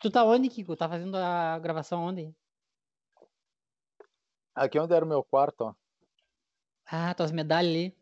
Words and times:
Tu 0.00 0.10
tá 0.10 0.24
onde, 0.24 0.48
Kiko? 0.48 0.76
Tá 0.76 0.88
fazendo 0.88 1.16
a 1.16 1.58
gravação 1.58 2.02
onde? 2.02 2.32
Aqui 4.54 4.78
onde 4.78 4.94
era 4.94 5.04
o 5.04 5.08
meu 5.08 5.24
quarto, 5.24 5.62
ó. 5.62 5.74
Ah, 6.86 7.14
tuas 7.14 7.32
medalhas 7.32 7.70
ali. 7.70 7.96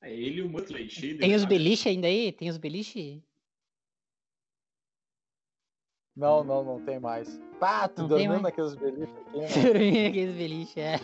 É 0.00 0.12
ele 0.12 0.40
e 0.40 0.42
o 0.42 0.48
de 0.48 1.18
Tem 1.18 1.34
os 1.34 1.44
beliche 1.44 1.88
ainda 1.88 2.06
aí? 2.06 2.30
Tem 2.32 2.48
os 2.48 2.56
beliche? 2.56 3.22
Não, 6.14 6.42
não, 6.42 6.64
não 6.64 6.84
tem 6.84 6.98
mais. 6.98 7.40
Pá, 7.60 7.88
tu 7.88 8.08
Não 8.08 8.28
mais? 8.28 8.42
naqueles 8.42 8.74
beliches 8.74 9.16
aqui, 9.16 9.38
né? 9.38 9.46
Dormir 9.62 10.06
aqueles 10.06 10.34
beliche, 10.36 10.80
é. 10.80 10.96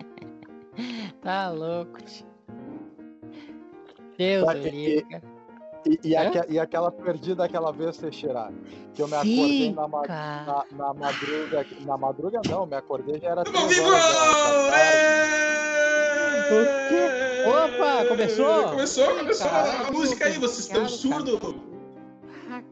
tá 1.20 1.50
louco, 1.50 2.02
tio. 2.02 2.26
Deus 4.16 4.46
do 4.46 5.08
cara. 5.08 5.39
E, 5.86 5.98
e, 6.04 6.16
aque- 6.16 6.52
e 6.52 6.58
aquela 6.58 6.90
perdida 6.92 7.44
aquela 7.44 7.72
vez, 7.72 7.96
Teixeira, 7.96 8.52
que 8.94 9.00
eu 9.02 9.08
me 9.08 9.14
acordei 9.16 9.68
Sim, 9.68 9.72
na, 9.74 9.88
na, 9.88 10.64
na 10.70 10.94
madruga. 10.94 11.66
Na 11.80 11.96
madruga 11.96 12.42
não, 12.44 12.66
me 12.66 12.76
acordei 12.76 13.18
já 13.18 13.28
era 13.30 13.44
Tamo 13.44 13.56
três 13.56 13.74
vivo! 13.76 13.86
horas 13.88 14.08
da- 14.08 14.50
da 14.50 14.66
tarde. 14.66 15.04
O 16.50 16.66
quê? 16.86 17.10
Opa, 17.44 18.04
começou? 18.04 18.68
Começou, 18.70 19.14
começou 19.16 19.48
Caralho, 19.50 19.86
a 19.86 19.90
música 19.92 20.26
aí, 20.26 20.38
vocês 20.38 20.58
estão 20.66 20.86
surdos? 20.88 21.40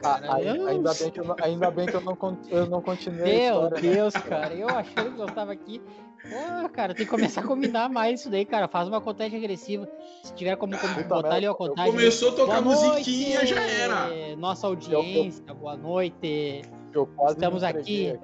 Ah, 0.02 0.20
Ah, 0.28 0.42
eu- 0.42 0.66
ainda, 0.66 0.92
bem 0.94 1.10
que 1.10 1.20
eu 1.20 1.24
não, 1.24 1.36
ainda 1.40 1.70
bem 1.70 1.86
que 1.86 1.94
eu 1.96 2.00
não, 2.00 2.16
eu 2.50 2.66
não 2.66 2.82
continuei 2.82 3.48
a 3.48 3.52
Meu 3.52 3.70
né? 3.70 3.80
Deus, 3.80 4.14
cara, 4.14 4.54
eu 4.54 4.68
achando 4.68 5.14
que 5.14 5.20
eu 5.22 5.26
tava 5.26 5.52
aqui. 5.52 5.80
Pô, 6.22 6.68
cara, 6.70 6.94
tem 6.94 7.04
que 7.04 7.10
começar 7.10 7.40
a 7.42 7.46
combinar 7.46 7.88
mais 7.88 8.20
isso 8.20 8.30
daí, 8.30 8.44
cara. 8.44 8.68
Faz 8.68 8.88
uma 8.88 9.00
contagem 9.00 9.38
regressiva. 9.38 9.88
Se 10.22 10.34
tiver 10.34 10.56
como, 10.56 10.76
como 10.78 10.94
Puta 10.94 11.08
botar 11.08 11.34
ali 11.34 11.46
a 11.46 11.54
contagem. 11.54 11.92
Começou 11.92 12.30
a 12.30 12.32
tocar 12.32 12.60
Boa 12.60 12.74
musiquinha, 12.74 13.38
noite, 13.38 13.54
já 13.54 13.62
era. 13.62 14.36
Nossa 14.36 14.66
audiência, 14.66 15.54
boa 15.54 15.76
noite. 15.76 16.62
Eu 16.92 17.06
quase 17.06 17.36
me 17.36 17.44
Estamos 17.44 17.62
entreguei 17.62 18.10
aqui. 18.10 18.20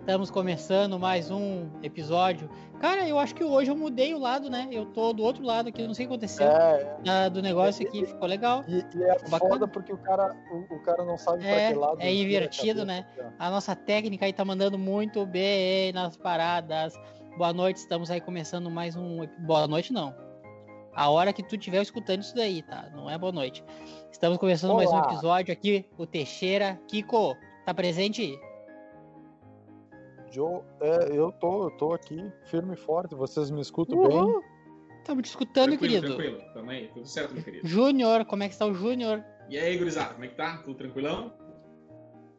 Né? 0.00 0.06
Estamos 0.12 0.30
começando 0.30 0.98
mais 0.98 1.30
um 1.30 1.68
episódio. 1.82 2.50
Cara, 2.80 3.06
eu 3.06 3.18
acho 3.18 3.34
que 3.34 3.44
hoje 3.44 3.70
eu 3.70 3.76
mudei 3.76 4.14
o 4.14 4.18
lado, 4.18 4.48
né? 4.50 4.68
Eu 4.72 4.86
tô 4.86 5.12
do 5.12 5.22
outro 5.22 5.44
lado 5.44 5.68
aqui, 5.68 5.86
não 5.86 5.94
sei 5.94 6.06
o 6.06 6.08
que 6.08 6.14
aconteceu 6.14 6.46
É, 6.46 6.98
é. 7.06 7.30
do 7.30 7.42
negócio 7.42 7.86
aqui, 7.86 8.04
ficou 8.06 8.26
legal. 8.26 8.64
E, 8.66 8.76
e 8.96 9.02
é 9.04 9.18
Bacana. 9.28 9.38
foda 9.38 9.68
porque 9.68 9.92
o 9.92 9.98
cara, 9.98 10.34
o, 10.50 10.74
o 10.74 10.82
cara 10.82 11.04
não 11.04 11.16
sabe 11.16 11.44
É, 11.46 11.66
pra 11.68 11.72
que 11.72 11.78
lado. 11.78 12.00
é 12.00 12.12
invertido, 12.14 12.80
cabeça, 12.86 13.06
cara. 13.16 13.34
A 13.38 13.50
nossa 13.50 13.76
técnica 13.76 14.24
aí 14.26 14.32
tá 14.32 14.44
mandando 14.44 14.78
muito 14.78 15.24
bem 15.26 15.92
nas 15.92 16.16
paradas. 16.16 16.94
Boa 17.36 17.52
noite, 17.52 17.76
estamos 17.76 18.10
aí 18.10 18.20
começando 18.20 18.70
mais 18.70 18.96
um. 18.96 19.26
Boa 19.40 19.68
noite, 19.68 19.92
não. 19.92 20.14
A 20.92 21.08
hora 21.08 21.32
que 21.32 21.42
tu 21.42 21.54
estiver 21.54 21.80
escutando 21.80 22.22
isso 22.22 22.34
daí, 22.34 22.62
tá? 22.62 22.90
Não 22.92 23.08
é 23.08 23.16
boa 23.16 23.30
noite. 23.32 23.62
Estamos 24.10 24.38
começando 24.38 24.74
mais 24.74 24.90
um 24.90 24.94
Olá. 24.96 25.04
episódio 25.12 25.52
aqui. 25.52 25.86
O 25.96 26.04
Teixeira. 26.04 26.80
Kiko, 26.88 27.36
tá 27.64 27.72
presente? 27.72 28.36
Joe, 30.30 30.60
é, 30.80 31.08
eu 31.16 31.32
tô, 31.32 31.64
eu 31.64 31.70
tô 31.72 31.92
aqui 31.92 32.30
firme 32.46 32.74
e 32.74 32.76
forte. 32.76 33.14
Vocês 33.14 33.50
me 33.50 33.60
escutam 33.60 34.06
bem? 34.06 34.16
Uhul. 34.16 34.42
Estamos 34.98 35.22
te 35.24 35.26
escutando, 35.30 35.68
Tranquilo, 35.70 36.02
querido. 36.02 36.16
tranquilo. 36.16 36.52
Tamo 36.54 36.70
aí, 36.70 36.88
tudo 36.94 37.06
certo, 37.06 37.34
meu 37.34 37.42
querido. 37.42 37.66
Júnior, 37.66 38.24
como 38.26 38.42
é 38.42 38.48
que 38.48 38.52
está 38.54 38.66
o 38.66 38.74
Júnior? 38.74 39.24
E 39.48 39.58
aí, 39.58 39.76
gurizada, 39.76 40.12
como 40.12 40.24
é 40.24 40.28
que 40.28 40.36
tá? 40.36 40.58
Tudo 40.58 40.74
tranquilão? 40.76 41.32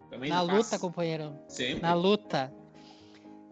Também 0.10 0.30
Na 0.30 0.46
paz? 0.46 0.58
luta, 0.58 0.80
companheiro. 0.80 1.34
Sempre. 1.48 1.82
Na 1.82 1.94
luta. 1.94 2.54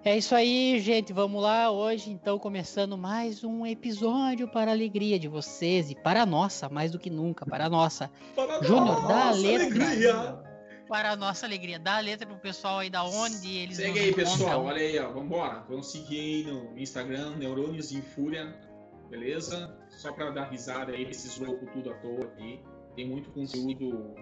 É 0.06 0.17
isso 0.17 0.34
aí, 0.34 0.80
gente. 0.80 1.12
Vamos 1.12 1.42
lá. 1.42 1.70
Hoje, 1.72 2.10
então, 2.12 2.40
começando 2.40 2.98
mais 2.98 3.44
um 3.44 3.66
episódio 3.66 4.48
para 4.48 4.72
a 4.72 4.73
alegria 4.73 5.20
de 5.20 5.28
vocês 5.28 5.92
e 5.92 5.95
para 5.95 6.22
a 6.22 6.26
nossa, 6.26 6.70
mais 6.70 6.92
do 6.92 7.00
que 7.00 7.10
nunca, 7.10 7.45
para 7.45 7.66
a 7.66 7.70
nossa. 7.70 8.10
Para 8.36 8.62
Júnior, 8.64 9.06
dá 9.08 9.30
a 9.30 9.32
letra. 9.32 9.66
alegria. 9.66 10.48
Para 10.90 11.12
a 11.12 11.16
nossa 11.16 11.45
alegria. 11.45 11.78
Dá 11.78 11.98
a 11.98 12.00
letra 12.00 12.26
pro 12.28 12.36
pessoal 12.38 12.80
aí 12.80 12.90
da 12.90 13.04
onde 13.04 13.56
eles 13.56 13.78
Segue 13.78 14.00
aí, 14.00 14.14
pessoal. 14.14 14.36
encontram. 14.40 14.66
Olha 14.66 14.82
aí, 14.82 14.98
ó. 15.00 15.12
Vambora. 15.12 15.64
Vamos 15.70 15.92
seguir 15.92 16.20
aí 16.20 16.44
no 16.44 16.78
Instagram, 16.78 17.36
Neurônios 17.38 17.92
em 17.92 18.02
Fúria. 18.02 18.60
Beleza? 19.08 19.78
Só 19.89 20.11
pra 20.11 20.32
dar 20.32 20.49
risada 20.49 20.92
aí 20.92 21.05
desses 21.05 21.38
loucos 21.38 21.70
tudo 21.72 21.92
à 21.92 21.95
toa 21.95 22.26
aqui. 22.26 22.60
Tem 22.95 23.08
muito 23.08 23.30
conteúdo. 23.32 24.16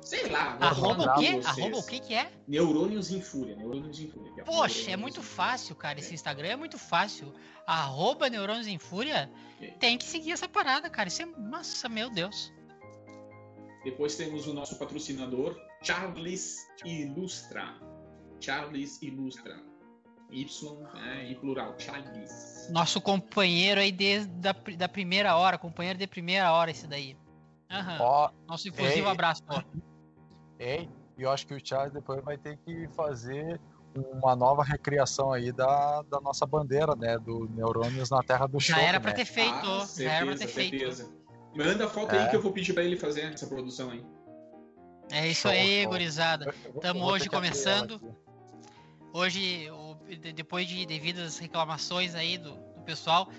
Sei 0.00 0.28
lá. 0.28 0.56
Arroba 0.60 1.02
o 1.02 1.18
quê? 1.18 1.40
Arroba 1.44 1.78
o 1.78 1.86
que 1.86 2.00
que 2.00 2.14
é? 2.14 2.30
Neurônios 2.48 3.10
em 3.10 3.20
Fúria. 3.20 3.56
Neurônios 3.56 4.00
em 4.00 4.08
Fúria. 4.08 4.32
ó. 4.40 4.44
Poxa, 4.44 4.90
é 4.92 4.96
muito 4.96 5.20
em 5.20 5.22
fácil, 5.22 5.74
cara. 5.74 5.98
Esse 5.98 6.14
Instagram 6.14 6.48
é 6.48 6.56
muito 6.56 6.78
fácil. 6.78 7.34
Arroba 7.66 8.30
Neurônios 8.30 8.68
em 8.68 8.78
Fúria. 8.78 9.30
Tem 9.80 9.98
que 9.98 10.04
seguir 10.04 10.32
essa 10.32 10.48
parada, 10.48 10.88
cara. 10.88 11.08
Isso 11.08 11.22
é. 11.22 11.26
Nossa, 11.26 11.88
meu 11.88 12.08
Deus. 12.08 12.52
Depois 13.86 14.16
temos 14.16 14.48
o 14.48 14.52
nosso 14.52 14.76
patrocinador, 14.80 15.56
Charles 15.80 16.66
Ilustra. 16.84 17.72
Charles 18.40 19.00
Ilustra. 19.00 19.62
Y 20.28 20.44
né, 20.92 21.30
em 21.30 21.36
plural, 21.36 21.72
Charles. 21.78 22.68
Nosso 22.72 23.00
companheiro 23.00 23.80
aí 23.80 23.92
desde 23.92 24.26
da, 24.26 24.50
da 24.76 24.88
primeira 24.88 25.36
hora. 25.36 25.56
Companheiro 25.56 25.96
de 25.96 26.06
primeira 26.08 26.52
hora, 26.52 26.72
esse 26.72 26.84
daí. 26.88 27.16
Aham. 27.70 27.98
Ó, 28.00 28.30
Nosso 28.48 28.66
inclusivo 28.66 29.06
ei. 29.06 29.12
abraço. 29.12 29.44
ó. 29.48 29.62
Ei, 30.58 30.90
e 31.16 31.22
eu 31.22 31.30
acho 31.30 31.46
que 31.46 31.54
o 31.54 31.64
Charles 31.64 31.92
depois 31.92 32.24
vai 32.24 32.36
ter 32.36 32.56
que 32.56 32.88
fazer 32.88 33.60
uma 33.94 34.34
nova 34.34 34.64
recriação 34.64 35.32
aí 35.32 35.52
da, 35.52 36.02
da 36.02 36.20
nossa 36.20 36.44
bandeira, 36.44 36.96
né? 36.96 37.16
Do 37.18 37.48
Neurônios 37.54 38.10
na 38.10 38.20
Terra 38.20 38.48
do 38.48 38.58
Já 38.58 38.74
Choco, 38.74 38.84
era 38.88 38.98
pra 38.98 39.10
né? 39.12 39.16
ter 39.16 39.24
feito. 39.26 39.54
Ah, 39.64 39.86
já 39.96 40.12
era 40.12 40.26
pra 40.26 40.34
ter 40.36 40.48
certeza, 40.48 41.04
feito. 41.04 41.25
Manda 41.56 41.88
foto 41.88 42.14
É. 42.14 42.22
aí 42.24 42.30
que 42.30 42.36
eu 42.36 42.42
vou 42.42 42.52
pedir 42.52 42.72
pra 42.72 42.82
ele 42.84 42.96
fazer 42.96 43.22
essa 43.32 43.46
produção 43.46 43.90
aí. 43.90 44.04
É 45.10 45.26
isso 45.28 45.42
Show, 45.42 45.50
aí, 45.50 45.82
show. 45.82 45.90
gurizada. 45.92 46.54
Vou 46.94 47.04
hoje 47.12 47.28
começando. 47.28 48.00
Hoje, 49.12 49.70
o- 49.70 49.94
de- 50.16 50.32
depois 50.32 50.66
de 50.68 50.84
devidas 50.84 51.38
reclamações 51.38 52.14
aí 52.14 52.36
do, 52.36 52.50
do 52.52 52.82
pessoal, 52.84 53.30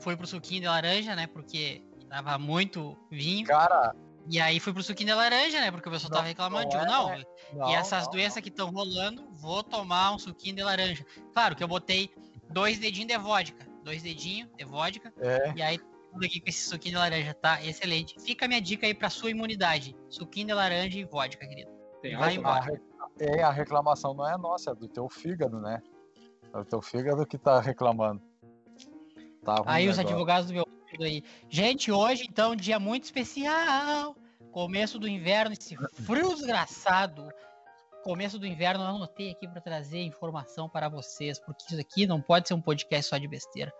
foi 0.00 0.16
pro 0.16 0.26
suquinho 0.26 0.60
de 0.62 0.66
laranja, 0.66 1.14
né? 1.14 1.26
Porque 1.26 1.82
tava 2.08 2.36
muito 2.38 2.96
vinho. 3.10 3.46
Cara, 3.46 3.94
E 4.28 4.40
aí 4.40 4.60
foi 4.60 4.72
pro 4.72 4.82
suquinho 4.84 5.08
de 5.08 5.14
laranja, 5.14 5.60
né? 5.60 5.70
Porque 5.72 5.88
o 5.88 5.92
pessoal 5.92 6.10
Não, 6.10 6.16
tava 6.18 6.28
reclamando. 6.28 6.68
não 6.76 6.80
é, 6.80 6.86
não, 6.86 7.08
né? 7.08 7.24
não, 7.54 7.70
e 7.70 7.74
essas 7.74 8.04
não, 8.04 8.12
doenças 8.12 8.40
que 8.40 8.50
estão 8.50 8.70
rolando, 8.70 9.26
vou 9.32 9.64
tomar 9.64 10.12
um 10.14 10.18
suquinho 10.18 10.54
de 10.54 10.62
laranja. 10.62 11.04
Claro 11.32 11.56
que 11.56 11.62
eu 11.64 11.66
botei 11.68 12.08
dois 12.50 12.78
dedinhos 12.78 13.08
de 13.08 13.18
vodka. 13.18 13.66
Dois 13.82 14.00
dedinhos 14.02 14.48
de 14.56 14.64
vodka. 14.64 15.12
É, 15.18 15.52
E 15.56 15.62
aí, 15.62 15.80
tudo 16.12 16.24
aqui 16.26 16.40
com 16.40 16.48
esse 16.48 16.68
suquinho 16.68 16.94
de 16.94 16.98
laranja, 16.98 17.34
tá? 17.34 17.62
Excelente. 17.64 18.20
Fica 18.20 18.44
a 18.44 18.48
minha 18.48 18.60
dica 18.60 18.86
aí 18.86 18.94
pra 18.94 19.08
sua 19.10 19.30
imunidade. 19.30 19.96
Suquinho 20.08 20.48
de 20.48 20.52
laranja 20.54 20.98
e 20.98 21.04
vodka, 21.04 21.46
querido. 21.46 21.70
Tem 22.00 22.16
Vai 22.16 22.34
embora. 22.34 22.60
a, 22.60 22.64
re- 22.64 22.80
é, 23.20 23.42
a 23.42 23.50
reclamação 23.50 24.12
não 24.14 24.28
é 24.28 24.36
nossa, 24.36 24.70
é 24.70 24.74
do 24.74 24.88
teu 24.88 25.08
fígado, 25.08 25.60
né? 25.60 25.80
É 26.52 26.58
o 26.58 26.64
teu 26.64 26.82
fígado 26.82 27.26
que 27.26 27.38
tá 27.38 27.60
reclamando. 27.60 28.20
Tá 29.44 29.54
ruim 29.56 29.64
Aí 29.66 29.88
os 29.88 29.98
agora. 29.98 30.14
advogados 30.14 30.46
do 30.48 30.52
meu 30.54 30.66
aí. 31.00 31.22
Gente, 31.48 31.90
hoje, 31.90 32.26
então, 32.28 32.54
dia 32.54 32.78
muito 32.78 33.04
especial. 33.04 34.14
Começo 34.50 34.98
do 34.98 35.08
inverno, 35.08 35.54
esse 35.54 35.74
frio 36.04 36.34
desgraçado. 36.34 37.26
Começo 38.04 38.38
do 38.38 38.46
inverno, 38.46 38.84
eu 38.84 38.88
anotei 38.88 39.30
aqui 39.30 39.48
para 39.48 39.60
trazer 39.60 40.00
informação 40.02 40.68
para 40.68 40.88
vocês, 40.88 41.38
porque 41.38 41.64
isso 41.66 41.80
aqui 41.80 42.06
não 42.06 42.20
pode 42.20 42.48
ser 42.48 42.54
um 42.54 42.60
podcast 42.60 43.08
só 43.08 43.16
de 43.16 43.26
besteira. 43.28 43.72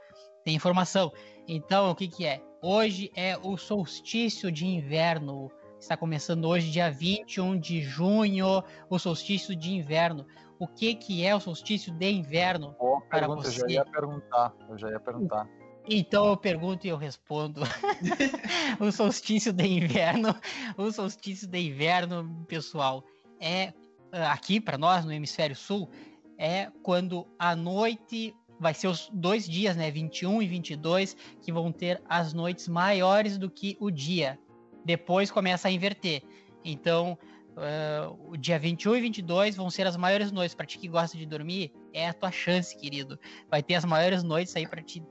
Tem 0.45 0.55
informação. 0.55 1.13
Então, 1.47 1.91
o 1.91 1.95
que 1.95 2.09
que 2.09 2.27
é? 2.27 2.43
Hoje 2.63 3.11
é 3.15 3.37
o 3.43 3.57
solstício 3.57 4.51
de 4.51 4.67
inverno. 4.67 5.51
Está 5.79 5.97
começando 5.97 6.45
hoje, 6.47 6.71
dia 6.71 6.91
21 6.91 7.59
de 7.59 7.81
junho, 7.81 8.63
o 8.89 8.99
solstício 8.99 9.55
de 9.57 9.73
inverno. 9.73 10.27
O 10.59 10.69
que 10.69 10.95
que 10.95 11.27
é 11.27 11.35
o 11.35 11.41
solstício 11.41 11.93
de 11.93 12.11
inverno? 12.11 12.77
Boa 12.79 13.01
para 13.01 13.27
pergunta, 13.27 13.49
eu 13.49 13.53
já 13.53 13.61
você. 13.61 13.73
ia 13.73 13.85
perguntar. 13.85 14.55
Eu 14.69 14.79
já 14.79 14.91
ia 14.91 15.01
perguntar. 15.01 15.49
Então 15.89 16.29
eu 16.29 16.37
pergunto 16.37 16.87
e 16.87 16.91
eu 16.91 16.97
respondo. 16.97 17.63
o 18.79 18.93
solstício 18.93 19.53
de 19.53 19.67
inverno, 19.67 20.35
o 20.77 20.93
solstício 20.93 21.49
de 21.49 21.59
inverno, 21.59 22.45
pessoal, 22.47 23.05
é 23.41 23.73
ah, 24.13 24.33
aqui 24.33 24.61
para 24.61 24.79
nós 24.79 25.05
no 25.05 25.13
hemisfério 25.13 25.57
sul 25.57 25.91
é 26.39 26.71
quando 26.83 27.27
a 27.39 27.55
noite 27.57 28.35
vai 28.59 28.75
ser 28.75 28.89
os 28.89 29.11
dois 29.13 29.49
dias, 29.49 29.77
né, 29.77 29.91
21 29.91 30.43
e 30.43 30.47
22, 30.47 31.17
que 31.41 31.53
vão 31.53 31.73
ter 31.73 32.01
as 32.09 32.33
noites 32.33 32.69
maiores 32.69 33.39
do 33.39 33.51
que 33.51 33.77
o 33.81 33.91
dia. 33.91 34.39
Depois 34.85 35.31
começa 35.31 35.69
a 35.69 35.71
inverter. 35.71 36.23
Então, 36.65 37.19
ah, 37.57 38.13
o 38.27 38.37
dia 38.37 38.59
21 38.59 38.97
e 38.97 39.01
22 39.01 39.57
vão 39.57 39.71
ser 39.71 39.87
as 39.87 39.97
maiores 39.97 40.33
noites. 40.33 40.55
Para 40.55 40.67
ti 40.67 40.79
que 40.79 40.89
gosta 40.89 41.17
de 41.17 41.27
dormir, 41.27 41.73
é 41.93 42.09
a 42.09 42.15
tua 42.15 42.31
chance, 42.31 42.77
querido. 42.77 43.19
Vai 43.51 43.63
ter 43.63 43.75
as 43.75 43.85
maiores 43.85 44.23
noites 44.23 44.55
aí 44.57 44.67
para 44.67 44.83
te 44.83 45.03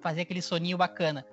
fazer 0.00 0.22
aquele 0.22 0.42
soninho 0.42 0.78
bacana. 0.78 1.26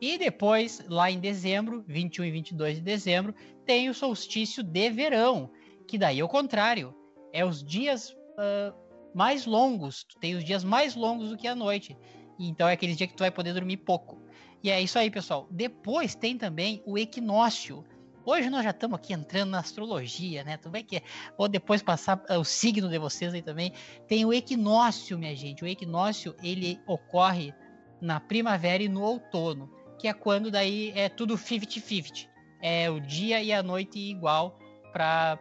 E 0.00 0.18
depois, 0.18 0.84
lá 0.88 1.10
em 1.10 1.18
dezembro, 1.18 1.82
21 1.86 2.24
e 2.24 2.30
22 2.30 2.76
de 2.76 2.82
dezembro, 2.82 3.34
tem 3.64 3.88
o 3.88 3.94
solstício 3.94 4.62
de 4.62 4.90
verão, 4.90 5.50
que 5.88 5.96
daí 5.96 6.20
é 6.20 6.24
o 6.24 6.28
contrário. 6.28 6.94
É 7.32 7.44
os 7.44 7.64
dias 7.64 8.14
ah, 8.38 8.74
mais 9.16 9.46
longos. 9.46 10.04
Tu 10.04 10.18
tem 10.18 10.34
os 10.34 10.44
dias 10.44 10.62
mais 10.62 10.94
longos 10.94 11.30
do 11.30 11.38
que 11.38 11.48
a 11.48 11.54
noite. 11.54 11.96
Então 12.38 12.68
é 12.68 12.74
aquele 12.74 12.94
dia 12.94 13.06
que 13.06 13.14
tu 13.14 13.20
vai 13.20 13.30
poder 13.30 13.54
dormir 13.54 13.78
pouco. 13.78 14.20
E 14.62 14.70
é 14.70 14.78
isso 14.78 14.98
aí, 14.98 15.10
pessoal. 15.10 15.48
Depois 15.50 16.14
tem 16.14 16.36
também 16.36 16.82
o 16.84 16.98
equinócio, 16.98 17.82
Hoje 18.28 18.50
nós 18.50 18.64
já 18.64 18.70
estamos 18.70 18.98
aqui 18.98 19.12
entrando 19.12 19.50
na 19.50 19.60
astrologia, 19.60 20.42
né? 20.42 20.58
Bem 20.68 20.82
que 20.82 21.00
vou 21.38 21.46
depois 21.46 21.80
passar 21.80 22.20
o 22.28 22.42
signo 22.42 22.88
de 22.88 22.98
vocês 22.98 23.32
aí 23.32 23.40
também. 23.40 23.72
Tem 24.08 24.24
o 24.24 24.32
equinócio, 24.32 25.16
minha 25.16 25.34
gente. 25.36 25.62
O 25.62 25.66
equinócio 25.66 26.34
ele 26.42 26.80
ocorre 26.88 27.54
na 28.00 28.18
primavera 28.18 28.82
e 28.82 28.88
no 28.88 29.00
outono, 29.00 29.70
que 29.96 30.08
é 30.08 30.12
quando 30.12 30.50
daí 30.50 30.92
é 30.96 31.08
tudo 31.08 31.36
50-50. 31.36 32.28
É 32.60 32.90
o 32.90 32.98
dia 32.98 33.40
e 33.40 33.52
a 33.52 33.62
noite 33.62 33.96
igual 34.00 34.58
para 34.92 35.38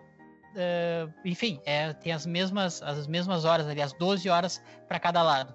uh, 0.56 1.14
enfim, 1.24 1.60
é, 1.66 1.94
tem 1.94 2.12
as 2.12 2.26
mesmas 2.26 2.82
as 2.82 3.08
mesmas 3.08 3.46
horas 3.46 3.68
ali, 3.68 3.82
as 3.82 3.94
12 3.94 4.30
horas 4.30 4.62
para 4.88 5.00
cada 5.00 5.22
lado. 5.22 5.54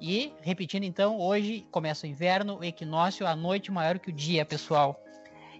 E 0.00 0.32
repetindo 0.42 0.84
então, 0.84 1.18
hoje 1.18 1.66
começa 1.70 2.06
o 2.06 2.10
inverno, 2.10 2.58
o 2.58 2.64
equinócio, 2.64 3.26
a 3.26 3.34
noite 3.34 3.70
maior 3.70 3.98
que 3.98 4.10
o 4.10 4.12
dia, 4.12 4.44
pessoal. 4.44 5.00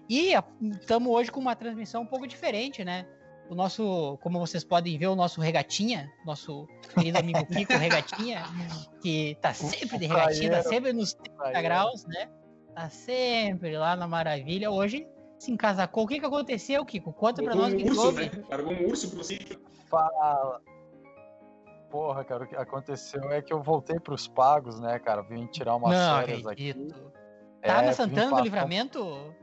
E 0.07 0.33
estamos 0.79 1.11
hoje 1.11 1.31
com 1.31 1.39
uma 1.39 1.55
transmissão 1.55 2.03
um 2.03 2.05
pouco 2.05 2.27
diferente, 2.27 2.83
né? 2.83 3.07
O 3.49 3.55
nosso, 3.55 4.17
como 4.21 4.39
vocês 4.39 4.63
podem 4.63 4.97
ver, 4.97 5.07
o 5.07 5.15
nosso 5.15 5.39
regatinha, 5.39 6.11
nosso 6.25 6.67
querido 6.93 7.17
amigo 7.17 7.45
Kiko 7.45 7.73
Regatinha, 7.73 8.43
que 9.01 9.37
tá 9.41 9.53
sempre 9.53 9.97
de 9.97 10.07
regatinha, 10.07 10.51
tá 10.51 10.63
sempre 10.63 10.93
nos 10.93 11.13
30 11.13 11.61
graus, 11.61 12.05
né? 12.05 12.29
Tá 12.73 12.89
sempre 12.89 13.77
lá 13.77 13.95
na 13.95 14.07
maravilha. 14.07 14.69
Hoje 14.69 15.07
se 15.45 15.51
encasacou. 15.51 16.03
O 16.03 16.07
que 16.07 16.19
que 16.19 16.25
aconteceu, 16.25 16.83
Kiko? 16.85 17.13
Conta 17.13 17.41
pra 17.43 17.55
nós 17.55 17.73
o 17.73 17.77
que 17.77 17.89
urso, 17.89 18.11
Né? 18.11 18.31
Largou 18.49 18.73
um 18.73 18.87
urso 18.87 19.09
pra 19.09 19.17
você. 19.19 19.39
Fala. 19.89 20.61
Porra, 21.89 22.23
cara, 22.25 22.43
o 22.43 22.47
que 22.47 22.55
aconteceu 22.55 23.31
é 23.31 23.41
que 23.41 23.53
eu 23.53 23.61
voltei 23.63 23.99
pros 23.99 24.27
pagos, 24.27 24.79
né, 24.81 24.99
cara? 24.99 25.21
Vim 25.21 25.45
tirar 25.45 25.75
umas 25.75 25.95
Não, 25.95 26.19
férias 26.19 26.45
acredito. 26.45 26.93
aqui. 26.93 27.03
Tá 27.61 27.67
É, 27.69 27.73
na 27.73 27.81
vim 27.83 27.93
Santana 27.93 28.35
do 28.35 28.41
Livramento? 28.43 29.35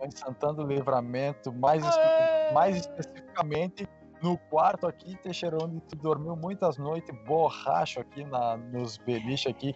em 0.00 0.10
Santana 0.12 0.52
do 0.54 0.62
Livramento, 0.66 1.52
mais, 1.52 1.84
espe- 1.84 2.54
mais 2.54 2.76
especificamente 2.76 3.86
no 4.22 4.38
quarto 4.38 4.86
aqui, 4.86 5.16
Teixeira, 5.16 5.58
onde 5.62 5.80
tu 5.82 5.96
dormiu 5.96 6.36
muitas 6.36 6.78
noites, 6.78 7.10
borracho 7.26 8.00
aqui 8.00 8.24
na, 8.24 8.56
nos 8.56 8.96
beliches 8.96 9.48
aqui, 9.52 9.74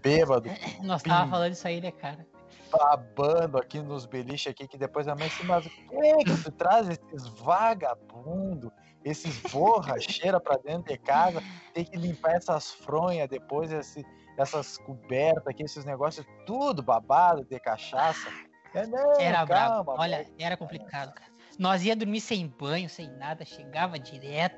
bêbado, 0.00 0.48
Nós 0.82 1.02
tava 1.02 1.24
Pim. 1.24 1.30
falando 1.30 1.52
isso 1.52 1.66
aí, 1.66 1.80
né, 1.80 1.90
cara? 1.90 2.24
Babando 2.70 3.58
aqui 3.58 3.80
nos 3.80 4.06
beliches 4.06 4.50
aqui, 4.52 4.66
que 4.68 4.78
depois 4.78 5.06
a 5.08 5.14
mãe 5.14 5.28
se 5.28 5.44
mas 5.44 5.66
é 5.66 6.16
que 6.24 6.42
tu 6.42 6.52
traz 6.52 6.88
esses 6.88 7.26
vagabundo, 7.28 8.72
esses 9.04 9.38
borracheira 9.50 10.38
pra 10.40 10.56
dentro 10.58 10.92
de 10.92 10.98
casa, 10.98 11.42
tem 11.72 11.84
que 11.84 11.96
limpar 11.96 12.32
essas 12.36 12.70
fronhas 12.72 13.28
depois, 13.28 13.70
esse- 13.72 14.04
essas 14.36 14.78
cobertas 14.78 15.46
aqui, 15.48 15.62
esses 15.64 15.84
negócios, 15.84 16.24
tudo 16.46 16.82
babado 16.82 17.44
de 17.44 17.58
cachaça. 17.58 18.28
É, 18.74 18.86
não, 18.86 19.18
Era 19.20 19.44
brabo. 19.46 19.84
calma, 19.86 20.02
Olha, 20.02 20.30
era 20.38 20.56
complicado, 20.56 21.12
cara. 21.14 21.32
Nós 21.58 21.84
ia 21.84 21.96
dormir 21.96 22.20
sem 22.20 22.46
banho, 22.46 22.88
sem 22.88 23.10
nada, 23.16 23.44
chegava 23.44 23.98
direto. 23.98 24.56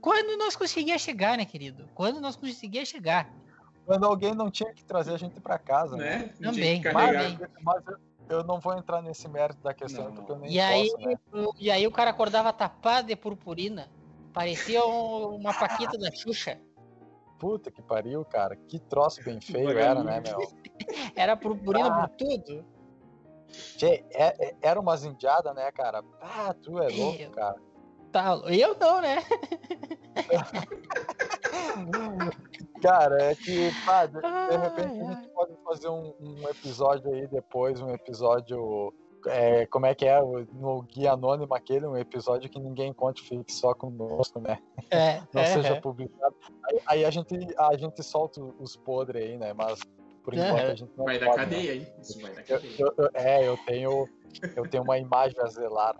Quando 0.00 0.36
nós 0.38 0.56
conseguia 0.56 0.98
chegar, 0.98 1.36
né, 1.36 1.44
querido? 1.44 1.88
Quando 1.94 2.20
nós 2.20 2.34
conseguia 2.34 2.84
chegar. 2.84 3.30
Quando 3.90 4.06
alguém 4.06 4.36
não 4.36 4.48
tinha 4.52 4.72
que 4.72 4.84
trazer 4.84 5.12
a 5.14 5.16
gente 5.16 5.40
pra 5.40 5.58
casa, 5.58 5.96
né? 5.96 6.32
Né? 6.38 6.48
Também, 6.48 6.80
Mas, 6.94 7.38
mas 7.60 7.82
eu, 7.88 7.98
eu 8.38 8.44
não 8.44 8.60
vou 8.60 8.72
entrar 8.78 9.02
nesse 9.02 9.26
mérito 9.26 9.60
da 9.64 9.74
questão, 9.74 10.04
Não. 10.04 10.12
porque 10.14 10.30
eu 10.30 10.38
nem 10.38 10.48
E 10.52 10.60
aí, 10.60 10.88
posso, 10.92 11.08
né? 11.08 11.14
o- 11.32 11.52
e 11.58 11.70
aí 11.72 11.84
o 11.88 11.90
cara 11.90 12.10
acordava 12.10 12.52
tapado 12.52 13.08
de 13.08 13.16
purpurina. 13.16 13.88
Parecia 14.32 14.86
um- 14.86 15.34
uma 15.34 15.52
paquita 15.52 15.98
da 15.98 16.08
Xuxa. 16.12 16.56
Puta 17.36 17.68
que 17.72 17.82
pariu, 17.82 18.24
cara. 18.24 18.54
Que 18.54 18.78
troço 18.78 19.24
bem 19.24 19.40
feio 19.40 19.76
era, 19.76 20.04
né, 20.04 20.20
meu? 20.24 20.38
Era 21.16 21.36
purpurina 21.36 21.88
Ah. 21.88 22.06
por 22.06 22.16
tudo. 22.16 22.64
Tchê, 23.76 24.04
é- 24.12 24.50
é- 24.50 24.54
era 24.62 24.78
umas 24.78 25.04
indiadas, 25.04 25.52
né, 25.52 25.68
cara? 25.72 26.04
Ah, 26.20 26.54
tu 26.62 26.80
é 26.80 26.86
louco, 26.90 27.28
cara. 27.32 27.56
Tá, 28.12 28.40
eu 28.46 28.76
não, 28.78 29.00
né? 29.00 29.16
Cara, 32.82 33.22
é 33.24 33.34
que, 33.34 33.70
pá, 33.84 34.06
de, 34.06 34.14
de 34.14 34.20
Ai, 34.24 34.56
repente 34.56 35.00
a 35.00 35.12
gente 35.14 35.28
pode 35.28 35.52
fazer 35.64 35.88
um, 35.88 36.14
um 36.20 36.48
episódio 36.48 37.12
aí 37.12 37.26
depois, 37.28 37.80
um 37.80 37.90
episódio. 37.90 38.92
é, 39.26 39.66
como 39.66 39.86
é 39.86 39.94
que 39.94 40.06
é? 40.06 40.20
No 40.20 40.82
Guia 40.82 41.12
Anônimo 41.12 41.54
aquele, 41.54 41.86
um 41.86 41.96
episódio 41.96 42.48
que 42.48 42.58
ninguém 42.58 42.92
conte, 42.92 43.22
fique 43.22 43.52
só 43.52 43.74
conosco, 43.74 44.40
né? 44.40 44.58
É, 44.90 45.20
Não 45.32 45.42
é, 45.42 45.46
seja 45.46 45.74
é. 45.76 45.80
publicado. 45.80 46.34
Aí, 46.64 46.80
aí 46.86 47.04
a, 47.04 47.10
gente, 47.10 47.34
a 47.58 47.76
gente 47.76 48.02
solta 48.02 48.40
os 48.42 48.76
podres 48.76 49.22
aí, 49.22 49.36
né? 49.38 49.52
Mas 49.52 49.80
por 50.24 50.34
É. 50.34 50.48
enquanto 50.48 50.70
a 50.70 50.74
gente 50.74 50.92
não 50.96 51.04
Vai 51.04 51.18
dar 51.18 51.26
pode, 51.26 51.38
né? 51.38 51.44
cadeia, 51.44 51.74
hein? 51.76 51.86
Isso 52.00 52.20
vai 52.20 52.32
dar 52.32 52.40
Eu- 52.40 52.46
cadeia. 52.46 52.74
eu- 52.78 52.94
eu- 52.96 53.10
é, 53.14 53.48
eu 53.48 53.56
tenho, 53.66 54.08
eu 54.56 54.68
tenho 54.68 54.82
uma 54.82 54.98
imagem 54.98 55.36
a 55.42 55.46
zelar. 55.48 55.96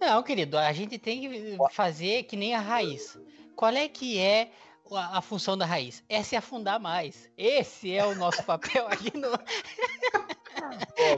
Não, 0.00 0.22
querido, 0.22 0.56
a 0.58 0.72
gente 0.72 0.98
tem 0.98 1.20
que 1.20 1.58
fazer 1.72 2.22
que 2.24 2.36
nem 2.36 2.54
a 2.54 2.60
raiz. 2.60 3.18
Qual 3.54 3.70
é 3.72 3.86
que 3.88 4.18
é 4.18 4.50
a, 4.92 5.18
a 5.18 5.20
função 5.22 5.56
da 5.58 5.66
raiz? 5.66 6.02
É 6.08 6.22
se 6.22 6.34
afundar 6.36 6.80
mais. 6.80 7.30
Esse 7.36 7.94
é 7.94 8.04
o 8.06 8.14
nosso 8.14 8.42
papel 8.44 8.86
aqui 8.88 9.16
no. 9.16 9.28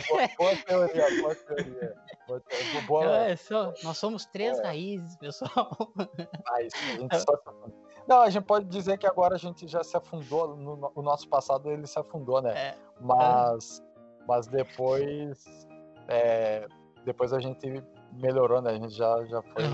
Boa, 0.08 0.28
boa, 0.38 0.56
teoria, 0.56 1.20
boa 1.20 1.34
teoria. 1.34 1.94
Boa, 2.28 2.40
teoria. 2.40 2.80
boa 2.82 3.04
É, 3.26 3.36
só- 3.36 3.72
nós 3.82 3.98
somos 3.98 4.24
três 4.26 4.58
raízes, 4.60 5.16
pessoal. 5.16 5.76
mais, 6.48 6.72
a 6.74 6.98
gente 7.00 7.18
só. 7.18 7.34
Não, 8.06 8.20
a 8.20 8.30
gente 8.30 8.44
pode 8.44 8.66
dizer 8.66 8.98
que 8.98 9.06
agora 9.06 9.34
a 9.34 9.38
gente 9.38 9.66
já 9.66 9.82
se 9.82 9.96
afundou, 9.96 10.56
no, 10.56 10.76
no- 10.76 10.92
o 10.94 11.02
nosso 11.02 11.28
passado 11.28 11.70
ele 11.70 11.86
se 11.86 11.98
afundou, 11.98 12.40
né? 12.40 12.52
É. 12.56 12.74
Mas, 13.00 13.82
mas 14.28 14.46
depois, 14.46 15.44
é, 16.08 16.66
depois 17.04 17.32
a 17.32 17.40
gente 17.40 17.82
melhorou, 18.12 18.60
né? 18.60 18.70
A 18.70 18.74
gente 18.74 18.94
já, 18.94 19.24
já 19.26 19.42
foi. 19.42 19.64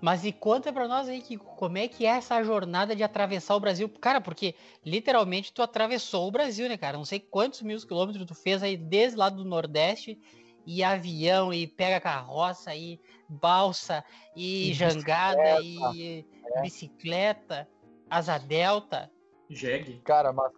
Mas 0.00 0.24
e 0.24 0.32
conta 0.32 0.72
pra 0.72 0.88
nós 0.88 1.08
aí 1.08 1.20
que 1.20 1.36
como 1.36 1.78
é 1.78 1.86
que 1.86 2.04
é 2.04 2.08
essa 2.08 2.42
jornada 2.42 2.96
de 2.96 3.04
atravessar 3.04 3.54
o 3.54 3.60
Brasil? 3.60 3.88
Cara, 3.88 4.20
porque 4.20 4.56
literalmente 4.84 5.52
tu 5.52 5.62
atravessou 5.62 6.26
o 6.26 6.30
Brasil, 6.32 6.68
né, 6.68 6.76
cara? 6.76 6.96
Não 6.96 7.04
sei 7.04 7.20
quantos 7.20 7.62
mil 7.62 7.78
quilômetros 7.78 8.26
tu 8.26 8.34
fez 8.34 8.64
aí 8.64 8.76
desde 8.76 9.16
lá 9.16 9.28
do 9.28 9.44
Nordeste 9.44 10.18
e 10.66 10.82
avião 10.82 11.54
e 11.54 11.68
pega 11.68 12.00
carroça 12.00 12.74
e 12.74 13.00
balsa 13.28 14.04
e, 14.34 14.70
E 14.70 14.74
jangada 14.74 15.60
e 15.62 16.26
bicicleta, 16.60 17.68
asa 18.10 18.38
delta. 18.38 19.08
Jeg. 19.48 20.00
Cara, 20.04 20.32
mas 20.32 20.52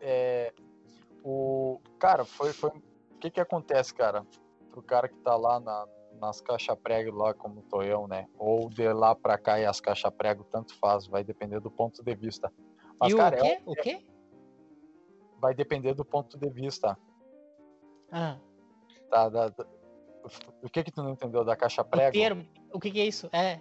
é, 0.00 0.52
o 1.22 1.80
cara 1.98 2.26
foi, 2.26 2.52
foi 2.52 2.68
o 2.68 3.18
que 3.18 3.30
que 3.30 3.40
acontece, 3.40 3.94
cara? 3.94 4.26
Pro 4.74 4.82
cara 4.82 5.08
que 5.08 5.16
tá 5.20 5.36
lá 5.36 5.60
na, 5.60 5.86
nas 6.20 6.40
caixa 6.40 6.74
prego 6.74 7.16
lá 7.16 7.32
como 7.32 7.62
tô 7.62 7.80
eu, 7.80 8.08
né? 8.08 8.26
Ou 8.36 8.68
de 8.68 8.92
lá 8.92 9.14
pra 9.14 9.38
cá 9.38 9.60
e 9.60 9.64
as 9.64 9.80
caixa 9.80 10.10
prego 10.10 10.42
tanto 10.50 10.76
faz, 10.80 11.06
vai 11.06 11.22
depender 11.22 11.60
do 11.60 11.70
ponto 11.70 12.02
de 12.02 12.12
vista. 12.16 12.52
Mas 12.98 13.12
e 13.12 13.16
cara, 13.16 13.36
o 13.36 13.38
é 13.38 13.56
quê? 13.56 13.62
O 13.66 13.74
quê? 13.76 14.04
vai 15.40 15.54
depender 15.54 15.94
do 15.94 16.04
ponto 16.04 16.36
de 16.36 16.50
vista. 16.50 16.98
Ah, 18.10 18.36
Tá, 19.10 19.28
da- 19.28 19.48
da- 19.50 19.66
o 20.60 20.68
que 20.68 20.82
que 20.82 20.90
tu 20.90 21.02
não 21.04 21.10
entendeu 21.10 21.44
da 21.44 21.54
caixa 21.54 21.82
o 21.82 21.84
prego? 21.84 22.12
termo. 22.12 22.44
O 22.72 22.80
que, 22.80 22.90
que 22.90 23.00
é 23.00 23.06
isso? 23.06 23.28
É. 23.32 23.60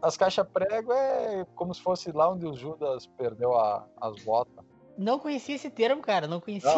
As 0.00 0.16
caixas 0.16 0.46
prego 0.50 0.92
é 0.92 1.44
como 1.56 1.74
se 1.74 1.82
fosse 1.82 2.12
lá 2.12 2.30
onde 2.30 2.46
o 2.46 2.54
Judas 2.54 3.06
perdeu 3.08 3.54
a- 3.58 3.88
as 4.00 4.22
botas. 4.24 4.64
Não 4.98 5.18
conhecia 5.20 5.54
esse 5.54 5.70
termo, 5.70 6.02
cara. 6.02 6.26
Não 6.26 6.40
conhecia. 6.40 6.70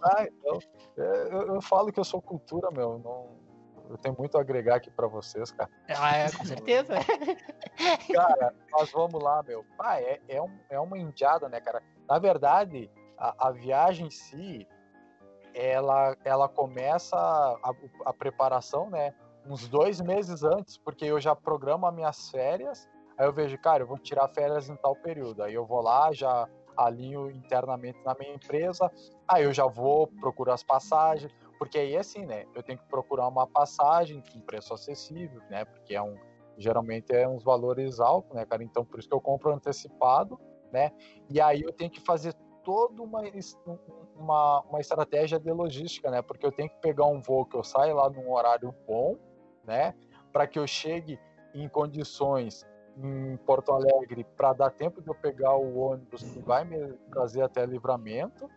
Ah, 0.00 0.24
então, 0.28 0.58
é, 0.96 1.22
eu, 1.34 1.54
eu 1.54 1.60
falo 1.60 1.92
que 1.92 1.98
eu 1.98 2.04
sou 2.04 2.22
cultura, 2.22 2.70
meu. 2.70 2.98
Não, 3.00 3.36
eu 3.90 3.98
tenho 3.98 4.14
muito 4.16 4.38
a 4.38 4.40
agregar 4.40 4.76
aqui 4.76 4.88
pra 4.90 5.08
vocês, 5.08 5.50
cara. 5.50 5.68
Ah, 5.98 6.16
é, 6.16 6.30
com 6.30 6.44
certeza. 6.44 6.94
Cara, 8.14 8.54
mas 8.72 8.90
vamos 8.92 9.22
lá, 9.22 9.42
meu. 9.42 9.64
Ah, 9.78 10.00
é, 10.00 10.20
é, 10.28 10.40
um- 10.42 10.58
é 10.70 10.78
uma 10.78 10.96
indiada, 10.98 11.48
né, 11.48 11.60
cara? 11.60 11.82
Na 12.08 12.18
verdade, 12.18 12.90
a, 13.16 13.48
a 13.48 13.50
viagem 13.50 14.06
em 14.06 14.10
si, 14.10 14.66
ela, 15.54 16.16
ela 16.24 16.48
começa 16.48 17.16
a, 17.16 17.72
a 18.04 18.12
preparação, 18.12 18.88
né? 18.90 19.14
Uns 19.46 19.66
dois 19.68 20.00
meses 20.00 20.42
antes, 20.44 20.76
porque 20.76 21.04
eu 21.06 21.20
já 21.20 21.34
programo 21.34 21.86
as 21.86 21.94
minhas 21.94 22.30
férias. 22.30 22.88
Aí 23.16 23.26
eu 23.26 23.32
vejo, 23.32 23.56
cara, 23.58 23.82
eu 23.82 23.86
vou 23.86 23.98
tirar 23.98 24.28
férias 24.28 24.68
em 24.68 24.76
tal 24.76 24.94
período. 24.94 25.42
Aí 25.42 25.54
eu 25.54 25.64
vou 25.66 25.80
lá, 25.80 26.12
já 26.12 26.46
alinho 26.78 27.30
internamente 27.30 27.98
na 28.04 28.14
minha 28.18 28.34
empresa. 28.34 28.90
Aí 29.26 29.44
eu 29.44 29.52
já 29.52 29.66
vou 29.66 30.06
procurar 30.06 30.54
as 30.54 30.62
passagens. 30.62 31.32
Porque 31.58 31.76
aí, 31.76 31.96
assim, 31.96 32.24
né? 32.24 32.46
Eu 32.54 32.62
tenho 32.62 32.78
que 32.78 32.86
procurar 32.86 33.26
uma 33.26 33.46
passagem 33.46 34.22
com 34.32 34.40
preço 34.40 34.72
acessível, 34.72 35.42
né? 35.50 35.64
Porque 35.64 35.94
é 35.94 36.00
um, 36.00 36.16
geralmente 36.56 37.12
é 37.12 37.28
uns 37.28 37.42
valores 37.42 37.98
altos, 37.98 38.34
né, 38.34 38.46
cara? 38.46 38.62
Então 38.62 38.84
por 38.84 39.00
isso 39.00 39.08
que 39.08 39.14
eu 39.14 39.20
compro 39.20 39.52
antecipado, 39.52 40.38
né? 40.72 40.92
E 41.28 41.40
aí 41.40 41.62
eu 41.62 41.72
tenho 41.72 41.90
que 41.90 42.00
fazer 42.00 42.32
toda 42.62 43.02
uma, 43.02 43.22
uma, 44.14 44.60
uma 44.60 44.80
estratégia 44.80 45.38
de 45.38 45.50
logística, 45.50 46.10
né? 46.10 46.22
Porque 46.22 46.46
eu 46.46 46.52
tenho 46.52 46.68
que 46.68 46.78
pegar 46.80 47.06
um 47.06 47.20
voo 47.20 47.44
que 47.44 47.56
eu 47.56 47.64
saia 47.64 47.94
lá 47.94 48.08
num 48.08 48.30
horário 48.30 48.72
bom, 48.86 49.16
né? 49.64 49.94
Para 50.32 50.46
que 50.46 50.58
eu 50.58 50.66
chegue 50.66 51.18
em 51.54 51.68
condições 51.68 52.64
em 53.02 53.36
Porto 53.38 53.72
Alegre 53.72 54.24
para 54.36 54.52
dar 54.52 54.70
tempo 54.70 55.00
de 55.00 55.08
eu 55.08 55.14
pegar 55.14 55.56
o 55.56 55.78
ônibus 55.78 56.22
que 56.22 56.40
vai 56.40 56.64
me 56.64 56.92
trazer 57.10 57.42
até 57.42 57.64
livramento. 57.64 58.50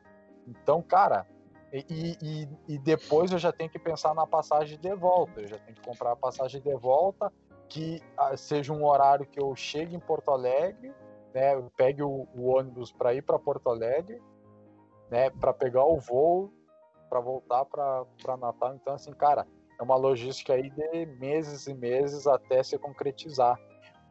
Então, 0.47 0.81
cara, 0.81 1.25
E, 1.73 2.17
e, 2.21 2.49
e, 2.67 2.77
depois 2.77 3.31
eu 3.31 3.39
já 3.39 3.51
tenho 3.53 3.69
que 3.69 3.79
pensar 3.79 4.13
na 4.13 4.27
passagem 4.27 4.77
de 4.77 4.93
volta. 4.93 5.39
Eu 5.39 5.47
já 5.47 5.57
tenho 5.57 5.75
que 5.77 5.81
comprar 5.81 6.11
a 6.11 6.15
passagem 6.17 6.61
de 6.61 6.75
volta, 6.75 7.31
que 7.69 8.01
ah, 8.17 8.35
seja 8.35 8.73
um 8.73 8.85
horário 8.85 9.25
que 9.25 9.39
eu 9.39 9.55
chegue 9.55 9.95
em 9.95 9.99
Porto 9.99 10.31
Alegre, 10.31 10.93
né? 11.33 11.55
Eu 11.55 11.71
pegue 11.77 12.03
o, 12.03 12.27
o 12.35 12.49
ônibus 12.49 12.91
para 12.91 13.13
ir 13.13 13.21
para 13.21 13.39
Porto 13.39 13.69
Alegre, 13.69 14.21
né? 15.09 15.29
Para 15.29 15.53
pegar 15.53 15.85
o 15.85 15.97
voo, 15.97 16.51
para 17.09 17.21
voltar 17.21 17.63
para 17.63 18.37
Natal. 18.37 18.75
Então, 18.75 18.93
assim, 18.93 19.13
cara, 19.13 19.47
é 19.79 19.83
uma 19.83 19.95
logística 19.95 20.53
aí 20.53 20.69
de 20.69 21.05
meses 21.17 21.67
e 21.67 21.73
meses 21.73 22.27
até 22.27 22.61
se 22.63 22.77
concretizar. 22.77 23.57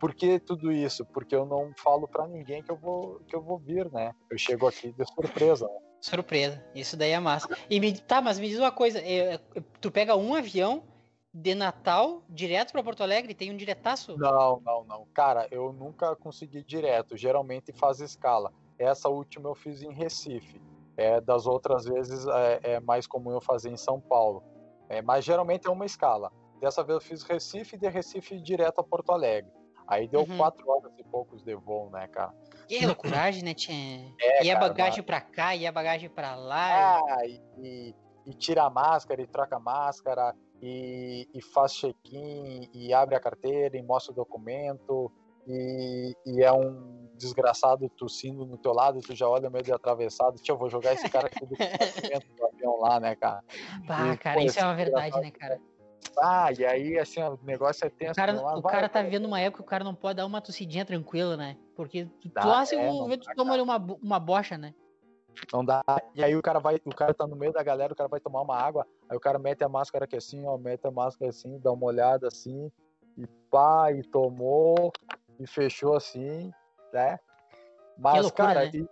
Por 0.01 0.15
que 0.15 0.41
tudo 0.41 0.73
isso? 0.73 1.05
Porque 1.05 1.37
eu 1.37 1.45
não 1.45 1.73
falo 1.77 2.09
para 2.09 2.27
ninguém 2.27 2.63
que 2.63 2.71
eu 2.71 2.77
vou 2.77 3.21
que 3.29 3.37
eu 3.37 3.43
vou 3.43 3.59
vir, 3.59 3.93
né? 3.93 4.15
Eu 4.31 4.39
chego 4.39 4.67
aqui 4.67 4.91
de 4.93 5.05
surpresa. 5.05 5.67
Né? 5.67 5.79
Surpresa. 6.01 6.65
Isso 6.75 6.97
daí 6.97 7.11
é 7.11 7.21
massa. 7.21 7.47
E 7.69 7.79
me, 7.79 7.93
tá, 8.01 8.23
mas 8.23 8.39
me 8.39 8.49
diz 8.49 8.59
uma 8.59 8.73
coisa, 8.73 8.99
é, 8.99 9.35
é, 9.35 9.41
tu 9.79 9.91
pega 9.91 10.17
um 10.17 10.35
avião 10.35 10.83
de 11.33 11.55
Natal 11.55 12.23
direto 12.31 12.73
para 12.73 12.83
Porto 12.83 13.03
Alegre? 13.03 13.35
Tem 13.35 13.51
um 13.51 13.57
diretaço? 13.57 14.17
Não, 14.17 14.63
não, 14.65 14.85
não. 14.85 15.07
Cara, 15.13 15.47
eu 15.51 15.71
nunca 15.71 16.17
consegui 16.17 16.65
direto. 16.65 17.15
Geralmente 17.19 17.71
faz 17.71 18.01
escala. 18.01 18.51
Essa 18.79 19.11
última 19.11 19.51
eu 19.51 19.55
fiz 19.55 19.83
em 19.83 19.93
Recife. 19.93 20.59
É, 20.97 21.21
das 21.21 21.47
outras 21.47 21.85
vezes 21.85 22.27
é, 22.27 22.61
é 22.63 22.81
mais 22.81 23.07
comum 23.07 23.33
eu 23.33 23.41
fazer 23.41 23.71
em 23.71 23.77
São 23.77 24.01
Paulo. 24.01 24.43
É, 24.89 25.03
mas 25.03 25.27
geralmente 25.27 25.67
é 25.67 25.71
uma 25.71 25.85
escala. 25.85 26.33
Dessa 26.59 26.83
vez 26.83 26.95
eu 26.95 27.01
fiz 27.01 27.23
Recife 27.23 27.77
e 27.77 27.79
de 27.79 27.89
Recife 27.89 28.41
direto 28.41 28.81
a 28.81 28.85
Porto 28.85 29.13
Alegre. 29.13 29.60
Aí 29.91 30.07
deu 30.07 30.21
uhum. 30.21 30.37
quatro 30.37 30.71
horas 30.71 30.93
e 30.97 31.03
poucos 31.03 31.43
de 31.43 31.53
voo, 31.57 31.91
né, 31.91 32.07
cara? 32.07 32.33
Que 32.69 32.87
loucuragem, 32.87 33.43
né, 33.43 33.55
Tchê? 33.55 33.73
É, 34.23 34.45
e 34.45 34.51
a 34.51 34.57
bagagem 34.57 34.99
mas... 34.99 35.07
pra 35.07 35.21
cá, 35.21 35.57
e 35.57 35.67
a 35.67 35.73
bagagem 35.73 36.09
pra 36.09 36.37
lá. 36.37 37.01
Ah, 37.01 37.27
e, 37.27 37.41
e, 37.59 37.95
e 38.27 38.35
tira 38.35 38.63
a 38.63 38.71
máscara, 38.71 39.21
e 39.21 39.27
troca 39.27 39.57
a 39.57 39.61
máscara, 39.61 40.33
e, 40.63 41.29
e 41.35 41.43
faz 41.43 41.73
check-in, 41.73 42.71
e 42.73 42.95
abre 42.95 43.17
a 43.17 43.21
carteira, 43.21 43.77
e 43.77 43.83
mostra 43.83 44.13
o 44.13 44.15
documento, 44.15 45.11
e, 45.49 46.15
e, 46.25 46.45
é 46.45 46.53
um 46.53 47.09
desgraçado 47.17 47.89
tossindo 47.89 48.47
no 48.47 48.57
teu 48.57 48.73
lado, 48.73 49.01
tu 49.01 49.15
já 49.17 49.29
olha 49.29 49.51
meio 49.51 49.65
de 49.65 49.73
atravessado, 49.73 50.37
tio, 50.37 50.53
eu 50.53 50.59
vou 50.59 50.71
jogar 50.71 50.93
esse 50.93 51.09
cara 51.09 51.27
aqui 51.27 51.45
do, 51.45 51.57
do 52.37 52.47
avião 52.47 52.79
lá, 52.79 53.01
né, 53.01 53.17
cara? 53.17 53.43
Bah, 53.87 54.13
e, 54.13 54.17
cara, 54.19 54.39
pô, 54.39 54.47
isso 54.47 54.61
é 54.61 54.65
uma 54.65 54.77
verdade, 54.77 55.21
né, 55.21 55.31
cara? 55.33 55.61
Ah, 56.19 56.51
e 56.57 56.65
aí, 56.65 56.99
assim, 56.99 57.23
o 57.23 57.39
negócio 57.43 57.87
é 57.87 57.91
tenso. 57.91 58.13
O 58.13 58.15
cara, 58.15 58.33
lá, 58.33 58.59
o 58.59 58.61
vai, 58.61 58.73
cara 58.73 58.89
tá 58.89 59.03
vivendo 59.03 59.25
uma 59.25 59.41
época 59.41 59.63
que 59.63 59.67
o 59.67 59.71
cara 59.71 59.85
não 59.85 59.95
pode 59.95 60.17
dar 60.17 60.27
uma 60.27 60.41
tossidinha 60.41 60.85
tranquila, 60.85 61.37
né? 61.37 61.57
Porque 61.75 62.07
tu, 62.21 62.29
dá, 62.29 62.43
tu 62.43 62.49
lá, 62.49 62.65
se 62.67 62.77
é, 62.77 63.17
tu 63.17 63.35
toma 63.35 63.55
ali 63.55 63.63
uma, 63.63 63.77
uma 64.03 64.19
bocha, 64.19 64.59
né? 64.59 64.75
Não 65.53 65.65
dá. 65.65 65.83
E 66.15 66.23
aí 66.23 66.37
o 66.37 66.43
cara 66.43 66.59
vai, 66.59 66.81
o 66.85 66.95
cara 66.95 67.15
tá 67.15 67.27
no 67.27 67.37
meio 67.37 67.53
da 67.53 67.63
galera, 67.63 67.93
o 67.93 67.97
cara 67.97 68.09
vai 68.09 68.21
tomar 68.21 68.43
uma 68.43 68.57
água, 68.57 68.87
aí 69.09 69.17
o 69.17 69.21
cara 69.21 69.39
mete 69.39 69.65
a 69.65 69.69
máscara 69.69 70.05
aqui 70.05 70.17
assim, 70.17 70.45
ó, 70.47 70.57
mete 70.59 70.87
a 70.87 70.91
máscara 70.91 71.31
assim, 71.31 71.59
dá 71.59 71.73
uma 71.73 71.87
olhada 71.87 72.29
assim, 72.29 72.71
e 73.17 73.27
pá, 73.51 73.93
e 73.93 74.03
tomou, 74.03 74.93
e 75.39 75.47
fechou 75.47 75.97
assim, 75.97 76.53
né? 76.93 77.19
Mas, 77.97 78.23
loucura, 78.23 78.49
cara, 78.49 78.65
né? 78.65 78.71
e, 78.75 78.89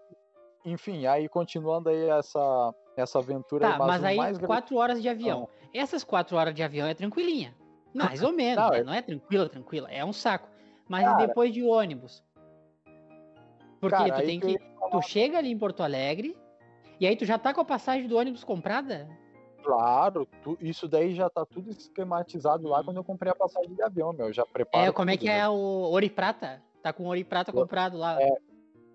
enfim, 0.65 1.07
aí 1.07 1.29
continuando 1.29 1.89
aí 1.89 2.09
essa, 2.09 2.75
essa 3.01 3.19
aventura. 3.19 3.71
Tá, 3.71 3.79
mas 3.79 4.05
aí 4.05 4.17
quatro 4.39 4.77
horas 4.77 5.01
de 5.01 5.09
avião. 5.09 5.49
Ah. 5.51 5.69
Essas 5.75 6.05
quatro 6.05 6.37
horas 6.37 6.55
de 6.55 6.63
avião 6.63 6.87
é 6.87 6.95
tranquilinha. 6.95 7.55
Mais 7.95 8.23
ou 8.23 8.33
menos, 8.35 8.63
não, 8.63 8.71
né? 8.71 8.79
é... 8.79 8.85
não 8.85 8.95
é 8.95 9.03
tranquila, 9.03 9.49
tranquila. 9.49 9.91
É 9.91 10.05
um 10.05 10.13
saco. 10.13 10.49
Mas 10.89 11.05
cara, 11.05 11.27
depois 11.27 11.53
de 11.53 11.63
ônibus? 11.63 12.25
Porque 13.81 13.97
cara, 13.97 14.15
tu 14.15 14.27
tem 14.27 14.41
que. 14.41 14.59
Tu 14.91 15.03
chega 15.03 15.39
ali 15.39 15.51
em 15.51 15.59
Porto 15.59 15.83
Alegre 15.83 16.37
e 16.99 17.07
aí 17.07 17.15
tu 17.15 17.25
já 17.25 17.39
tá 17.39 17.53
com 17.53 17.61
a 17.61 17.65
passagem 17.65 18.09
do 18.09 18.17
ônibus 18.17 18.43
comprada? 18.43 19.09
Claro, 19.63 20.27
tu, 20.43 20.57
isso 20.61 20.89
daí 20.89 21.15
já 21.15 21.29
tá 21.29 21.45
tudo 21.45 21.71
esquematizado 21.71 22.67
lá 22.67 22.83
quando 22.83 22.97
eu 22.97 23.05
comprei 23.05 23.31
a 23.31 23.35
passagem 23.35 23.75
de 23.75 23.83
avião, 23.83 24.13
meu. 24.13 24.33
Já 24.33 24.45
preparo. 24.47 24.87
É, 24.87 24.93
como 24.93 25.11
é 25.11 25.17
que 25.17 25.27
né? 25.27 25.41
é 25.41 25.49
o 25.49 25.53
Ouro 25.53 26.05
e 26.05 26.11
Prata? 26.11 26.63
Tá 26.83 26.93
com 26.93 27.05
Ouro 27.05 27.19
e 27.19 27.25
Prata 27.25 27.53
comprado 27.53 27.99
lá. 27.99 28.21
É, 28.21 28.31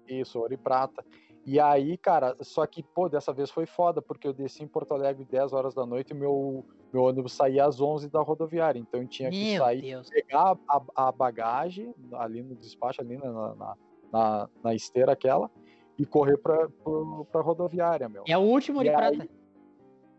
isso, 0.07 0.39
Ouro 0.39 0.53
e 0.53 0.57
Prata. 0.57 1.05
E 1.45 1.59
aí, 1.59 1.97
cara, 1.97 2.37
só 2.41 2.65
que, 2.65 2.81
pô, 2.81 3.09
dessa 3.09 3.33
vez 3.33 3.51
foi 3.51 3.65
foda, 3.65 4.01
porque 4.01 4.27
eu 4.27 4.33
desci 4.33 4.63
em 4.63 4.67
Porto 4.67 4.93
Alegre 4.93 5.25
10 5.25 5.51
horas 5.51 5.73
da 5.73 5.85
noite 5.85 6.11
e 6.11 6.13
meu, 6.13 6.65
meu 6.91 7.03
ônibus 7.03 7.33
saía 7.33 7.65
às 7.65 7.81
11 7.81 8.09
da 8.09 8.21
rodoviária. 8.21 8.79
Então 8.79 9.01
eu 9.01 9.07
tinha 9.07 9.29
que 9.29 9.51
meu 9.51 9.61
sair, 9.61 9.81
Deus. 9.81 10.09
pegar 10.09 10.57
a, 10.69 10.81
a, 10.95 11.11
bagagem 11.11 11.93
ali 12.13 12.41
no 12.41 12.55
despacho, 12.55 13.01
ali 13.01 13.17
na, 13.17 13.55
na, 13.55 13.77
na, 14.11 14.49
na 14.63 14.73
esteira 14.73 15.11
aquela, 15.11 15.51
e 15.99 16.05
correr 16.05 16.37
pra, 16.37 16.69
pra, 16.69 17.25
pra 17.29 17.41
rodoviária, 17.41 18.07
meu. 18.07 18.23
É 18.25 18.37
o 18.37 18.41
último 18.41 18.81
de 18.81 18.89
prata. 18.89 19.27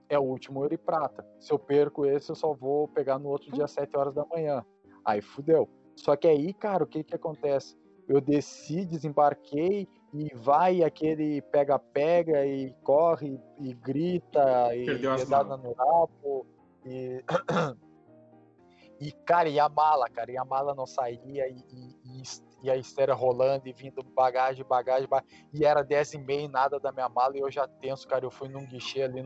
É 0.07 0.19
o 0.19 0.23
último 0.23 0.61
ouro 0.61 0.75
e 0.75 0.79
prata. 0.79 1.27
Se 1.41 1.51
eu 1.51 1.59
perco 1.59 2.05
esse, 2.05 2.31
eu 2.31 2.37
só 2.37 2.53
vou 2.53 2.87
pegar 2.89 3.19
no 3.19 3.31
outro 3.31 3.49
hum. 3.49 3.55
dia 3.55 3.65
às 3.65 3.71
7 3.71 3.97
horas 3.97 4.15
da 4.15 4.27
manhã. 4.27 4.63
Aí 5.03 5.23
fudeu. 5.23 5.69
Só 5.97 6.15
que 6.17 6.29
aí, 6.29 6.53
cara, 6.53 6.85
o 6.85 6.87
que 6.87 7.03
que 7.03 7.15
acontece? 7.15 7.77
Eu 8.07 8.21
desci, 8.21 8.85
desembarquei 8.85 9.89
e 10.15 10.33
vai 10.37 10.85
aquele 10.85 11.43
pega-pega 11.43 12.47
e 12.47 12.73
corre 12.85 13.41
e 13.59 13.75
grita 13.75 14.75
e 14.75 14.87
pedada 14.87 15.57
no 15.57 15.73
rabo 15.73 16.47
e 16.87 17.25
e 19.01 19.11
cara 19.27 19.49
e 19.49 19.59
a 19.59 19.69
mala 19.69 20.09
cara 20.09 20.31
e 20.31 20.39
a 20.39 20.45
mala 20.45 20.73
não 20.73 20.87
saía 20.87 21.49
e, 21.49 21.57
e, 21.69 22.23
e 22.65 22.71
a 22.71 22.77
esteira 22.77 23.13
rolando 23.13 23.69
e 23.69 23.73
vindo 23.75 24.03
bagagem, 24.03 24.65
bagagem, 24.65 25.07
bagagem 25.07 25.49
e 25.53 25.67
era 25.67 25.83
10 25.83 26.15
e 26.15 26.19
meia 26.19 26.49
nada 26.49 26.81
da 26.81 26.91
minha 26.91 27.11
mala 27.11 27.37
e 27.37 27.41
eu 27.41 27.51
já 27.51 27.69
tenso, 27.69 28.09
cara, 28.09 28.25
eu 28.25 28.31
fui 28.31 28.49
num 28.49 28.65
guichê 28.67 29.03
ali, 29.03 29.23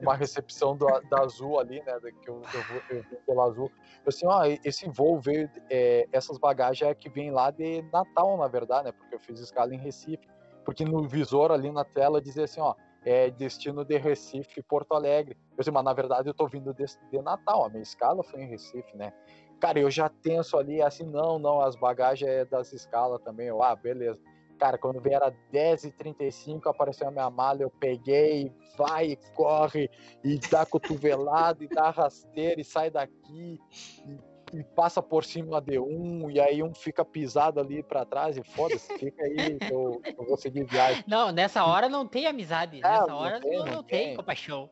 numa 0.00 0.16
recepção 0.16 0.76
do, 0.76 0.86
da 1.08 1.22
Azul 1.22 1.60
ali, 1.60 1.80
né, 1.84 1.98
que 2.20 2.28
eu, 2.28 2.42
eu, 2.90 2.96
eu, 2.98 3.04
pela 3.24 3.44
Azul, 3.44 3.70
eu 4.04 4.08
assim, 4.08 4.26
ó, 4.26 4.42
esse 4.64 4.88
voo 4.90 5.20
veio, 5.20 5.48
é, 5.70 6.08
essas 6.10 6.36
bagagens 6.36 6.90
é 6.90 6.94
que 6.94 7.08
vem 7.08 7.30
lá 7.30 7.52
de 7.52 7.80
Natal, 7.92 8.36
na 8.36 8.48
verdade, 8.48 8.86
né, 8.86 8.92
porque 8.92 9.14
eu 9.14 9.20
fiz 9.20 9.38
escala 9.38 9.72
em 9.72 9.78
Recife, 9.78 10.28
porque 10.64 10.84
no 10.84 11.06
visor 11.06 11.52
ali 11.52 11.70
na 11.70 11.84
tela 11.84 12.20
dizia 12.20 12.42
assim, 12.42 12.60
ó, 12.60 12.74
é 13.04 13.30
destino 13.30 13.84
de 13.84 13.96
Recife, 13.96 14.62
Porto 14.62 14.92
Alegre. 14.94 15.36
Eu 15.52 15.58
disse, 15.58 15.70
mas 15.70 15.84
na 15.84 15.92
verdade 15.92 16.28
eu 16.28 16.34
tô 16.34 16.46
vindo 16.46 16.74
de, 16.74 16.84
de 16.84 17.22
Natal, 17.22 17.64
a 17.64 17.68
minha 17.68 17.82
escala 17.82 18.22
foi 18.22 18.42
em 18.42 18.48
Recife, 18.48 18.94
né? 18.96 19.12
Cara, 19.60 19.78
eu 19.78 19.90
já 19.90 20.08
tenso 20.08 20.56
ali, 20.56 20.80
assim, 20.80 21.04
não, 21.04 21.38
não, 21.38 21.60
as 21.60 21.76
bagagens 21.76 22.30
é 22.30 22.44
das 22.44 22.72
escalas 22.72 23.20
também. 23.20 23.48
Eu, 23.48 23.62
ah, 23.62 23.76
beleza. 23.76 24.20
Cara, 24.58 24.76
quando 24.76 25.00
veio 25.00 25.16
era 25.16 25.34
10h35, 25.52 26.66
apareceu 26.66 27.08
a 27.08 27.10
minha 27.10 27.30
mala, 27.30 27.62
eu 27.62 27.70
peguei, 27.70 28.52
vai, 28.76 29.16
corre, 29.34 29.90
e 30.22 30.38
dá 30.38 30.66
cotovelado, 30.66 31.64
e 31.64 31.68
dá 31.68 31.90
rasteira, 31.90 32.60
e 32.60 32.64
sai 32.64 32.90
daqui, 32.90 33.58
e, 34.06 34.58
e, 34.58 34.64
passa 34.76 35.02
por 35.02 35.24
cima 35.24 35.62
de 35.62 35.78
um, 35.78 36.30
e 36.30 36.38
aí 36.38 36.62
um 36.62 36.74
fica 36.74 37.02
pisado 37.02 37.58
ali 37.58 37.82
para 37.82 38.04
trás, 38.04 38.36
e 38.36 38.44
foda-se, 38.44 38.98
fica 38.98 39.22
aí, 39.24 39.58
eu, 39.70 40.00
eu 40.04 40.26
vou 40.26 40.36
seguir 40.36 40.64
viagem. 40.64 41.04
Não, 41.06 41.32
nessa 41.32 41.64
hora 41.64 41.88
não 41.88 42.06
tem 42.06 42.26
amizade, 42.26 42.80
nessa 42.82 43.06
não 43.06 43.16
hora 43.16 43.40
tem, 43.40 43.58
não, 43.58 43.64
não, 43.64 43.82
tem, 43.82 44.08
tem 44.08 44.16
compaixão. 44.16 44.68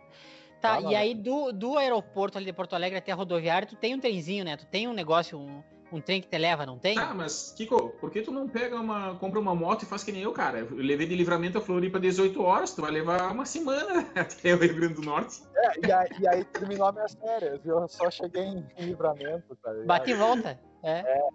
Tá, 0.61 0.81
e 0.81 0.95
aí 0.95 1.15
do, 1.15 1.53
do 1.53 1.79
aeroporto 1.79 2.37
ali 2.37 2.47
de 2.47 2.53
Porto 2.53 2.75
Alegre 2.75 2.99
até 2.99 3.13
a 3.13 3.15
rodoviária, 3.15 3.67
tu 3.67 3.77
tem 3.77 3.95
um 3.95 4.01
trenzinho, 4.01 4.45
né? 4.45 4.57
Tu 4.57 4.67
tem 4.67 4.89
um 4.89 4.93
negócio, 4.93 5.39
um, 5.39 5.63
um 5.93 6.01
trem 6.01 6.21
que 6.21 6.29
te 6.29 6.37
leva, 6.37 6.67
não 6.67 6.79
tem? 6.79 6.99
Ah, 6.99 7.15
mas, 7.15 7.53
Kiko, 7.57 7.91
por 8.01 8.11
que 8.11 8.23
tu 8.23 8.33
não 8.33 8.49
pega 8.49 8.77
uma. 8.77 9.15
compra 9.17 9.39
uma 9.39 9.55
moto 9.55 9.85
e 9.85 9.87
faz 9.87 10.03
que 10.03 10.11
nem 10.11 10.23
eu, 10.23 10.33
cara? 10.33 10.59
Eu 10.59 10.69
levei 10.77 11.07
de 11.07 11.15
livramento 11.15 11.59
a 11.59 11.61
Floripa 11.61 12.01
18 12.01 12.43
horas, 12.43 12.75
tu 12.75 12.83
vai 12.83 12.91
levar 12.91 13.31
uma 13.31 13.45
semana 13.45 14.05
até 14.17 14.55
o 14.55 14.59
Rio 14.59 14.75
Grande 14.75 14.95
do 14.95 15.03
Norte. 15.03 15.43
É, 15.57 15.87
e 15.87 15.93
aí, 15.93 16.09
e 16.21 16.29
aí 16.29 16.45
terminou 16.45 16.93
minhas 16.93 17.15
férias, 17.15 17.65
eu 17.65 17.87
só 17.89 18.11
cheguei 18.11 18.43
em 18.43 18.67
livramento, 18.79 19.55
tá 19.63 19.71
ligado? 19.71 19.87
Bate 19.87 20.11
e 20.11 20.15
volta. 20.15 20.61
É. 20.83 20.99
é. 21.01 21.29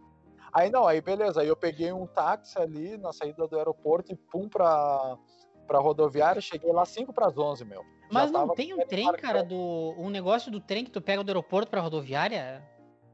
Aí 0.54 0.70
não, 0.70 0.86
aí 0.86 1.02
beleza, 1.02 1.42
aí 1.42 1.48
eu 1.48 1.56
peguei 1.56 1.92
um 1.92 2.06
táxi 2.06 2.60
ali 2.60 2.96
na 2.98 3.12
saída 3.12 3.48
do 3.48 3.58
aeroporto 3.58 4.12
e 4.12 4.16
pum 4.16 4.48
pra, 4.48 5.18
pra 5.66 5.80
rodoviária, 5.80 6.42
cheguei 6.42 6.72
lá 6.72 6.86
5 6.86 7.12
para 7.12 7.28
as 7.28 7.38
11, 7.38 7.66
meu. 7.66 7.84
Mas 8.14 8.32
não 8.32 8.50
tem 8.50 8.74
um 8.74 8.86
trem, 8.86 9.12
cara, 9.14 9.44
do 9.44 9.96
um 9.98 10.10
negócio 10.10 10.52
do 10.52 10.60
trem 10.60 10.86
que 10.86 10.92
tu 10.92 11.02
pega 11.02 11.24
do 11.24 11.30
aeroporto 11.30 11.70
pra 11.70 11.82
rodoviária? 11.82 12.64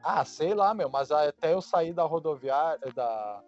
Ah, 0.03 0.24
sei 0.24 0.53
lá, 0.53 0.74
meu, 0.74 0.89
mas 0.89 1.12
até 1.12 1.53
eu 1.53 1.62
sair 1.62 1.94
da 1.94 2.03
rodoviária, 2.03 2.79
da, 2.94 3.41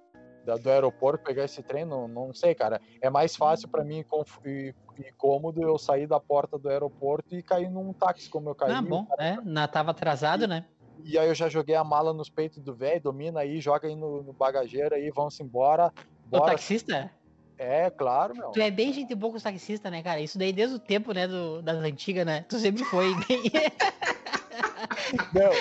da 0.46 0.56
do 0.58 0.70
aeroporto, 0.70 1.24
pegar 1.24 1.46
esse 1.46 1.62
trem, 1.64 1.86
não, 1.86 2.08
não 2.08 2.34
sei, 2.34 2.54
cara. 2.56 2.82
É 3.02 3.10
mais 3.10 3.36
fácil 3.36 3.70
para 3.70 3.84
mim 3.84 4.04
e, 4.46 4.74
e, 5.00 5.12
cômodo 5.18 5.62
eu 5.62 5.78
sair 5.78 6.08
da 6.08 6.20
porta 6.20 6.58
do 6.58 6.70
aeroporto 6.70 7.36
e 7.36 7.44
cair 7.44 7.70
num 7.70 7.94
táxi 7.94 8.30
como 8.30 8.50
eu 8.50 8.56
caí. 8.56 8.72
Ah, 8.72 8.82
bom, 8.82 9.08
é, 9.18 9.38
na, 9.44 9.68
tava 9.68 9.92
atrasado, 9.92 10.44
e, 10.44 10.48
né? 10.48 10.66
E 11.04 11.18
aí 11.18 11.28
eu 11.28 11.36
já 11.36 11.50
joguei 11.50 11.76
a 11.76 11.84
mala 11.84 12.14
nos 12.14 12.30
peitos 12.30 12.62
do 12.62 12.76
velho, 12.76 13.02
domina 13.02 13.42
aí, 13.42 13.60
joga 13.60 13.88
aí 13.88 13.96
no, 13.96 14.24
no 14.24 14.34
bagageiro 14.34 14.96
aí, 14.96 15.10
vamos 15.10 15.40
embora. 15.40 15.92
Bora. 16.26 16.44
O 16.44 16.46
taxista? 16.48 17.12
É, 17.64 17.92
claro, 17.92 18.36
meu. 18.36 18.50
Tu 18.50 18.60
é 18.60 18.72
bem 18.72 18.92
gente 18.92 19.14
boa 19.14 19.30
com 19.30 19.38
os 19.38 19.44
taxistas, 19.44 19.92
né, 19.92 20.02
cara? 20.02 20.20
Isso 20.20 20.36
daí 20.36 20.52
desde 20.52 20.78
o 20.78 20.80
tempo, 20.80 21.14
né, 21.14 21.28
do, 21.28 21.62
das 21.62 21.78
antigas, 21.78 22.26
né? 22.26 22.44
Tu 22.50 22.58
sempre 22.58 22.84
foi 22.84 23.14
bem... 23.28 23.44
não, 25.32 25.52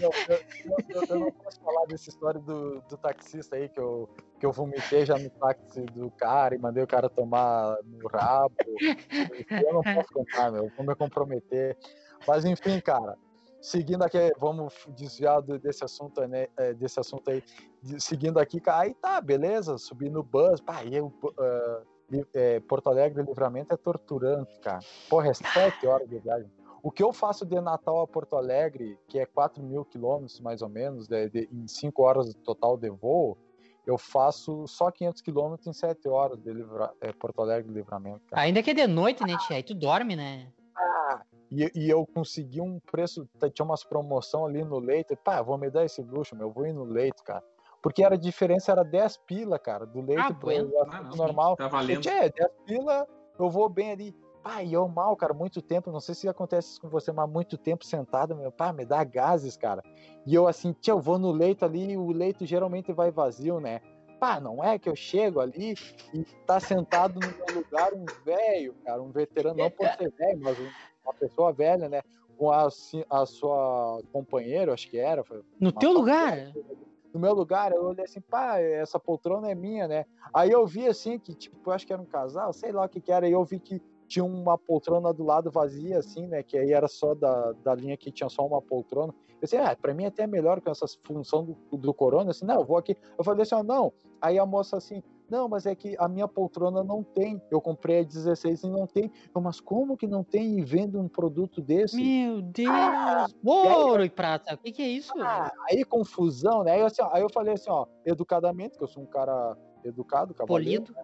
eu, 0.00 0.10
eu, 0.26 1.06
eu, 1.06 1.18
não 1.18 1.30
posso 1.30 1.60
falar 1.60 1.84
dessa 1.84 2.08
história 2.08 2.40
do, 2.40 2.80
do 2.88 2.96
taxista 2.96 3.56
aí, 3.56 3.68
que 3.68 3.78
eu, 3.78 4.08
que 4.38 4.46
eu 4.46 4.52
vomitei 4.52 5.04
já 5.04 5.18
no 5.18 5.28
táxi 5.28 5.82
do 5.82 6.10
cara 6.12 6.54
e 6.54 6.58
mandei 6.58 6.82
o 6.82 6.86
cara 6.86 7.10
tomar 7.10 7.76
no 7.84 8.08
rabo. 8.08 8.54
Eu 9.50 9.74
não 9.74 9.82
posso 9.82 10.14
contar, 10.14 10.50
meu, 10.50 10.72
vou 10.74 10.86
me 10.86 10.94
comprometer. 10.94 11.76
Mas 12.26 12.46
enfim, 12.46 12.80
cara, 12.80 13.18
seguindo 13.60 14.02
aqui, 14.02 14.18
vamos 14.38 14.74
desviar 14.96 15.42
desse 15.42 15.84
assunto, 15.84 16.20
né, 16.26 16.48
é, 16.56 16.72
desse 16.74 16.98
assunto 16.98 17.30
aí, 17.30 17.42
seguindo 17.98 18.38
aqui, 18.38 18.60
aí 18.66 18.94
tá, 18.94 19.20
beleza, 19.20 19.76
subi 19.78 20.08
no 20.08 20.22
bus, 20.22 20.60
pá, 20.60 20.84
eu, 20.84 21.06
uh, 21.06 21.86
é, 22.34 22.60
Porto 22.60 22.88
Alegre 22.88 23.22
Livramento 23.22 23.72
é 23.72 23.76
torturante, 23.76 24.58
cara. 24.60 24.80
Porra, 25.08 25.28
é 25.28 25.34
sete 25.34 25.86
horas 25.86 26.08
de 26.08 26.18
viagem. 26.18 26.50
O 26.82 26.90
que 26.90 27.02
eu 27.02 27.12
faço 27.12 27.44
de 27.44 27.60
Natal 27.60 28.00
a 28.00 28.06
Porto 28.06 28.36
Alegre, 28.36 28.98
que 29.06 29.18
é 29.18 29.26
4 29.26 29.62
mil 29.62 29.84
quilômetros 29.84 30.40
mais 30.40 30.62
ou 30.62 30.68
menos, 30.68 31.06
de, 31.06 31.28
de, 31.28 31.48
em 31.52 31.68
5 31.68 32.02
horas 32.02 32.34
total 32.42 32.76
de 32.76 32.88
voo, 32.88 33.36
eu 33.86 33.98
faço 33.98 34.66
só 34.66 34.90
500 34.90 35.20
quilômetros 35.20 35.66
em 35.66 35.72
7 35.72 36.08
horas 36.08 36.38
de 36.40 36.52
livra, 36.52 36.92
é, 37.00 37.12
Porto 37.12 37.42
Alegre 37.42 37.72
Livramento. 37.72 38.22
Cara. 38.28 38.42
Ainda 38.42 38.62
que 38.62 38.70
é 38.70 38.74
de 38.74 38.86
noite, 38.86 39.22
né, 39.26 39.36
tia? 39.46 39.56
Aí 39.56 39.62
tu 39.62 39.74
dorme, 39.74 40.16
né? 40.16 40.50
E, 41.50 41.70
e, 41.74 41.90
eu 41.90 42.06
consegui 42.06 42.60
um 42.60 42.78
preço, 42.78 43.28
tinha 43.52 43.64
umas 43.64 43.82
promoção 43.82 44.46
ali 44.46 44.62
no 44.64 44.78
leito. 44.78 45.16
Pá, 45.16 45.42
vou 45.42 45.58
me 45.58 45.68
dar 45.68 45.84
esse 45.84 46.00
luxo, 46.00 46.36
meu, 46.36 46.48
eu 46.48 46.52
vou 46.52 46.66
ir 46.66 46.72
no 46.72 46.84
leito, 46.84 47.24
cara. 47.24 47.42
Porque 47.82 48.04
era 48.04 48.14
a 48.14 48.18
diferença 48.18 48.70
era 48.70 48.84
10 48.84 49.16
pila, 49.26 49.58
cara, 49.58 49.84
do 49.84 50.00
leito 50.00 50.22
ah, 50.22 50.34
pro 50.34 50.50
ah, 50.50 51.02
não, 51.02 51.16
normal. 51.16 51.56
Tá 51.56 51.66
valendo. 51.66 52.06
Eu, 52.06 52.30
10 52.30 52.32
pila, 52.66 53.06
eu 53.38 53.50
vou 53.50 53.68
bem 53.68 53.90
ali. 53.90 54.16
E 54.64 54.72
eu 54.72 54.88
mal, 54.88 55.14
cara, 55.16 55.34
muito 55.34 55.60
tempo, 55.60 55.92
não 55.92 56.00
sei 56.00 56.14
se 56.14 56.28
acontece 56.28 56.70
isso 56.70 56.80
com 56.80 56.88
você, 56.88 57.12
mas 57.12 57.28
muito 57.28 57.58
tempo 57.58 57.84
sentado, 57.84 58.34
meu 58.34 58.50
pai, 58.50 58.72
me 58.72 58.86
dá 58.86 59.04
gases, 59.04 59.56
cara. 59.56 59.82
E 60.26 60.34
eu 60.34 60.46
assim, 60.46 60.72
tia, 60.72 60.92
eu 60.92 61.00
vou 61.00 61.18
no 61.18 61.30
leito 61.30 61.64
ali, 61.64 61.94
o 61.96 62.10
leito 62.10 62.46
geralmente 62.46 62.90
vai 62.90 63.10
vazio, 63.10 63.60
né? 63.60 63.80
Pá, 64.18 64.40
não 64.40 64.62
é 64.62 64.78
que 64.78 64.88
eu 64.88 64.96
chego 64.96 65.40
ali 65.40 65.74
e 66.14 66.24
tá 66.46 66.58
sentado 66.58 67.20
no 67.20 67.26
meu 67.26 67.62
lugar 67.62 67.92
um 67.92 68.04
velho, 68.24 68.74
cara, 68.84 69.02
um 69.02 69.10
veterano, 69.10 69.58
não 69.58 69.70
por 69.70 69.86
ser 69.96 70.10
velho, 70.10 70.40
mas 70.42 70.58
uma 71.04 71.14
pessoa 71.14 71.52
velha, 71.52 71.88
né? 71.88 72.02
Com 72.36 72.50
a, 72.50 72.68
a 73.10 73.26
sua 73.26 74.02
companheira, 74.12 74.72
acho 74.72 74.88
que 74.88 74.98
era. 74.98 75.24
No 75.58 75.72
teu 75.72 75.92
lugar? 75.92 76.52
no 77.12 77.20
meu 77.20 77.34
lugar, 77.34 77.72
eu 77.72 77.84
olhei 77.84 78.04
assim, 78.04 78.20
pá, 78.20 78.60
essa 78.60 78.98
poltrona 78.98 79.50
é 79.50 79.54
minha, 79.54 79.88
né? 79.88 80.06
Aí 80.32 80.50
eu 80.50 80.66
vi 80.66 80.86
assim 80.86 81.18
que, 81.18 81.34
tipo, 81.34 81.70
acho 81.70 81.86
que 81.86 81.92
era 81.92 82.00
um 82.00 82.06
casal, 82.06 82.52
sei 82.52 82.72
lá 82.72 82.84
o 82.84 82.88
que 82.88 83.00
que 83.00 83.12
era, 83.12 83.28
e 83.28 83.32
eu 83.32 83.44
vi 83.44 83.58
que 83.58 83.82
tinha 84.06 84.24
uma 84.24 84.58
poltrona 84.58 85.12
do 85.12 85.24
lado 85.24 85.50
vazia, 85.50 85.98
assim, 85.98 86.26
né? 86.26 86.42
Que 86.42 86.58
aí 86.58 86.72
era 86.72 86.88
só 86.88 87.14
da, 87.14 87.52
da 87.64 87.74
linha 87.74 87.96
que 87.96 88.10
tinha 88.10 88.28
só 88.28 88.46
uma 88.46 88.60
poltrona. 88.60 89.14
Eu 89.40 89.46
disse, 89.46 89.56
ah, 89.56 89.74
pra 89.80 89.94
mim 89.94 90.04
até 90.04 90.24
é 90.24 90.26
melhor 90.26 90.60
com 90.60 90.70
essa 90.70 90.86
função 91.02 91.44
do, 91.44 91.76
do 91.76 91.94
corona, 91.94 92.30
assim, 92.30 92.44
não, 92.44 92.56
eu 92.56 92.64
vou 92.64 92.76
aqui. 92.76 92.94
Eu 93.16 93.24
falei 93.24 93.42
assim, 93.42 93.54
ó, 93.54 93.62
não. 93.62 93.92
Aí 94.20 94.38
a 94.38 94.44
moça 94.44 94.76
assim, 94.76 95.02
não, 95.30 95.48
mas 95.48 95.64
é 95.64 95.74
que 95.74 95.96
a 95.98 96.08
minha 96.08 96.26
poltrona 96.26 96.82
não 96.82 97.04
tem. 97.04 97.40
Eu 97.50 97.60
comprei 97.60 98.00
a 98.00 98.02
16 98.02 98.64
e 98.64 98.68
não 98.68 98.86
tem. 98.86 99.10
Eu, 99.34 99.40
mas 99.40 99.60
como 99.60 99.96
que 99.96 100.06
não 100.06 100.24
tem 100.24 100.58
e 100.58 100.62
vendo 100.62 101.00
um 101.00 101.08
produto 101.08 101.62
desse? 101.62 101.96
Meu 101.96 102.42
Deus! 102.42 102.68
Ah, 102.68 103.26
Ouro 103.44 104.04
e 104.04 104.10
prata, 104.10 104.54
o 104.54 104.58
que, 104.58 104.72
que, 104.72 104.82
é 104.82 104.88
isso? 104.88 105.12
Ah, 105.20 105.52
aí 105.70 105.84
confusão, 105.84 106.64
né? 106.64 106.72
Aí, 106.72 106.82
assim, 106.82 107.00
ó, 107.00 107.10
aí, 107.12 107.22
eu 107.22 107.30
falei 107.30 107.54
assim, 107.54 107.70
ó, 107.70 107.86
educadamente, 108.04 108.76
que 108.76 108.82
eu 108.82 108.88
sou 108.88 109.04
um 109.04 109.06
cara 109.06 109.56
educado, 109.84 110.34
Polido. 110.34 110.92
Né? 110.92 111.02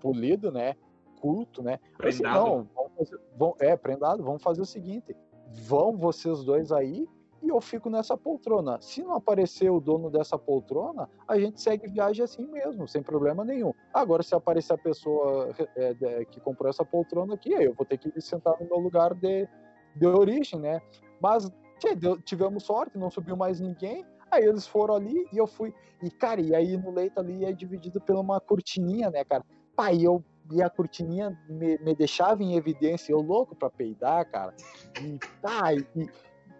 Polido, 0.00 0.50
né? 0.50 0.74
Culto, 1.20 1.62
né? 1.62 1.78
Assim, 2.02 2.22
não, 2.22 2.66
vamos 2.74 2.92
fazer, 2.96 3.20
vamos, 3.36 3.56
é, 3.60 3.76
prendado, 3.76 4.24
vamos 4.24 4.42
fazer 4.42 4.62
o 4.62 4.66
seguinte. 4.66 5.14
Vão 5.52 5.96
vocês 5.96 6.42
dois 6.42 6.72
aí 6.72 7.06
e 7.46 7.48
eu 7.48 7.60
fico 7.60 7.88
nessa 7.88 8.16
poltrona. 8.16 8.78
Se 8.80 9.02
não 9.02 9.14
aparecer 9.14 9.70
o 9.70 9.80
dono 9.80 10.10
dessa 10.10 10.36
poltrona, 10.36 11.08
a 11.28 11.38
gente 11.38 11.60
segue 11.60 11.86
viagem 11.86 12.24
assim 12.24 12.46
mesmo, 12.46 12.88
sem 12.88 13.02
problema 13.02 13.44
nenhum. 13.44 13.72
Agora, 13.94 14.22
se 14.22 14.34
aparecer 14.34 14.72
a 14.72 14.78
pessoa 14.78 15.54
é, 15.76 16.24
que 16.24 16.40
comprou 16.40 16.68
essa 16.68 16.84
poltrona 16.84 17.34
aqui, 17.34 17.52
eu 17.52 17.72
vou 17.72 17.86
ter 17.86 17.98
que 17.98 18.20
sentar 18.20 18.54
no 18.60 18.66
meu 18.66 18.78
lugar 18.78 19.14
de, 19.14 19.48
de 19.94 20.06
origem, 20.06 20.58
né? 20.58 20.82
Mas 21.20 21.48
tchê, 21.78 21.96
tivemos 22.24 22.64
sorte, 22.64 22.98
não 22.98 23.10
subiu 23.10 23.36
mais 23.36 23.60
ninguém. 23.60 24.04
Aí 24.30 24.44
eles 24.44 24.66
foram 24.66 24.96
ali 24.96 25.28
e 25.32 25.38
eu 25.38 25.46
fui. 25.46 25.72
E, 26.02 26.10
cara, 26.10 26.40
e 26.40 26.52
aí 26.54 26.76
no 26.76 26.90
leito 26.90 27.20
ali 27.20 27.44
é 27.44 27.52
dividido 27.52 28.00
por 28.00 28.16
uma 28.16 28.40
cortininha, 28.40 29.08
né, 29.08 29.24
cara? 29.24 29.44
Pai, 29.76 29.98
eu 30.02 30.24
e 30.50 30.62
a 30.62 30.70
cortininha 30.70 31.36
me, 31.48 31.78
me, 31.78 31.94
deixava 31.94 32.42
em 32.42 32.54
evidência, 32.56 33.12
eu 33.12 33.20
louco 33.20 33.54
pra 33.54 33.70
peidar, 33.70 34.28
cara. 34.30 34.54
E, 35.00 35.18
tá, 35.40 35.72
e, 35.74 36.08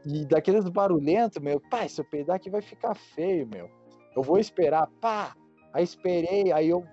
e 0.07 0.25
daqueles 0.25 0.69
barulhentos, 0.69 1.43
meu, 1.43 1.61
pai, 1.61 1.89
se 1.89 2.01
eu 2.01 2.05
peidar 2.05 2.37
aqui 2.37 2.49
vai 2.49 2.63
ficar 2.63 2.95
feio, 2.95 3.45
meu. 3.47 3.69
Eu 4.15 4.23
vou 4.23 4.39
esperar, 4.39 4.89
pá. 5.01 5.35
Aí 5.73 5.83
esperei, 5.83 6.53
aí 6.53 6.69
eu 6.69 6.87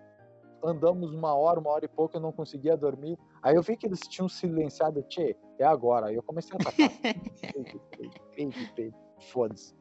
andamos 0.64 1.14
uma 1.14 1.36
hora, 1.36 1.60
uma 1.60 1.70
hora 1.70 1.86
e 1.86 1.88
pouco, 1.88 2.18
eu 2.18 2.22
não 2.22 2.32
conseguia 2.32 2.76
dormir. 2.76 3.18
Aí 3.42 3.56
eu 3.56 3.62
vi 3.62 3.78
que 3.78 3.86
eles 3.86 4.00
tinham 4.00 4.28
silenciado, 4.28 5.04
tchê, 5.04 5.36
é 5.60 5.66
agora. 5.66 6.08
Aí 6.08 6.16
eu 6.16 6.24
comecei 6.24 6.56
a 6.56 6.58
tapar. 6.58 6.74
Foda-se. 9.32 9.76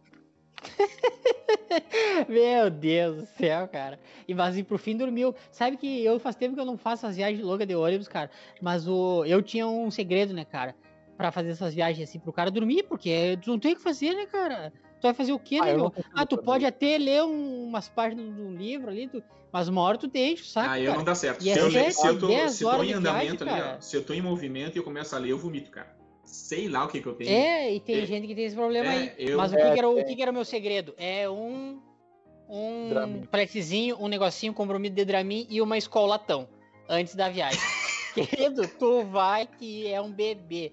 Meu 2.29 2.71
Deus 2.71 3.17
do 3.17 3.27
céu, 3.27 3.67
cara. 3.67 3.99
E 4.29 4.35
mas 4.35 4.59
e 4.59 4.63
pro 4.63 4.79
fim 4.79 4.97
dormiu. 4.97 5.35
Sabe 5.51 5.77
que 5.77 6.05
eu 6.05 6.21
faz 6.21 6.37
tempo 6.37 6.55
que 6.55 6.61
eu 6.61 6.67
não 6.67 6.77
faço 6.77 7.07
as 7.07 7.17
viagens 7.17 7.43
longas 7.43 7.67
de 7.67 7.75
ônibus, 7.75 8.09
cara. 8.09 8.31
Mas 8.61 8.87
o 8.87 9.25
eu 9.25 9.43
tinha 9.43 9.67
um 9.67 9.91
segredo, 9.91 10.35
né, 10.35 10.45
cara? 10.45 10.77
Para 11.17 11.31
fazer 11.31 11.51
essas 11.51 11.75
viagens 11.75 12.09
assim 12.09 12.19
pro 12.19 12.33
cara 12.33 12.51
dormir, 12.51 12.85
porque 12.85 13.39
tu 13.43 13.51
não 13.51 13.59
tem 13.59 13.73
o 13.73 13.77
que 13.77 13.83
fazer, 13.83 14.15
né, 14.15 14.27
cara? 14.27 14.73
Tu 15.01 15.03
vai 15.03 15.15
fazer 15.15 15.33
o 15.33 15.39
quê, 15.39 15.59
ah, 15.61 15.65
né, 15.65 15.75
meu? 15.75 15.93
Ah, 16.15 16.25
tu 16.25 16.39
pode 16.39 16.65
até 16.65 16.97
ler 16.97 17.25
um, 17.25 17.65
umas 17.65 17.89
páginas 17.89 18.35
do 18.35 18.51
livro 18.51 18.91
ali, 18.91 19.09
tu, 19.09 19.23
mas 19.53 19.69
uma 19.69 19.83
hora 19.83 19.99
tu 19.99 20.07
deixa, 20.07 20.45
sabe? 20.45 20.69
Ah, 20.69 20.81
eu 20.81 20.95
não 20.95 21.05
dá 21.05 21.15
certo. 21.15 21.47
É 21.47 21.53
se, 21.53 21.59
eu, 21.59 21.71
se, 21.71 22.07
eu, 22.07 22.19
tô, 22.19 22.49
se 22.49 22.65
tô 22.65 22.83
em 22.83 22.93
andamento 22.93 23.45
viagem, 23.45 23.65
ali, 23.65 23.77
ó, 23.77 23.81
se 23.81 23.97
eu 23.97 24.05
tô 24.05 24.15
em 24.15 24.23
movimento 24.23 24.77
e 24.77 24.79
eu 24.79 24.85
começo 24.85 25.15
a 25.15 25.19
ler, 25.19 25.31
eu 25.31 25.39
vomito, 25.39 25.71
cara. 25.71 25.95
Sei 26.25 26.69
lá 26.69 26.85
o 26.85 26.89
que, 26.89 27.01
que 27.01 27.07
eu 27.07 27.15
tenho. 27.15 27.31
É, 27.31 27.75
e 27.75 27.81
tem 27.81 28.03
é, 28.03 28.07
gente 28.07 28.27
que 28.27 28.35
tem 28.35 28.45
esse 28.45 28.57
problema 28.57 28.87
é, 28.87 28.97
aí. 28.97 29.13
Eu, 29.19 29.37
mas 29.37 29.53
o, 29.53 29.57
que, 29.57 29.63
que, 29.63 29.79
era, 29.79 29.89
o 29.89 30.05
que, 30.05 30.17
que 30.17 30.23
era 30.23 30.31
o 30.31 30.35
meu 30.35 30.45
segredo? 30.45 30.95
É 30.97 31.29
um 31.29 31.81
um 32.49 33.23
plexizinho, 33.31 33.97
um 33.99 34.09
negocinho, 34.09 34.53
compromisso 34.53 34.95
de 34.95 35.05
Dramin 35.05 35.47
e 35.49 35.63
uma 35.63 35.79
escolatão 35.79 36.47
antes 36.89 37.15
da 37.15 37.29
viagem. 37.29 37.59
Querido, 38.15 38.69
tu 38.79 39.05
vai 39.05 39.47
que 39.47 39.91
é 39.91 40.01
um 40.01 40.13
bebê 40.13 40.73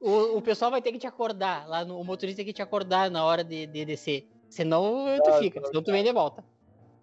o, 0.00 0.38
o 0.38 0.42
pessoal 0.42 0.70
vai 0.70 0.80
ter 0.80 0.92
que 0.92 0.98
te 0.98 1.06
acordar, 1.06 1.68
lá 1.68 1.84
no, 1.84 2.00
o 2.00 2.04
motorista 2.04 2.38
tem 2.38 2.46
que 2.46 2.52
te 2.52 2.62
acordar 2.62 3.10
na 3.10 3.24
hora 3.24 3.44
de, 3.44 3.66
de 3.66 3.84
descer. 3.84 4.28
Senão 4.48 5.06
tu 5.22 5.32
fica, 5.34 5.64
senão 5.66 5.82
tu 5.82 5.92
vem 5.92 6.02
de 6.02 6.12
volta. 6.12 6.44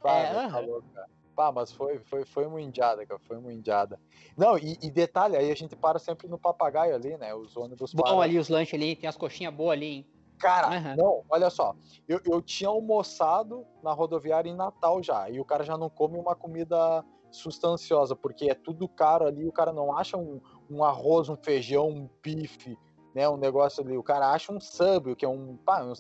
Pá, 0.01 0.17
é, 0.17 0.49
falou, 0.49 0.83
cara. 0.93 1.07
Pá, 1.35 1.51
mas 1.51 1.71
foi, 1.71 1.99
foi, 1.99 2.25
foi 2.25 2.47
uma 2.47 2.59
indiada, 2.59 3.05
cara. 3.05 3.19
Foi 3.27 3.37
uma 3.37 3.53
indiada. 3.53 3.99
Não, 4.35 4.57
e, 4.57 4.77
e, 4.81 4.89
detalhe, 4.89 5.37
aí 5.37 5.51
a 5.51 5.55
gente 5.55 5.75
para 5.75 5.99
sempre 5.99 6.27
no 6.27 6.37
papagaio 6.37 6.95
ali, 6.95 7.15
né? 7.15 7.33
Os 7.35 7.55
ônibus 7.55 7.93
Bom 7.93 8.03
param. 8.03 8.21
ali 8.21 8.39
os 8.39 8.49
lanches 8.49 8.73
ali, 8.73 8.95
tem 8.95 9.07
as 9.07 9.15
coxinhas 9.15 9.53
boas 9.53 9.73
ali, 9.73 9.85
hein? 9.85 10.07
Cara, 10.39 10.69
uhum. 10.69 10.95
não, 10.95 11.23
olha 11.29 11.49
só. 11.49 11.75
Eu, 12.07 12.19
eu 12.25 12.41
tinha 12.41 12.69
almoçado 12.69 13.65
na 13.83 13.93
rodoviária 13.93 14.49
em 14.49 14.55
Natal 14.55 15.01
já. 15.01 15.29
E 15.29 15.39
o 15.39 15.45
cara 15.45 15.63
já 15.63 15.77
não 15.77 15.89
come 15.89 16.17
uma 16.17 16.35
comida 16.35 17.03
sustanciosa, 17.31 18.15
porque 18.15 18.49
é 18.49 18.55
tudo 18.55 18.87
caro 18.87 19.25
ali. 19.25 19.47
O 19.47 19.51
cara 19.51 19.71
não 19.71 19.95
acha 19.95 20.17
um, 20.17 20.41
um 20.69 20.83
arroz, 20.83 21.29
um 21.29 21.37
feijão, 21.37 21.87
um 21.89 22.09
bife, 22.21 22.77
né, 23.17 23.27
um 23.27 23.35
negócio 23.35 23.83
ali, 23.83 23.97
o 23.97 24.03
cara 24.03 24.31
acha 24.31 24.53
um 24.53 24.59
sub, 24.59 25.15
que 25.15 25.25
é 25.25 25.27
um, 25.27 25.57
pá, 25.57 25.83
um 25.83 25.95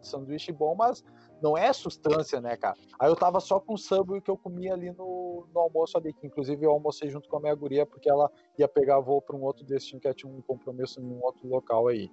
sanduíche 0.00 0.50
bom, 0.50 0.74
mas 0.74 1.04
não 1.42 1.54
é 1.54 1.70
substância, 1.70 2.40
né, 2.40 2.56
cara? 2.56 2.78
Aí 2.98 3.10
eu 3.10 3.14
tava 3.14 3.40
só 3.40 3.60
com 3.60 3.74
o 3.74 3.76
sub 3.76 4.18
que 4.22 4.30
eu 4.30 4.38
comia 4.38 4.72
ali 4.72 4.90
no, 4.90 5.46
no 5.52 5.60
almoço 5.60 5.98
ali, 5.98 6.14
que 6.14 6.26
inclusive 6.26 6.64
eu 6.64 6.70
almocei 6.70 7.10
junto 7.10 7.28
com 7.28 7.36
a 7.36 7.40
minha 7.40 7.54
guria, 7.54 7.84
porque 7.84 8.10
ela 8.10 8.30
ia 8.58 8.66
pegar 8.66 9.00
voo 9.00 9.20
para 9.20 9.36
um 9.36 9.42
outro 9.42 9.66
destino 9.66 10.00
que 10.00 10.14
tinha 10.14 10.32
um 10.32 10.40
compromisso 10.40 10.98
em 10.98 11.04
um 11.04 11.22
outro 11.22 11.46
local 11.46 11.88
aí. 11.88 12.10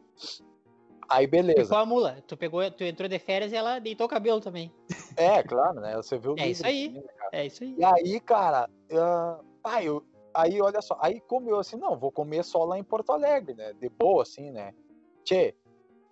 Aí 1.08 1.26
beleza. 1.26 1.64
Ficou 1.64 1.78
a 1.78 1.86
mula. 1.86 2.22
Tu 2.28 2.36
pegou, 2.36 2.70
tu 2.70 2.84
entrou 2.84 3.08
de 3.08 3.18
férias 3.18 3.54
e 3.54 3.56
ela 3.56 3.80
deitou 3.80 4.08
o 4.08 4.10
cabelo 4.10 4.42
também. 4.42 4.74
É, 5.16 5.42
claro, 5.42 5.80
né? 5.80 5.96
Você 5.96 6.18
viu 6.18 6.34
o 6.34 6.40
É 6.40 6.50
isso 6.50 6.68
aí. 6.68 6.88
Assim, 6.88 7.00
né, 7.00 7.04
é 7.32 7.46
isso 7.46 7.64
aí. 7.64 7.76
E 7.78 7.86
aí, 7.86 8.20
cara, 8.20 8.70
uh, 8.92 9.42
pai, 9.64 9.88
eu, 9.88 10.04
Aí, 10.42 10.62
olha 10.62 10.82
só, 10.82 10.98
aí 11.02 11.20
comeu 11.22 11.60
assim, 11.60 11.78
não, 11.78 11.98
vou 11.98 12.12
comer 12.12 12.44
só 12.44 12.64
lá 12.64 12.78
em 12.78 12.84
Porto 12.84 13.12
Alegre, 13.12 13.54
né? 13.54 13.74
De 13.74 13.90
boa, 13.90 14.24
assim, 14.24 14.52
né? 14.52 14.74
Tchê, 15.24 15.56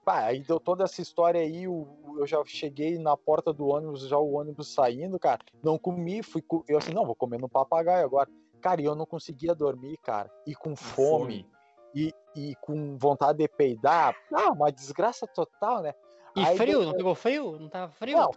pá, 0.04 0.26
aí 0.26 0.42
deu 0.42 0.60
toda 0.60 0.84
essa 0.84 1.02
história 1.02 1.42
aí, 1.42 1.64
eu, 1.64 1.88
eu 2.18 2.26
já 2.26 2.44
cheguei 2.46 2.98
na 2.98 3.16
porta 3.16 3.52
do 3.52 3.68
ônibus, 3.68 4.08
já 4.08 4.18
o 4.18 4.34
ônibus 4.34 4.74
saindo, 4.74 5.20
cara, 5.20 5.40
não 5.64 5.78
comi, 5.78 6.24
fui, 6.24 6.44
eu 6.68 6.78
assim, 6.78 6.94
não, 6.94 7.06
vou 7.06 7.16
comer 7.16 7.40
no 7.40 7.50
papagaio 7.50 8.06
agora. 8.06 8.30
Cara, 8.62 8.82
e 8.82 8.86
eu 8.86 8.96
não 8.96 9.06
conseguia 9.06 9.54
dormir, 9.54 9.98
cara, 9.98 10.32
e 10.46 10.56
com 10.56 10.76
fome, 10.76 11.44
fome. 11.44 11.50
E, 11.96 12.14
e 12.36 12.56
com 12.62 12.98
vontade 12.98 13.38
de 13.38 13.48
peidar, 13.48 14.16
ah, 14.34 14.52
uma 14.52 14.72
desgraça 14.72 15.28
total, 15.28 15.82
né? 15.82 15.94
E 16.36 16.42
aí, 16.42 16.58
frio, 16.58 16.84
não 16.84 16.94
pegou 16.94 17.16
frio? 17.16 17.60
Não 17.60 17.70
tava 17.70 17.92
frio? 17.92 18.18
Não, 18.18 18.32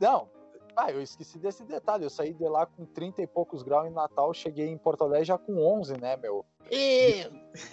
não, 0.00 0.28
Ah, 0.76 0.90
eu 0.90 1.00
esqueci 1.00 1.38
desse 1.38 1.64
detalhe. 1.64 2.04
Eu 2.04 2.10
saí 2.10 2.32
de 2.32 2.48
lá 2.48 2.66
com 2.66 2.84
30 2.84 3.22
e 3.22 3.26
poucos 3.26 3.62
graus 3.62 3.88
em 3.88 3.92
Natal, 3.94 4.32
cheguei 4.34 4.68
em 4.68 4.78
Porto 4.78 5.04
Alegre 5.04 5.24
já 5.24 5.38
com 5.38 5.58
11, 5.58 6.00
né, 6.00 6.16
meu? 6.16 6.44
E, 6.70 7.26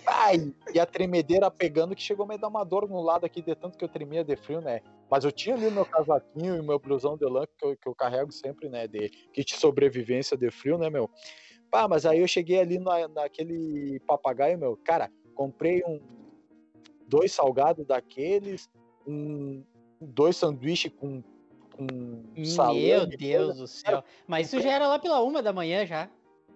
ai, 0.05 0.53
e 0.73 0.79
a 0.79 0.85
tremedeira 0.85 1.49
pegando 1.49 1.95
que 1.95 2.01
chegou 2.01 2.25
a 2.25 2.27
me 2.27 2.37
dar 2.37 2.49
uma 2.49 2.63
dor 2.63 2.87
no 2.89 3.01
lado 3.01 3.25
aqui, 3.25 3.41
de 3.41 3.55
tanto 3.55 3.77
que 3.77 3.83
eu 3.83 3.89
tremia 3.89 4.23
de 4.23 4.35
frio, 4.35 4.61
né? 4.61 4.81
Mas 5.09 5.23
eu 5.23 5.31
tinha 5.31 5.55
ali 5.55 5.71
meu 5.71 5.85
casaquinho 5.85 6.57
e 6.57 6.61
meu 6.61 6.77
blusão 6.77 7.17
de 7.17 7.25
lã 7.25 7.45
que 7.57 7.65
eu, 7.65 7.77
que 7.77 7.87
eu 7.87 7.95
carrego 7.95 8.31
sempre, 8.31 8.69
né? 8.69 8.87
De 8.87 9.09
kit 9.33 9.55
sobrevivência 9.55 10.37
de 10.37 10.51
frio, 10.51 10.77
né, 10.77 10.89
meu? 10.89 11.09
Pá, 11.71 11.87
mas 11.87 12.05
aí 12.05 12.19
eu 12.19 12.27
cheguei 12.27 12.59
ali 12.59 12.77
na, 12.77 13.07
naquele 13.07 13.99
papagaio, 14.01 14.57
meu. 14.57 14.77
Cara, 14.83 15.09
comprei 15.33 15.81
um 15.87 15.99
dois 17.07 17.31
salgados 17.33 17.85
daqueles, 17.85 18.69
um, 19.07 19.63
dois 19.99 20.37
sanduíches 20.37 20.91
com, 20.97 21.21
com 21.87 22.73
Meu 22.73 23.05
Deus 23.05 23.57
do 23.57 23.67
céu. 23.67 24.03
Mas 24.27 24.47
isso 24.47 24.61
já 24.61 24.71
era 24.71 24.87
lá 24.87 24.99
pela 24.99 25.21
uma 25.21 25.41
da 25.41 25.53
manhã 25.53 25.85
já. 25.85 26.09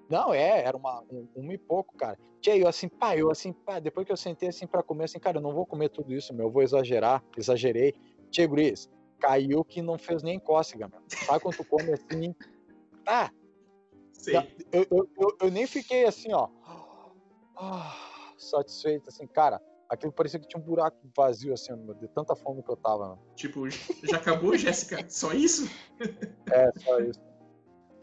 Não, 0.10 0.34
é, 0.34 0.64
era 0.64 0.78
uma, 0.78 1.02
um, 1.12 1.28
um 1.36 1.52
e 1.52 1.58
pouco, 1.58 1.96
cara. 1.98 2.18
Tia, 2.40 2.56
eu 2.56 2.68
assim, 2.68 2.88
pá, 2.88 3.18
eu 3.18 3.32
assim, 3.32 3.52
pá, 3.52 3.80
depois 3.80 4.06
que 4.06 4.12
eu 4.12 4.18
sentei 4.18 4.50
assim 4.50 4.68
pra 4.68 4.84
comer, 4.84 5.06
assim, 5.06 5.20
cara, 5.20 5.38
eu 5.38 5.42
não 5.42 5.52
vou 5.52 5.66
comer 5.66 5.90
tudo 5.90 6.14
isso, 6.14 6.34
meu, 6.34 6.46
eu 6.46 6.52
vou 6.52 6.62
exagerar, 6.62 7.24
exagerei. 7.36 7.94
Tia, 8.30 8.46
Gris, 8.46 8.88
caiu 9.20 9.64
que 9.64 9.82
não 9.82 9.98
fez 9.98 10.22
nem 10.22 10.40
cócega, 10.40 10.88
meu. 10.88 11.02
Sabe 11.08 11.40
quando 11.40 11.58
tu 11.58 11.66
come 11.66 11.92
assim, 11.92 12.36
ah, 13.08 13.32
eu, 14.72 14.88
eu, 14.92 15.10
eu, 15.18 15.38
eu, 15.42 15.52
nem 15.52 15.66
fiquei 15.66 16.06
assim, 16.06 16.30
ó, 16.34 16.50
satisfeito, 18.38 19.10
assim, 19.10 19.26
cara, 19.26 19.62
aquilo 19.90 20.12
parecia 20.12 20.40
que 20.40 20.48
tinha 20.48 20.62
um 20.62 20.66
buraco 20.66 20.98
vazio, 21.16 21.54
assim, 21.54 21.74
de 22.00 22.08
tanta 22.10 22.36
fome 22.36 22.64
que 22.64 22.70
eu 22.70 22.78
tava. 22.78 23.08
Meu. 23.08 23.20
Tipo, 23.36 23.70
já 23.70 24.18
acabou, 24.18 24.56
Jéssica? 24.58 25.06
Só 25.08 25.34
isso? 25.34 25.70
É, 26.52 26.72
só 26.80 27.00
isso. 27.00 27.20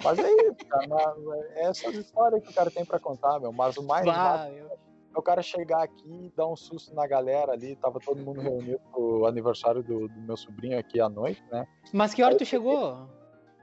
Mas 0.02 0.18
é 0.18 0.30
isso, 0.32 0.66
cara. 0.68 1.14
É 1.54 1.64
essas 1.66 1.94
histórias 1.94 2.42
que 2.42 2.50
o 2.50 2.54
cara 2.54 2.70
tem 2.70 2.84
pra 2.84 2.98
contar, 2.98 3.38
meu. 3.38 3.52
Mas 3.52 3.76
o 3.76 3.82
mais 3.84 4.04
bah, 4.04 4.50
eu... 4.50 4.66
é 4.66 5.18
o 5.18 5.22
cara 5.22 5.42
chegar 5.42 5.82
aqui 5.82 6.26
e 6.26 6.32
dar 6.36 6.48
um 6.48 6.56
susto 6.56 6.92
na 6.94 7.06
galera 7.06 7.52
ali. 7.52 7.76
Tava 7.76 8.00
todo 8.00 8.20
mundo 8.20 8.40
reunido 8.42 8.80
pro 8.90 9.26
aniversário 9.26 9.82
do, 9.82 10.08
do 10.08 10.20
meu 10.22 10.36
sobrinho 10.36 10.78
aqui 10.78 11.00
à 11.00 11.08
noite, 11.08 11.42
né? 11.52 11.66
Mas 11.92 12.14
que 12.14 12.22
hora 12.22 12.34
Aí 12.34 12.38
tu 12.38 12.44
chegou? 12.44 13.08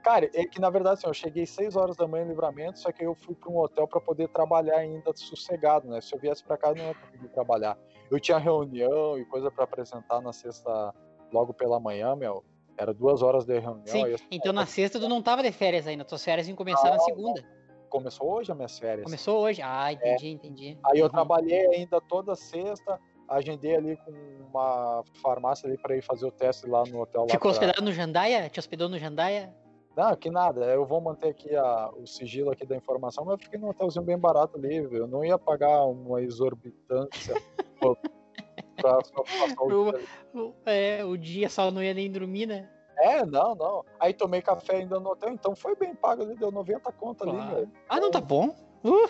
Cara, 0.02 0.30
é 0.32 0.44
que 0.46 0.58
na 0.58 0.70
verdade 0.70 0.94
assim, 0.94 1.06
eu 1.06 1.14
cheguei 1.14 1.44
6 1.44 1.76
horas 1.76 1.94
da 1.94 2.08
manhã 2.08 2.24
em 2.24 2.28
livramento, 2.28 2.78
só 2.78 2.90
que 2.90 3.04
eu 3.04 3.14
fui 3.14 3.34
para 3.34 3.50
um 3.50 3.58
hotel 3.58 3.86
para 3.86 4.00
poder 4.00 4.28
trabalhar 4.28 4.76
ainda 4.76 5.12
sossegado, 5.14 5.88
né? 5.88 6.00
Se 6.00 6.14
eu 6.14 6.18
viesse 6.18 6.42
para 6.42 6.56
cá, 6.56 6.70
eu 6.70 6.76
não 6.76 6.84
ia 6.86 6.94
conseguir 6.94 7.28
trabalhar. 7.28 7.76
Eu 8.10 8.18
tinha 8.18 8.38
reunião 8.38 9.16
e 9.18 9.24
coisa 9.24 9.50
para 9.50 9.64
apresentar 9.64 10.20
na 10.20 10.32
sexta, 10.32 10.94
logo 11.32 11.54
pela 11.54 11.78
manhã, 11.78 12.16
meu. 12.16 12.44
Era 12.76 12.94
duas 12.94 13.22
horas 13.22 13.44
de 13.44 13.58
reunião. 13.58 13.86
Sim, 13.86 14.16
então 14.30 14.52
na 14.52 14.66
sexta 14.66 14.98
tu 14.98 15.08
não 15.08 15.22
tava 15.22 15.42
de 15.42 15.52
férias 15.52 15.86
ainda, 15.86 16.04
tuas 16.04 16.24
férias 16.24 16.48
iam 16.48 16.56
começar 16.56 16.90
na 16.90 16.98
segunda. 17.00 17.44
Começou 17.88 18.30
hoje 18.32 18.50
as 18.50 18.56
minhas 18.56 18.78
férias. 18.78 19.04
Começou 19.04 19.40
hoje? 19.42 19.60
Ah, 19.62 19.92
entendi, 19.92 20.28
é. 20.28 20.30
entendi. 20.30 20.78
Aí 20.84 20.98
eu 20.98 21.06
uhum. 21.06 21.10
trabalhei 21.10 21.66
ainda 21.74 22.00
toda 22.00 22.34
sexta, 22.34 22.98
agendei 23.28 23.76
ali 23.76 23.96
com 23.98 24.12
uma 24.48 25.02
farmácia 25.22 25.68
ali 25.68 25.76
para 25.76 25.96
ir 25.96 26.02
fazer 26.02 26.26
o 26.26 26.30
teste 26.30 26.66
lá 26.66 26.84
no 26.84 27.02
hotel. 27.02 27.26
Ficou 27.28 27.50
hospedado 27.50 27.78
pra... 27.78 27.84
no 27.84 27.92
Jandaia? 27.92 28.48
Te 28.48 28.58
hospedou 28.58 28.88
no 28.88 28.98
Jandaia? 28.98 29.52
Não, 29.96 30.16
que 30.16 30.30
nada, 30.30 30.64
eu 30.66 30.86
vou 30.86 31.00
manter 31.00 31.28
aqui 31.28 31.54
a, 31.54 31.90
o 31.90 32.06
sigilo 32.06 32.50
aqui 32.50 32.64
da 32.64 32.76
informação, 32.76 33.24
mas 33.24 33.32
eu 33.32 33.38
fiquei 33.44 33.58
num 33.58 33.68
hotelzinho 33.68 34.04
bem 34.04 34.16
barato 34.16 34.56
ali, 34.56 34.76
eu 34.76 35.06
não 35.06 35.24
ia 35.24 35.36
pagar 35.36 35.84
uma 35.84 36.22
exorbitância 36.22 37.34
pra, 37.80 38.94
passar 38.94 39.20
o, 39.60 39.90
o, 40.34 40.54
é, 40.64 41.04
o 41.04 41.16
dia 41.16 41.48
só 41.48 41.70
não 41.70 41.82
ia 41.82 41.94
nem 41.94 42.10
dormir, 42.10 42.46
né? 42.46 42.68
É, 42.98 43.24
não, 43.24 43.54
não. 43.54 43.84
Aí 43.98 44.12
tomei 44.12 44.42
café 44.42 44.76
ainda 44.76 45.00
no 45.00 45.10
hotel, 45.10 45.30
então 45.30 45.56
foi 45.56 45.74
bem 45.74 45.94
pago 45.94 46.22
ali, 46.22 46.36
deu 46.36 46.50
90 46.50 46.92
conto 46.92 47.28
ali. 47.28 47.38
Né? 47.38 47.68
Ah, 47.88 47.98
não 47.98 48.10
tá 48.10 48.20
bom? 48.20 48.54
Uh. 48.84 49.08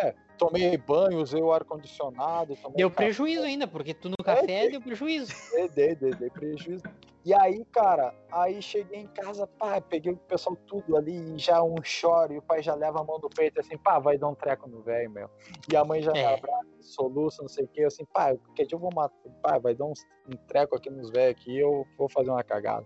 É, 0.00 0.14
tomei 0.38 0.76
banho, 0.76 1.20
usei 1.20 1.42
o 1.42 1.52
ar-condicionado. 1.52 2.56
Deu 2.76 2.90
prejuízo 2.90 3.42
ainda, 3.42 3.66
porque 3.66 3.92
tu 3.92 4.08
no 4.08 4.16
café 4.24 4.66
é, 4.66 4.70
deu 4.70 4.80
prejuízo. 4.80 5.32
Dei, 5.52 5.68
dei, 5.68 5.94
dei, 5.96 6.10
dei 6.12 6.30
prejuízo. 6.30 6.84
E 7.24 7.32
aí, 7.32 7.64
cara, 7.72 8.12
aí 8.32 8.60
cheguei 8.60 9.00
em 9.00 9.06
casa, 9.06 9.46
pá, 9.46 9.80
peguei 9.80 10.12
o 10.12 10.16
pessoal 10.16 10.56
tudo 10.66 10.96
ali 10.96 11.38
já 11.38 11.62
um 11.62 11.76
choro, 11.82 12.32
e 12.32 12.38
o 12.38 12.42
pai 12.42 12.62
já 12.62 12.74
leva 12.74 13.00
a 13.00 13.04
mão 13.04 13.20
do 13.20 13.28
peito 13.28 13.60
assim, 13.60 13.78
pá, 13.78 14.00
vai 14.00 14.18
dar 14.18 14.28
um 14.28 14.34
treco 14.34 14.68
no 14.68 14.82
velho, 14.82 15.08
meu. 15.10 15.30
E 15.72 15.76
a 15.76 15.84
mãe 15.84 16.02
já 16.02 16.12
é. 16.12 16.34
abraça, 16.34 16.66
soluça, 16.80 17.42
não 17.42 17.48
sei 17.48 17.64
o 17.64 17.68
que, 17.68 17.84
assim, 17.84 18.04
pá, 18.06 18.34
que 18.56 18.66
dia 18.66 18.74
eu 18.74 18.80
vou 18.80 18.90
matar, 18.92 19.14
pá, 19.40 19.58
vai 19.58 19.72
dar 19.72 19.84
um, 19.84 19.92
um 20.28 20.36
treco 20.48 20.74
aqui 20.74 20.90
nos 20.90 21.10
velhos 21.10 21.40
aqui, 21.40 21.56
eu 21.56 21.86
vou 21.96 22.08
fazer 22.08 22.30
uma 22.30 22.42
cagada. 22.42 22.84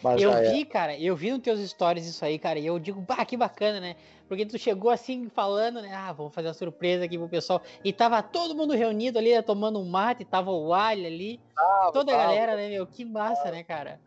Mas 0.00 0.22
eu 0.22 0.32
vi, 0.32 0.62
é. 0.62 0.64
cara, 0.64 0.96
eu 0.96 1.16
vi 1.16 1.32
nos 1.32 1.40
teus 1.40 1.60
stories 1.68 2.06
isso 2.06 2.24
aí, 2.24 2.38
cara, 2.38 2.60
e 2.60 2.66
eu 2.66 2.78
digo, 2.78 3.02
pá, 3.02 3.24
que 3.24 3.36
bacana, 3.36 3.80
né? 3.80 3.96
Porque 4.28 4.46
tu 4.46 4.58
chegou 4.58 4.90
assim 4.90 5.28
falando, 5.28 5.82
né? 5.82 5.92
Ah, 5.92 6.10
vamos 6.12 6.34
fazer 6.34 6.48
uma 6.48 6.54
surpresa 6.54 7.04
aqui 7.04 7.18
pro 7.18 7.28
pessoal. 7.28 7.60
E 7.84 7.92
tava 7.92 8.22
todo 8.22 8.54
mundo 8.54 8.72
reunido 8.72 9.18
ali, 9.18 9.34
né, 9.34 9.42
tomando 9.42 9.78
um 9.78 9.84
mate, 9.84 10.24
tava 10.24 10.50
o 10.50 10.72
Alho 10.72 11.04
ali. 11.04 11.38
Toda 11.92 12.12
a 12.12 12.16
galera, 12.16 12.56
né, 12.56 12.68
meu? 12.68 12.86
Que 12.86 13.04
massa, 13.04 13.50
né, 13.50 13.62
cara? 13.62 14.00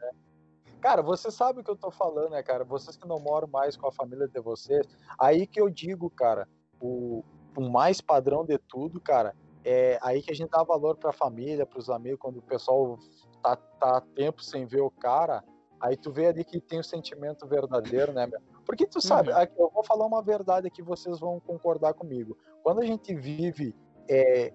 Cara, 0.82 1.02
você 1.02 1.32
sabe 1.32 1.62
o 1.62 1.64
que 1.64 1.72
eu 1.72 1.76
tô 1.76 1.90
falando, 1.90 2.32
né, 2.32 2.44
cara? 2.44 2.64
Vocês 2.64 2.96
que 2.96 3.08
não 3.08 3.20
moram 3.20 3.48
mais 3.48 3.76
com 3.76 3.88
a 3.88 3.92
família 3.92 4.28
de 4.28 4.40
vocês, 4.40 4.88
aí 5.20 5.48
que 5.48 5.60
eu 5.60 5.70
digo, 5.70 6.10
cara, 6.10 6.48
o, 6.80 7.24
o 7.58 7.62
mais 7.62 8.02
padrão 8.02 8.46
de 8.46 8.58
tudo, 8.58 9.02
cara, 9.02 9.36
é 9.64 9.98
aí 10.02 10.22
que 10.22 10.32
a 10.32 10.36
gente 10.36 10.52
dá 10.52 10.64
valor 10.64 10.96
pra 10.96 11.12
família, 11.12 11.66
pros 11.66 11.90
amigos, 11.90 12.20
quando 12.20 12.38
o 12.38 12.42
pessoal 12.42 13.00
tá, 13.42 13.56
tá 13.56 14.02
tempo 14.16 14.44
sem 14.44 14.66
ver 14.66 14.82
o 14.82 14.92
cara, 14.92 15.44
aí 15.80 15.98
tu 15.98 16.12
vê 16.12 16.28
ali 16.28 16.44
que 16.44 16.62
tem 16.62 16.78
o 16.78 16.82
um 16.82 16.84
sentimento 16.84 17.48
verdadeiro, 17.48 18.14
né, 18.14 18.28
meu? 18.28 18.40
Porque 18.66 18.86
tu 18.86 19.02
sabe, 19.02 19.32
uhum. 19.32 19.48
eu 19.58 19.70
vou 19.70 19.84
falar 19.84 20.06
uma 20.06 20.22
verdade 20.22 20.70
que 20.70 20.82
vocês 20.82 21.20
vão 21.20 21.40
concordar 21.40 21.94
comigo. 21.94 22.38
Quando 22.64 22.82
a 22.82 22.86
gente 22.86 23.14
vive, 23.14 23.76
é, 24.10 24.54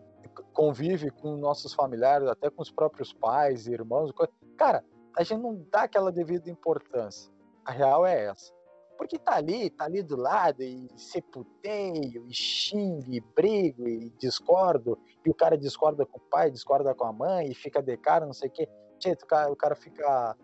convive 0.53 1.11
com 1.11 1.37
nossos 1.37 1.75
familiares, 1.75 2.29
até 2.29 2.51
com 2.51 2.63
os 2.63 2.71
próprios 2.71 3.13
pais, 3.13 3.67
irmãos, 3.67 4.13
cara, 4.57 4.85
a 5.17 5.23
gente 5.23 5.41
não 5.41 5.67
dá 5.71 5.83
aquela 5.83 6.13
devida 6.13 6.51
importância. 6.51 7.33
A 7.65 7.73
real 7.73 8.07
é 8.07 8.27
essa. 8.27 8.53
Porque 8.97 9.19
tá 9.19 9.37
ali, 9.37 9.71
tá 9.71 9.85
ali 9.87 10.03
do 10.03 10.17
lado, 10.17 10.63
e 10.63 10.89
se 10.97 11.23
puteio, 11.23 12.27
e 12.29 12.35
xingue, 12.35 13.17
e 13.17 13.21
brigo, 13.21 13.89
e 13.89 14.11
discordo, 14.19 14.99
e 15.25 15.31
o 15.31 15.35
cara 15.35 15.57
discorda 15.57 16.05
com 16.05 16.19
o 16.19 16.21
pai, 16.21 16.51
discorda 16.51 16.95
com 16.95 17.05
a 17.05 17.13
mãe, 17.13 17.51
e 17.51 17.55
fica 17.55 17.83
de 17.83 17.97
cara, 17.97 18.27
não 18.27 18.35
sei 18.35 18.51
o 18.51 18.53
quê. 18.53 18.69
Gente, 19.03 19.25
o 19.25 19.27
cara, 19.27 19.51
o 19.51 19.57
cara 19.57 19.75
fica 19.75 20.37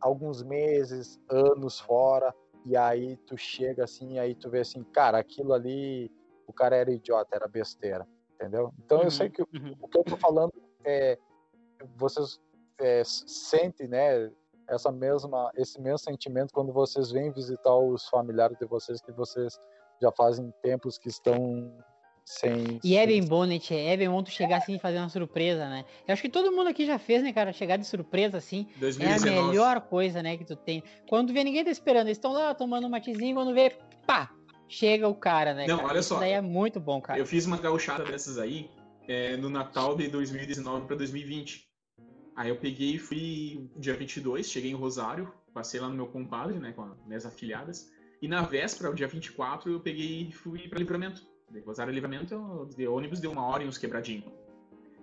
alguns 0.00 0.44
meses, 0.44 1.20
anos 1.28 1.80
fora, 1.80 2.32
e 2.64 2.76
aí 2.76 3.16
tu 3.26 3.36
chega 3.36 3.82
assim, 3.82 4.14
e 4.14 4.18
aí 4.18 4.34
tu 4.34 4.48
vê 4.48 4.60
assim, 4.60 4.84
cara, 4.84 5.18
aquilo 5.18 5.52
ali, 5.52 6.10
o 6.46 6.52
cara 6.52 6.76
era 6.76 6.92
idiota, 6.92 7.34
era 7.34 7.48
besteira, 7.48 8.06
entendeu? 8.34 8.72
Então 8.84 8.98
uhum, 8.98 9.04
eu 9.04 9.10
sei 9.10 9.30
que 9.30 9.42
uhum. 9.42 9.74
o 9.80 9.88
que 9.88 9.98
eu 9.98 10.04
tô 10.04 10.16
falando 10.16 10.52
é, 10.84 11.18
vocês 11.96 12.40
é, 12.78 13.02
sentem, 13.04 13.88
né, 13.88 14.30
essa 14.68 14.90
mesma, 14.90 15.50
esse 15.56 15.80
mesmo 15.80 15.98
sentimento 15.98 16.52
quando 16.52 16.72
vocês 16.72 17.10
vêm 17.10 17.32
visitar 17.32 17.76
os 17.76 18.08
familiares 18.08 18.56
de 18.58 18.66
vocês 18.66 19.00
que 19.00 19.12
vocês 19.12 19.58
já 20.00 20.10
fazem 20.12 20.52
tempos 20.62 20.98
que 20.98 21.08
estão 21.08 21.72
sem, 22.24 22.80
e 22.82 22.96
é 22.96 23.06
bem 23.06 23.22
bom, 23.22 23.44
né, 23.44 23.58
Tchê? 23.58 23.74
É 23.74 23.96
bem 23.98 24.08
bom 24.08 24.22
tu 24.22 24.30
chegar 24.30 24.56
assim 24.56 24.76
e 24.76 24.78
fazer 24.78 24.96
uma 24.96 25.10
surpresa, 25.10 25.68
né? 25.68 25.84
Eu 26.08 26.12
acho 26.14 26.22
que 26.22 26.30
todo 26.30 26.50
mundo 26.50 26.68
aqui 26.68 26.86
já 26.86 26.98
fez, 26.98 27.22
né, 27.22 27.34
cara? 27.34 27.52
Chegar 27.52 27.76
de 27.76 27.86
surpresa 27.86 28.38
assim. 28.38 28.66
2019. 28.78 29.28
É 29.28 29.38
a 29.38 29.46
melhor 29.46 29.80
coisa, 29.82 30.22
né, 30.22 30.36
que 30.38 30.44
tu 30.44 30.56
tem. 30.56 30.82
Quando 31.06 31.28
tu 31.28 31.34
vê 31.34 31.44
ninguém 31.44 31.62
tá 31.62 31.70
esperando, 31.70 32.06
eles 32.06 32.16
estão 32.16 32.32
lá 32.32 32.54
tomando 32.54 32.86
um 32.86 32.90
matezinho, 32.90 33.34
quando 33.34 33.52
vê, 33.52 33.76
pá! 34.06 34.30
Chega 34.68 35.08
o 35.08 35.14
cara, 35.14 35.54
né? 35.54 35.66
Não, 35.66 35.76
cara? 35.76 35.88
olha 35.88 36.02
só. 36.02 36.14
Isso 36.14 36.20
daí 36.20 36.32
é 36.32 36.40
muito 36.40 36.80
bom, 36.80 37.00
cara. 37.00 37.18
Eu 37.18 37.26
fiz 37.26 37.46
uma 37.46 37.56
gauchada 37.56 38.04
dessas 38.04 38.38
aí 38.38 38.70
é, 39.06 39.36
no 39.36 39.48
Natal 39.48 39.96
de 39.96 40.08
2019 40.08 40.86
para 40.86 40.96
2020. 40.96 41.68
Aí 42.36 42.48
eu 42.48 42.56
peguei 42.56 42.94
e 42.94 42.98
fui 42.98 43.70
dia 43.76 43.94
22, 43.94 44.48
cheguei 44.48 44.70
em 44.70 44.74
Rosário, 44.74 45.32
passei 45.52 45.78
lá 45.78 45.88
no 45.88 45.94
meu 45.94 46.06
compadre, 46.06 46.58
né, 46.58 46.72
com 46.72 46.82
as 46.82 47.06
minhas 47.06 47.24
afilhadas. 47.24 47.92
E 48.20 48.26
na 48.26 48.42
véspera, 48.42 48.90
o 48.90 48.94
dia 48.94 49.06
24, 49.06 49.70
eu 49.70 49.80
peguei 49.80 50.28
e 50.28 50.32
fui 50.32 50.68
para 50.68 50.78
Livramento. 50.78 51.22
De 51.50 51.60
Rosário 51.60 51.92
Livramento, 51.92 52.68
de 52.74 52.88
ônibus 52.88 53.20
deu 53.20 53.30
uma 53.30 53.46
hora 53.46 53.62
e 53.62 53.68
uns 53.68 53.78
quebradinhos. 53.78 54.24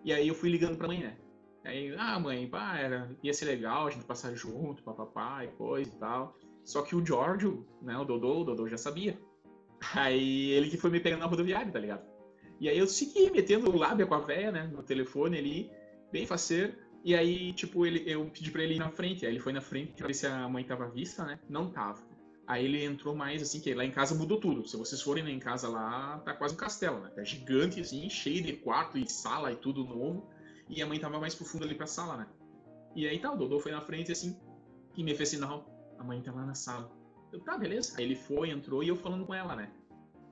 E 0.04 0.12
aí 0.12 0.28
eu 0.28 0.36
fui 0.36 0.50
ligando 0.50 0.78
pra 0.78 0.88
mãe, 0.88 1.00
né? 1.00 1.15
Aí, 1.63 1.95
ah, 1.97 2.19
mãe, 2.19 2.47
pá, 2.47 2.78
era, 2.78 3.15
ia 3.21 3.34
ser 3.34 3.45
legal 3.45 3.86
a 3.88 3.91
gente 3.91 4.04
passar 4.04 4.34
junto, 4.34 4.84
papapá 4.84 5.45
e 5.45 5.50
coisa 5.50 5.89
e 5.89 6.00
tal. 6.00 6.36
Só 6.63 6.82
que 6.82 6.95
o 6.95 7.06
Giorgio, 7.06 7.65
né, 7.82 7.97
o 7.97 8.04
Dodô, 8.04 8.41
o 8.41 8.43
Dodô 8.43 8.67
já 8.67 8.78
sabia. 8.78 9.17
Aí 9.94 10.52
ele 10.52 10.70
que 10.70 10.78
foi 10.78 10.89
me 10.89 11.00
pegando 11.00 11.22
na 11.22 11.26
rodoviária, 11.26 11.72
tá 11.72 11.80
ligado? 11.80 12.06
E 12.60 12.70
aí 12.70 12.78
eu 12.78 12.88
segui 12.88 13.32
metendo 13.32 13.70
o 13.70 13.78
lábia 13.78 14.06
com 14.06 14.13
a 14.13 14.20
véia, 14.20 14.52
né, 14.52 14.70
no 14.72 14.84
telefone 14.84 15.38
ali, 15.38 15.72
bem 16.12 16.26
faceiro. 16.28 16.76
E 17.04 17.15
aí, 17.15 17.52
tipo, 17.54 17.86
ele, 17.86 18.04
eu 18.06 18.24
pedi 18.26 18.52
pra 18.52 18.62
ele 18.62 18.76
ir 18.76 18.80
na 18.80 18.89
frente. 18.89 19.26
Aí 19.26 19.32
ele 19.32 19.39
foi 19.39 19.52
na 19.52 19.62
frente 19.62 19.94
pra 19.94 20.06
ver 20.06 20.13
se 20.13 20.28
a 20.28 20.48
mãe 20.48 20.63
tava 20.63 20.88
vista, 20.88 21.26
né? 21.26 21.39
Não 21.50 21.72
tava. 21.72 22.00
Aí 22.46 22.65
ele 22.65 22.84
entrou 22.84 23.15
mais 23.15 23.41
assim, 23.41 23.60
que 23.60 23.74
lá 23.74 23.84
em 23.84 23.89
casa 23.91 24.13
mudou 24.13 24.39
tudo. 24.39 24.67
Se 24.67 24.78
vocês 24.78 25.02
forem 25.02 25.24
lá 25.24 25.32
em 25.32 25.39
casa 25.39 25.67
lá, 25.67 26.20
tá 26.20 26.34
quase 26.34 26.54
um 26.54 26.58
castelo, 26.58 27.00
né? 27.00 27.10
Tá 27.10 27.24
gigante, 27.24 27.80
assim, 27.80 28.08
cheio 28.10 28.44
de 28.44 28.54
quarto 28.54 29.00
e 29.00 29.10
sala 29.10 29.52
e 29.52 29.56
tudo 29.56 29.84
novo. 29.84 30.30
E 30.70 30.82
a 30.82 30.86
mãe 30.86 31.00
tava 31.00 31.20
mais 31.20 31.34
profunda 31.34 31.65
ali 31.65 31.74
pra 31.74 31.88
sala, 31.88 32.17
né? 32.17 32.28
E 32.96 33.08
aí 33.08 33.17
tá, 33.20 33.32
o 33.32 33.38
Dodô 33.38 33.60
foi 33.60 33.72
na 33.72 33.82
frente 33.82 34.12
assim, 34.12 34.38
e 34.96 35.04
me 35.04 35.15
fez 35.15 35.30
sinal. 35.30 35.65
A 35.98 36.04
mãe 36.04 36.22
tá 36.22 36.32
lá 36.32 36.46
na 36.46 36.54
sala. 36.54 36.91
Eu, 37.32 37.39
tá, 37.39 37.58
beleza. 37.58 38.02
Ele 38.02 38.15
foi, 38.15 38.50
entrou 38.50 38.84
e 38.84 38.88
eu 38.89 38.96
falando 38.96 39.26
com 39.26 39.34
ela, 39.34 39.56
né? 39.56 39.70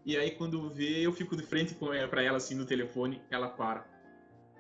E 0.06 0.18
aí 0.18 0.32
quando 0.32 0.70
vê, 0.70 1.06
eu 1.06 1.12
fico 1.12 1.36
de 1.36 1.44
frente 1.44 1.76
ela, 1.82 2.08
pra 2.08 2.24
ela 2.24 2.38
assim 2.38 2.56
no 2.56 2.66
telefone, 2.66 3.22
ela 3.30 3.50
para. 3.50 3.86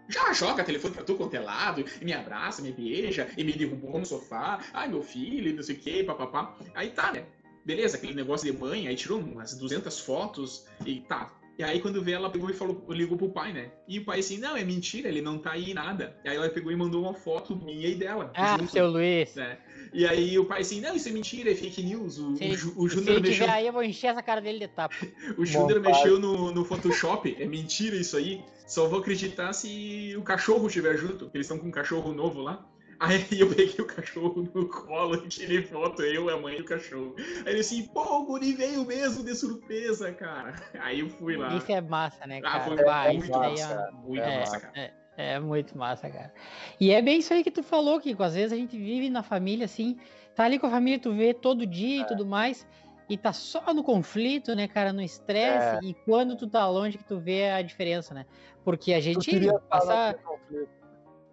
Já 0.08 0.34
joga 0.34 0.64
telefone 0.64 0.94
pra 0.94 1.04
tu 1.04 1.16
quanto 1.16 1.36
é 1.36 1.40
lado, 1.40 1.86
e 2.02 2.06
me 2.06 2.14
abraça, 2.14 2.62
me 2.62 2.72
beija, 2.72 3.30
e 3.38 3.44
me 3.44 3.54
derrubou 3.54 4.00
no 4.00 4.06
sofá. 4.06 4.60
Ai, 4.74 4.88
meu 4.88 5.04
filho, 5.04 5.56
não 5.56 5.62
sei 5.62 5.76
o 5.76 5.80
que, 5.80 6.04
papapá. 6.04 6.58
Aí 6.74 6.90
tá, 6.90 7.12
né? 7.12 7.26
Beleza, 7.64 7.98
aquele 7.98 8.16
negócio 8.16 8.52
de 8.52 8.58
mãe, 8.58 8.88
aí 8.88 8.96
tirou 8.96 9.20
umas 9.20 9.54
200 9.54 10.00
fotos, 10.00 10.66
e 10.86 11.02
tá, 11.02 11.32
e 11.60 11.64
aí, 11.64 11.82
quando 11.82 12.02
vê, 12.02 12.14
ela 12.14 12.30
pegou 12.30 12.50
e 12.50 12.54
falou, 12.54 12.86
ligou 12.88 13.18
pro 13.18 13.28
pai, 13.28 13.52
né? 13.52 13.70
E 13.86 14.00
o 14.00 14.06
pai 14.06 14.20
assim, 14.20 14.38
não, 14.38 14.56
é 14.56 14.64
mentira, 14.64 15.10
ele 15.10 15.22
não 15.22 15.38
tá 15.38 15.52
aí 15.52 15.74
nada. 15.74 16.16
E 16.24 16.30
aí 16.30 16.38
ela 16.38 16.48
pegou 16.48 16.72
e 16.72 16.76
mandou 16.78 17.02
uma 17.02 17.14
foto 17.14 17.54
minha 17.54 17.90
e 17.90 17.96
dela. 17.96 18.32
Ah, 18.34 18.58
junto, 18.58 18.72
seu 18.72 18.90
Luiz. 18.90 19.36
Né? 19.36 19.58
E 19.92 20.08
aí 20.08 20.40
o 20.40 20.46
pai 20.46 20.62
assim, 20.62 20.80
não, 20.80 20.96
isso 20.96 21.10
é 21.10 21.12
mentira, 21.12 21.52
é 21.52 21.56
fake 21.56 21.84
news. 21.84 22.18
O, 22.18 22.38
se, 22.38 22.46
o, 22.46 22.84
o 22.84 22.88
Júnior 22.88 23.18
se 23.18 23.22
mexeu... 23.24 23.52
aí, 23.52 23.68
eu 23.68 23.74
vou 23.74 23.84
encher 23.84 24.08
essa 24.08 24.24
cara 24.24 24.40
dele 24.40 24.60
de 24.60 24.70
tapa. 24.70 24.96
o 25.38 25.46
Júnior 25.46 25.82
mexeu 25.82 26.18
no, 26.18 26.50
no 26.54 26.64
Photoshop, 26.64 27.36
é 27.38 27.46
mentira 27.46 27.98
isso 27.98 28.16
aí. 28.16 28.42
Só 28.66 28.88
vou 28.88 29.00
acreditar 29.00 29.52
se 29.52 30.16
o 30.18 30.22
cachorro 30.22 30.66
estiver 30.68 30.96
junto, 30.96 31.30
eles 31.34 31.46
estão 31.46 31.60
com 31.60 31.68
um 31.68 31.72
cachorro 31.72 32.14
novo 32.14 32.42
lá. 32.42 32.66
Aí 33.00 33.26
eu 33.40 33.48
peguei 33.48 33.76
o 33.80 33.86
cachorro 33.86 34.50
no 34.54 34.68
colo 34.68 35.16
e 35.16 35.28
tirei 35.30 35.62
foto, 35.62 36.02
eu, 36.02 36.30
a 36.30 36.38
mãe 36.38 36.58
e 36.58 36.62
o 36.62 36.66
cachorro. 36.66 37.16
Aí 37.46 37.54
ele 37.54 37.62
assim, 37.62 37.88
pô, 37.88 38.02
o 38.02 38.26
guri 38.26 38.54
veio 38.54 38.86
mesmo 38.86 39.24
de 39.24 39.34
surpresa, 39.36 40.12
cara. 40.12 40.54
Aí 40.80 41.00
eu 41.00 41.10
fui 41.10 41.38
lá. 41.38 41.56
Isso 41.56 41.72
é 41.72 41.80
massa, 41.80 42.28
né, 42.28 42.42
cara? 42.42 42.58
Ah, 42.58 42.68
foi 42.68 42.76
Vai, 42.84 43.18
muito 43.18 43.34
aí 43.34 43.52
massa, 43.52 43.74
é-. 43.74 43.92
Muito 43.92 44.24
é, 44.24 44.40
massa, 44.40 44.60
cara. 44.60 44.74
é, 44.76 44.92
é 45.18 45.40
muito 45.40 45.78
massa, 45.78 46.10
cara. 46.10 46.34
E 46.78 46.92
é 46.92 47.02
bem 47.02 47.20
isso 47.20 47.34
aí 47.34 47.42
que 47.42 47.52
tu 47.52 47.64
falou, 47.64 48.02
Kiko. 48.02 48.22
Às 48.22 48.36
vezes 48.36 48.52
a 48.52 48.58
gente 48.58 48.78
vive 48.78 49.10
na 49.10 49.24
família 49.24 49.64
assim, 49.64 49.98
tá 50.36 50.44
ali 50.44 50.60
com 50.60 50.68
a 50.68 50.72
família, 50.72 51.00
tu 51.00 51.14
vê 51.14 51.34
todo 51.34 51.66
dia 51.66 52.02
e 52.02 52.06
tudo 52.06 52.26
mais, 52.26 52.68
e 53.10 53.18
tá 53.18 53.32
só 53.32 53.74
no 53.74 53.84
conflito, 53.84 54.54
né, 54.54 54.68
cara, 54.68 54.92
no 54.92 55.02
estresse, 55.02 55.80
e 55.84 55.94
quando 56.06 56.36
tu 56.36 56.48
tá 56.48 56.68
longe 56.70 56.98
que 56.98 57.06
tu 57.06 57.18
vê 57.18 57.50
a 57.50 57.62
diferença, 57.62 58.14
né? 58.14 58.26
Porque 58.64 58.94
a 58.94 59.00
gente 59.00 59.40
passa. 59.70 60.20
conflito. 60.22 60.79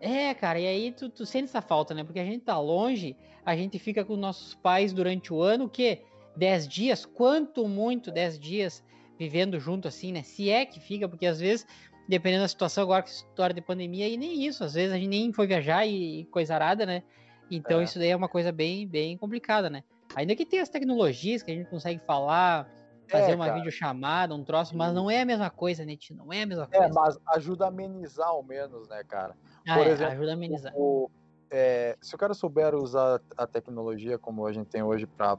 É, 0.00 0.34
cara, 0.34 0.58
e 0.60 0.66
aí 0.66 0.92
tu, 0.92 1.08
tu 1.08 1.24
sente 1.24 1.44
essa 1.44 1.62
falta, 1.62 1.94
né? 1.94 2.04
Porque 2.04 2.20
a 2.20 2.24
gente 2.24 2.44
tá 2.44 2.58
longe, 2.58 3.16
a 3.44 3.56
gente 3.56 3.78
fica 3.78 4.04
com 4.04 4.16
nossos 4.16 4.54
pais 4.54 4.92
durante 4.92 5.32
o 5.32 5.40
ano, 5.40 5.64
o 5.64 5.68
quê? 5.68 6.02
10 6.36 6.68
dias, 6.68 7.06
quanto 7.06 7.66
muito 7.66 8.10
10 8.10 8.38
dias 8.38 8.84
vivendo 9.18 9.58
junto 9.58 9.88
assim, 9.88 10.12
né? 10.12 10.22
Se 10.22 10.50
é 10.50 10.66
que 10.66 10.78
fica, 10.78 11.08
porque 11.08 11.24
às 11.26 11.40
vezes, 11.40 11.66
dependendo 12.06 12.42
da 12.42 12.48
situação, 12.48 12.84
agora 12.84 13.04
essa 13.04 13.24
história 13.24 13.54
de 13.54 13.62
pandemia, 13.62 14.06
e 14.08 14.16
nem 14.16 14.44
isso, 14.46 14.62
às 14.62 14.74
vezes 14.74 14.92
a 14.92 14.98
gente 14.98 15.08
nem 15.08 15.32
foi 15.32 15.46
viajar 15.46 15.86
e, 15.86 16.20
e 16.20 16.24
coisa 16.26 16.54
arada, 16.54 16.84
né? 16.84 17.02
Então 17.50 17.80
É. 17.80 17.84
isso 17.84 17.98
daí 17.98 18.10
é 18.10 18.16
uma 18.16 18.28
coisa 18.28 18.52
bem, 18.52 18.86
bem 18.86 19.16
complicada, 19.16 19.70
né? 19.70 19.82
Ainda 20.14 20.36
que 20.36 20.44
tem 20.44 20.60
as 20.60 20.68
tecnologias 20.68 21.42
que 21.42 21.50
a 21.50 21.54
gente 21.54 21.68
consegue 21.68 22.00
falar, 22.06 22.68
fazer 23.08 23.32
É, 23.32 23.34
uma 23.34 23.46
cara. 23.46 23.56
videochamada, 23.58 24.34
um 24.34 24.44
troço, 24.44 24.76
mas 24.76 24.92
não 24.94 25.10
é 25.10 25.20
a 25.20 25.24
mesma 25.24 25.50
coisa, 25.50 25.84
né, 25.84 25.96
Tio? 25.96 26.16
Não 26.16 26.32
é 26.32 26.42
a 26.42 26.46
mesma 26.46 26.68
É, 26.70 26.78
coisa. 26.78 26.94
mas 26.94 27.18
ajuda 27.28 27.64
a 27.66 27.68
amenizar 27.68 28.28
ao 28.28 28.42
menos, 28.42 28.88
né, 28.88 29.02
cara? 29.04 29.36
Ah, 29.68 29.74
por 29.76 29.86
é, 29.86 29.90
exemplo, 29.90 30.12
ajuda 30.14 30.30
a 30.30 30.34
amenizar. 30.34 30.72
O- 30.76 31.10
é, 31.50 31.96
se 32.02 32.14
o 32.14 32.18
cara 32.18 32.34
souber 32.34 32.74
usar 32.74 33.20
a 33.36 33.46
tecnologia 33.46 34.18
como 34.18 34.46
a 34.46 34.52
gente 34.52 34.66
tem 34.68 34.82
hoje 34.82 35.06
para 35.06 35.38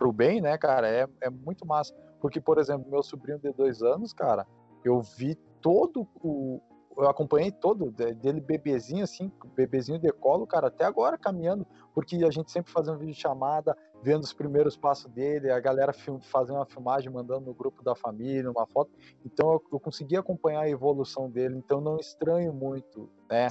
o 0.00 0.12
bem, 0.12 0.40
né, 0.40 0.56
cara, 0.56 0.88
é, 0.88 1.08
é 1.20 1.28
muito 1.30 1.66
massa. 1.66 1.92
Porque, 2.20 2.40
por 2.40 2.58
exemplo, 2.58 2.88
meu 2.90 3.02
sobrinho 3.02 3.38
de 3.38 3.52
dois 3.52 3.82
anos, 3.82 4.12
cara, 4.12 4.46
eu 4.84 5.00
vi 5.00 5.34
todo 5.60 6.06
o. 6.14 6.60
Eu 6.98 7.08
acompanhei 7.08 7.52
todo, 7.52 7.92
de- 7.92 8.12
dele 8.14 8.40
bebezinho, 8.40 9.04
assim, 9.04 9.30
bebezinho 9.54 10.00
de 10.00 10.10
colo, 10.12 10.44
cara, 10.48 10.66
até 10.66 10.84
agora 10.84 11.16
caminhando, 11.16 11.64
porque 11.94 12.16
a 12.24 12.30
gente 12.30 12.50
sempre 12.50 12.72
fazendo 12.72 12.98
vídeo 12.98 13.14
chamada, 13.14 13.76
vendo 14.02 14.24
os 14.24 14.32
primeiros 14.32 14.76
passos 14.76 15.08
dele, 15.12 15.48
a 15.48 15.60
galera 15.60 15.92
fazendo 15.92 16.56
uma 16.56 16.66
filmagem, 16.66 17.08
mandando 17.12 17.46
no 17.46 17.54
grupo 17.54 17.84
da 17.84 17.94
família, 17.94 18.50
uma 18.50 18.66
foto. 18.66 18.90
Então 19.24 19.52
eu, 19.52 19.62
eu 19.74 19.78
consegui 19.78 20.16
acompanhar 20.16 20.62
a 20.62 20.68
evolução 20.68 21.30
dele, 21.30 21.56
então 21.56 21.80
não 21.80 21.98
estranho 21.98 22.52
muito, 22.52 23.08
né? 23.30 23.48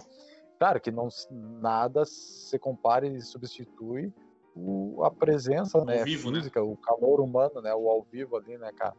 Claro 0.60 0.82
que 0.82 0.92
não 0.92 1.08
nada 1.32 2.04
se 2.04 2.60
compare 2.60 3.08
e 3.08 3.22
substitui 3.22 4.12
o- 4.54 5.04
a 5.06 5.12
presença, 5.12 5.86
né, 5.86 6.04
vivo, 6.04 6.32
né? 6.32 6.40
física, 6.40 6.62
o 6.62 6.76
calor 6.76 7.22
humano, 7.22 7.62
né, 7.62 7.74
o 7.74 7.88
ao 7.90 8.02
vivo 8.04 8.36
ali, 8.36 8.58
né, 8.58 8.72
cara. 8.74 8.96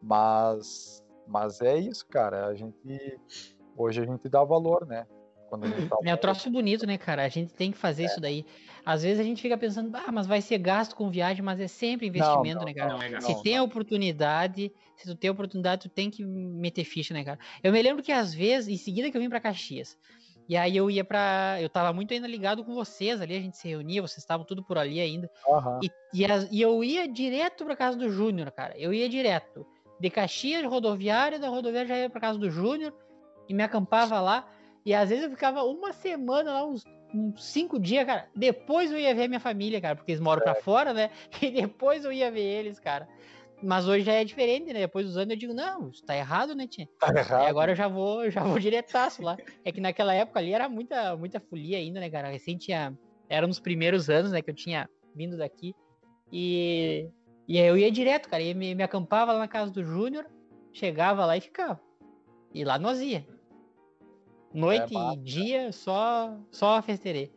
Mas 0.00 1.02
mas 1.26 1.60
é 1.60 1.76
isso, 1.76 2.04
cara. 2.08 2.46
A 2.46 2.54
gente 2.54 3.20
hoje 3.80 4.00
a 4.00 4.04
gente 4.04 4.28
dá 4.28 4.42
valor, 4.44 4.86
né? 4.86 5.06
Quando 5.48 5.62
tá 5.88 5.96
É 6.04 6.14
um 6.14 6.16
troço 6.16 6.50
bonito, 6.50 6.86
né, 6.86 6.96
cara? 6.98 7.24
A 7.24 7.28
gente 7.28 7.52
tem 7.54 7.70
que 7.70 7.76
É. 7.78 7.80
fazer 7.80 8.04
isso 8.04 8.20
daí. 8.20 8.44
Às 8.84 9.02
vezes 9.02 9.20
a 9.20 9.22
gente 9.22 9.42
fica 9.42 9.58
pensando, 9.58 9.94
ah, 9.96 10.10
mas 10.12 10.26
vai 10.26 10.40
ser 10.40 10.58
gasto 10.58 10.94
com 10.96 11.10
viagem, 11.10 11.42
mas 11.42 11.60
é 11.60 11.66
sempre 11.68 12.06
investimento, 12.06 12.58
não, 12.60 12.64
né, 12.64 12.74
cara? 12.74 12.92
Não 12.94 13.02
é 13.02 13.20
se 13.20 13.34
não, 13.34 13.42
tem 13.42 13.56
a 13.56 13.62
oportunidade, 13.62 14.72
se 14.96 15.06
tu 15.06 15.14
tem 15.14 15.28
a 15.28 15.32
oportunidade, 15.32 15.82
tu 15.82 15.88
tem 15.88 16.10
que 16.10 16.24
meter 16.24 16.84
ficha, 16.84 17.12
né, 17.12 17.24
cara? 17.24 17.38
Eu 17.62 17.72
me 17.72 17.82
lembro 17.82 18.02
que 18.02 18.12
às 18.12 18.32
vezes, 18.32 18.68
em 18.68 18.76
seguida 18.76 19.10
que 19.10 19.16
eu 19.16 19.20
vim 19.20 19.28
pra 19.28 19.40
Caxias, 19.40 19.98
e 20.48 20.56
aí 20.56 20.76
eu 20.76 20.90
ia 20.90 21.04
pra. 21.04 21.58
Eu 21.60 21.68
tava 21.68 21.92
muito 21.92 22.12
ainda 22.12 22.26
ligado 22.26 22.64
com 22.64 22.74
vocês 22.74 23.20
ali, 23.20 23.36
a 23.36 23.40
gente 23.40 23.56
se 23.56 23.68
reunia, 23.68 24.02
vocês 24.02 24.18
estavam 24.18 24.44
tudo 24.44 24.64
por 24.64 24.78
ali 24.78 24.98
ainda. 25.00 25.30
Aham. 25.48 25.78
E, 25.82 25.90
e, 26.14 26.24
as- 26.24 26.48
e 26.50 26.60
eu 26.60 26.82
ia 26.82 27.06
direto 27.06 27.64
pra 27.64 27.76
casa 27.76 27.96
do 27.96 28.10
Júnior, 28.10 28.50
cara. 28.50 28.76
Eu 28.76 28.92
ia 28.92 29.08
direto. 29.08 29.64
De 30.00 30.08
Caxias, 30.10 30.64
rodoviária, 30.64 31.38
da 31.38 31.48
rodoviária 31.48 31.86
já 31.88 31.98
ia 31.98 32.10
pra 32.10 32.20
casa 32.20 32.38
do 32.38 32.50
Júnior 32.50 32.92
e 33.50 33.54
me 33.54 33.64
acampava 33.64 34.20
lá. 34.20 34.48
E 34.86 34.94
às 34.94 35.08
vezes 35.08 35.24
eu 35.24 35.30
ficava 35.30 35.64
uma 35.64 35.92
semana 35.92 36.52
lá, 36.52 36.64
uns, 36.64 36.84
uns 37.12 37.44
cinco 37.44 37.80
dias, 37.80 38.06
cara. 38.06 38.28
Depois 38.34 38.92
eu 38.92 38.98
ia 38.98 39.12
ver 39.12 39.24
a 39.24 39.28
minha 39.28 39.40
família, 39.40 39.80
cara, 39.80 39.96
porque 39.96 40.12
eles 40.12 40.20
moram 40.20 40.40
pra 40.40 40.54
fora, 40.54 40.94
né? 40.94 41.10
E 41.42 41.50
depois 41.50 42.04
eu 42.04 42.12
ia 42.12 42.30
ver 42.30 42.40
eles, 42.40 42.78
cara. 42.78 43.08
Mas 43.60 43.88
hoje 43.88 44.04
já 44.04 44.12
é 44.12 44.24
diferente, 44.24 44.72
né? 44.72 44.80
Depois 44.80 45.04
dos 45.04 45.16
anos 45.16 45.30
eu 45.30 45.36
digo, 45.36 45.52
não, 45.52 45.90
isso 45.90 46.02
tá 46.04 46.16
errado, 46.16 46.54
né, 46.54 46.66
tia? 46.66 46.88
Tá 47.00 47.12
errado. 47.14 47.46
agora 47.46 47.72
eu 47.72 47.76
já 47.76 47.88
vou, 47.88 48.24
eu 48.24 48.30
já 48.30 48.42
vou 48.42 48.56
diretaço 48.60 49.20
lá. 49.20 49.36
É 49.64 49.72
que 49.72 49.80
naquela 49.80 50.14
época 50.14 50.38
ali 50.38 50.52
era 50.54 50.68
muita, 50.68 51.16
muita 51.16 51.40
folia 51.40 51.76
ainda, 51.76 51.98
né, 51.98 52.08
cara? 52.08 52.28
Recém 52.28 52.56
tinha. 52.56 52.96
Era 53.28 53.46
nos 53.48 53.58
primeiros 53.58 54.08
anos, 54.08 54.30
né, 54.30 54.40
que 54.40 54.50
eu 54.50 54.54
tinha 54.54 54.88
vindo 55.14 55.36
daqui. 55.36 55.74
E, 56.32 57.10
e 57.48 57.58
aí 57.58 57.66
eu 57.66 57.76
ia 57.76 57.90
direto, 57.90 58.28
cara. 58.28 58.42
Ia 58.42 58.54
me, 58.54 58.76
me 58.76 58.82
acampava 58.82 59.32
lá 59.32 59.40
na 59.40 59.48
casa 59.48 59.72
do 59.72 59.84
Júnior, 59.84 60.24
chegava 60.72 61.26
lá 61.26 61.36
e 61.36 61.40
ficava. 61.40 61.80
E 62.54 62.64
lá 62.64 62.78
nós 62.78 63.00
ia. 63.00 63.26
Noite 64.52 64.92
massa. 64.94 65.14
e 65.14 65.22
dia, 65.22 65.72
só, 65.72 66.36
só 66.50 66.80
festerê. 66.82 67.30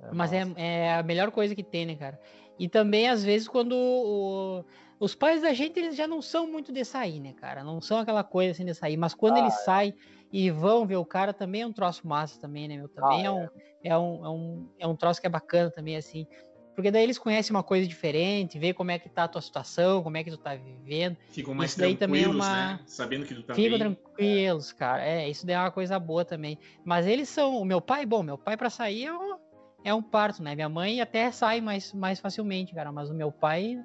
É 0.00 0.12
Mas 0.12 0.32
é, 0.32 0.44
é 0.56 0.94
a 0.94 1.02
melhor 1.02 1.30
coisa 1.30 1.54
que 1.54 1.62
tem, 1.62 1.84
né, 1.86 1.96
cara? 1.96 2.20
E 2.58 2.68
também, 2.68 3.08
às 3.08 3.24
vezes, 3.24 3.48
quando 3.48 3.72
o- 3.74 4.64
os 4.98 5.14
pais 5.14 5.42
da 5.42 5.52
gente, 5.52 5.78
eles 5.78 5.96
já 5.96 6.06
não 6.06 6.20
são 6.22 6.46
muito 6.46 6.72
de 6.72 6.84
sair, 6.84 7.20
né, 7.20 7.32
cara? 7.32 7.64
Não 7.64 7.80
são 7.80 7.98
aquela 7.98 8.22
coisa 8.22 8.52
assim 8.52 8.64
de 8.64 8.74
sair. 8.74 8.96
Mas 8.96 9.14
quando 9.14 9.36
Ah, 9.36 9.40
eles 9.40 9.54
é. 9.54 9.64
saem 9.64 9.94
e 10.32 10.50
vão 10.50 10.86
ver 10.86 10.96
o 10.96 11.04
cara, 11.04 11.32
também 11.32 11.62
é 11.62 11.66
um 11.66 11.72
troço 11.72 12.06
massa 12.06 12.38
também, 12.40 12.68
né, 12.68 12.76
meu? 12.76 12.88
Também 12.88 13.26
Ah, 13.26 13.28
é, 13.28 13.30
um, 13.30 13.48
é, 13.82 13.98
um, 13.98 14.24
é, 14.24 14.28
um, 14.28 14.68
é 14.80 14.86
um 14.86 14.96
troço 14.96 15.20
que 15.20 15.26
é 15.26 15.30
bacana 15.30 15.70
também, 15.70 15.96
assim. 15.96 16.26
Porque 16.74 16.90
daí 16.90 17.02
eles 17.02 17.18
conhecem 17.18 17.54
uma 17.54 17.62
coisa 17.62 17.86
diferente, 17.86 18.58
vê 18.58 18.72
como 18.72 18.90
é 18.90 18.98
que 18.98 19.08
tá 19.08 19.24
a 19.24 19.28
tua 19.28 19.42
situação, 19.42 20.02
como 20.02 20.16
é 20.16 20.24
que 20.24 20.30
tu 20.30 20.38
tá 20.38 20.54
vivendo. 20.54 21.16
Ficam 21.28 21.52
mais 21.54 21.70
Isso 21.72 21.80
daí 21.80 21.96
também 21.96 22.22
é 22.22 22.24
tranquilos, 22.24 22.46
uma- 22.48 22.66
né? 22.74 22.80
Sabendo 22.86 23.26
que 23.26 23.34
tu 23.34 23.42
tá 23.42 23.54
Ficam 23.54 23.78
bem. 23.78 23.94
tranquilos, 23.94 24.72
cara. 24.72 25.04
É, 25.04 25.28
isso 25.28 25.44
daí 25.44 25.56
é 25.56 25.58
uma 25.58 25.70
coisa 25.70 25.98
boa 25.98 26.24
também. 26.24 26.58
Mas 26.84 27.06
eles 27.06 27.28
são. 27.28 27.56
O 27.60 27.64
meu 27.64 27.80
pai, 27.80 28.06
bom, 28.06 28.22
meu 28.22 28.38
pai 28.38 28.56
pra 28.56 28.70
sair 28.70 29.06
é 29.06 29.12
um, 29.12 29.36
é 29.84 29.92
um 29.94 30.02
parto, 30.02 30.42
né? 30.42 30.54
Minha 30.54 30.68
mãe 30.68 31.00
até 31.00 31.30
sai 31.32 31.60
mais, 31.60 31.92
mais 31.92 32.18
facilmente, 32.20 32.74
cara. 32.74 32.90
Mas 32.92 33.10
o 33.10 33.14
meu 33.14 33.30
pai 33.32 33.78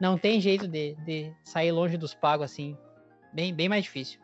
não 0.00 0.18
tem 0.18 0.40
jeito 0.40 0.66
de, 0.68 0.94
de 1.06 1.32
sair 1.44 1.70
longe 1.72 1.96
dos 1.96 2.12
pagos 2.12 2.44
assim. 2.50 2.76
Bem, 3.32 3.54
bem 3.54 3.68
mais 3.68 3.84
difícil. 3.84 4.20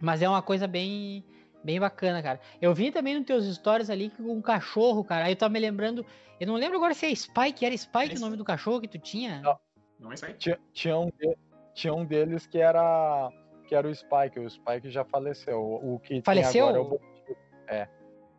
Mas 0.00 0.22
é 0.22 0.28
uma 0.28 0.42
coisa 0.42 0.66
bem. 0.66 1.24
Bem 1.62 1.78
bacana, 1.78 2.22
cara. 2.22 2.40
Eu 2.60 2.74
vi 2.74 2.90
também 2.90 3.14
nos 3.16 3.26
teus 3.26 3.44
stories 3.54 3.90
ali 3.90 4.10
com 4.10 4.22
um 4.32 4.40
cachorro, 4.40 5.04
cara. 5.04 5.26
Aí 5.26 5.32
eu 5.32 5.36
tava 5.36 5.52
me 5.52 5.58
lembrando. 5.60 6.04
Eu 6.40 6.46
não 6.46 6.54
lembro 6.54 6.76
agora 6.78 6.94
se 6.94 7.06
é 7.06 7.14
Spike. 7.14 7.64
Era 7.66 7.76
Spike 7.76 8.14
É 8.14 8.16
o 8.16 8.20
nome 8.20 8.36
do 8.36 8.44
cachorro 8.44 8.80
que 8.80 8.88
tu 8.88 8.98
tinha? 8.98 9.40
Não. 9.40 9.58
Não 9.98 10.12
é 10.12 10.16
aí? 10.22 10.34
Tinha, 10.34 10.58
tinha, 10.72 10.98
um 10.98 11.06
de- 11.10 11.36
tinha 11.74 11.92
um 11.92 12.04
deles 12.06 12.46
que 12.46 12.58
era 12.58 13.30
que 13.66 13.74
era 13.74 13.86
o 13.86 13.94
Spike. 13.94 14.40
O 14.40 14.48
Spike 14.50 14.90
já 14.90 15.04
faleceu. 15.04 15.60
O, 15.60 15.94
o 15.94 15.98
que 16.00 16.08
tem 16.14 16.22
Faleceu? 16.22 16.68
agora 16.68 16.78
é 16.78 16.80
o 16.80 16.88
bandido. 16.88 17.36
É. 17.68 17.88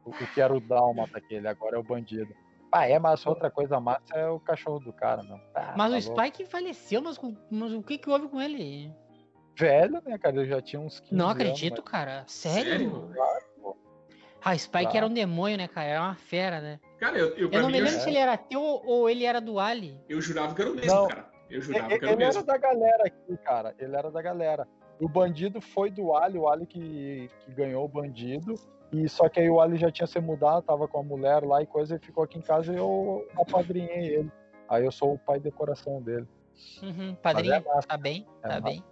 O, 0.04 0.10
o 0.10 0.28
que 0.34 0.42
era 0.42 0.54
o 0.54 0.60
Dálmata 0.60 1.18
aquele, 1.20 1.48
agora 1.48 1.76
é 1.78 1.80
o 1.80 1.84
bandido. 1.84 2.34
Ah, 2.74 2.88
é, 2.88 2.98
mas 2.98 3.26
outra 3.26 3.52
coisa 3.52 3.80
massa 3.80 4.16
é 4.16 4.28
o 4.30 4.40
cachorro 4.40 4.80
do 4.80 4.92
cara, 4.94 5.22
meu. 5.24 5.38
Ah, 5.54 5.74
Mas 5.78 6.06
tá 6.06 6.10
o 6.12 6.14
louco. 6.14 6.22
Spike 6.28 6.46
faleceu, 6.50 7.02
mas, 7.02 7.20
mas 7.52 7.74
o 7.74 7.84
que 7.84 7.98
que 7.98 8.10
houve 8.10 8.30
com 8.30 8.42
ele? 8.42 8.92
Velho, 9.62 10.02
né, 10.06 10.18
cara? 10.18 10.36
Ele 10.38 10.50
já 10.50 10.62
tinha 10.62 10.80
uns 10.80 11.00
15 11.00 11.14
Não 11.16 11.26
anos, 11.30 11.36
acredito, 11.42 11.84
cara. 11.84 12.24
Sério? 12.28 12.70
Sério? 12.72 13.12
Ah, 14.44 14.54
o 14.56 14.58
Spike 14.58 14.84
Claro. 14.86 14.98
era 14.98 15.06
um 15.06 15.14
demônio, 15.14 15.56
né, 15.58 15.68
cara? 15.68 15.88
Era 15.88 16.02
uma 16.02 16.16
fera, 16.16 16.60
né? 16.60 16.80
Cara, 17.00 17.16
eu, 17.18 17.28
eu, 17.38 17.52
Eu 17.52 17.62
não 17.62 17.70
me 17.70 17.78
eu, 17.78 17.84
lembro 17.84 18.00
se 18.00 18.10
ele 18.10 18.18
era 18.18 18.36
teu 18.36 18.60
ou 18.62 19.08
ele 19.08 19.24
era 19.24 19.40
do 19.40 19.60
Ali. 19.60 20.00
eu 20.10 20.20
jurava 20.20 20.56
que 20.56 20.62
era 20.62 20.72
o 20.72 20.76
mesmo, 20.76 20.92
Não. 20.92 21.08
cara. 21.08 21.30
Eu 21.48 21.58
mas- 21.60 21.66
jurava 21.68 21.86
Ele, 21.92 22.00
que 22.00 22.06
era 22.06 22.12
o 22.14 22.16
ele 22.18 22.24
era 22.24 22.34
mesmo. 22.34 22.44
da 22.48 22.58
galera 22.58 23.04
aqui, 23.06 23.38
cara. 23.44 23.76
Ele 23.78 23.96
era 23.96 24.10
da 24.10 24.22
galera. 24.22 24.68
O 25.00 25.08
bandido 25.08 25.62
foi 25.62 25.92
do 25.92 26.16
Ali, 26.16 26.40
o 26.40 26.50
Ali 26.50 26.66
que, 26.66 27.30
que 27.46 27.52
ganhou 27.52 27.86
o 27.86 27.88
bandido. 27.88 28.56
E 28.92 29.08
só 29.08 29.30
que 29.30 29.40
aí 29.40 29.50
o 29.50 29.62
Ali 29.62 29.78
já 29.78 29.92
tinha 29.92 30.08
se 30.08 30.20
mudado, 30.20 30.64
tava 30.64 30.88
com 30.88 31.00
a 31.00 31.04
mulher 31.04 31.44
lá 31.44 31.62
e 31.62 31.68
coisa, 31.68 31.96
e 31.96 32.00
ficou 32.00 32.24
aqui 32.24 32.40
em 32.40 32.42
casa 32.42 32.74
e 32.74 32.78
eu 32.78 33.28
apadrinhei 33.40 34.16
ele. 34.16 34.32
Aí 34.68 34.84
eu 34.86 34.92
sou 34.92 35.14
o 35.14 35.20
pai 35.20 35.38
de 35.38 35.44
decoração 35.46 36.02
dele. 36.02 36.28
Uhum, 36.82 37.14
padrinho, 37.16 37.64
Mas 37.66 37.86
é 37.86 37.88
tá 37.88 37.98
bem, 37.98 38.28
É 38.44 38.48
tá 38.48 38.50
massa. 38.56 38.62
bem. 38.62 38.84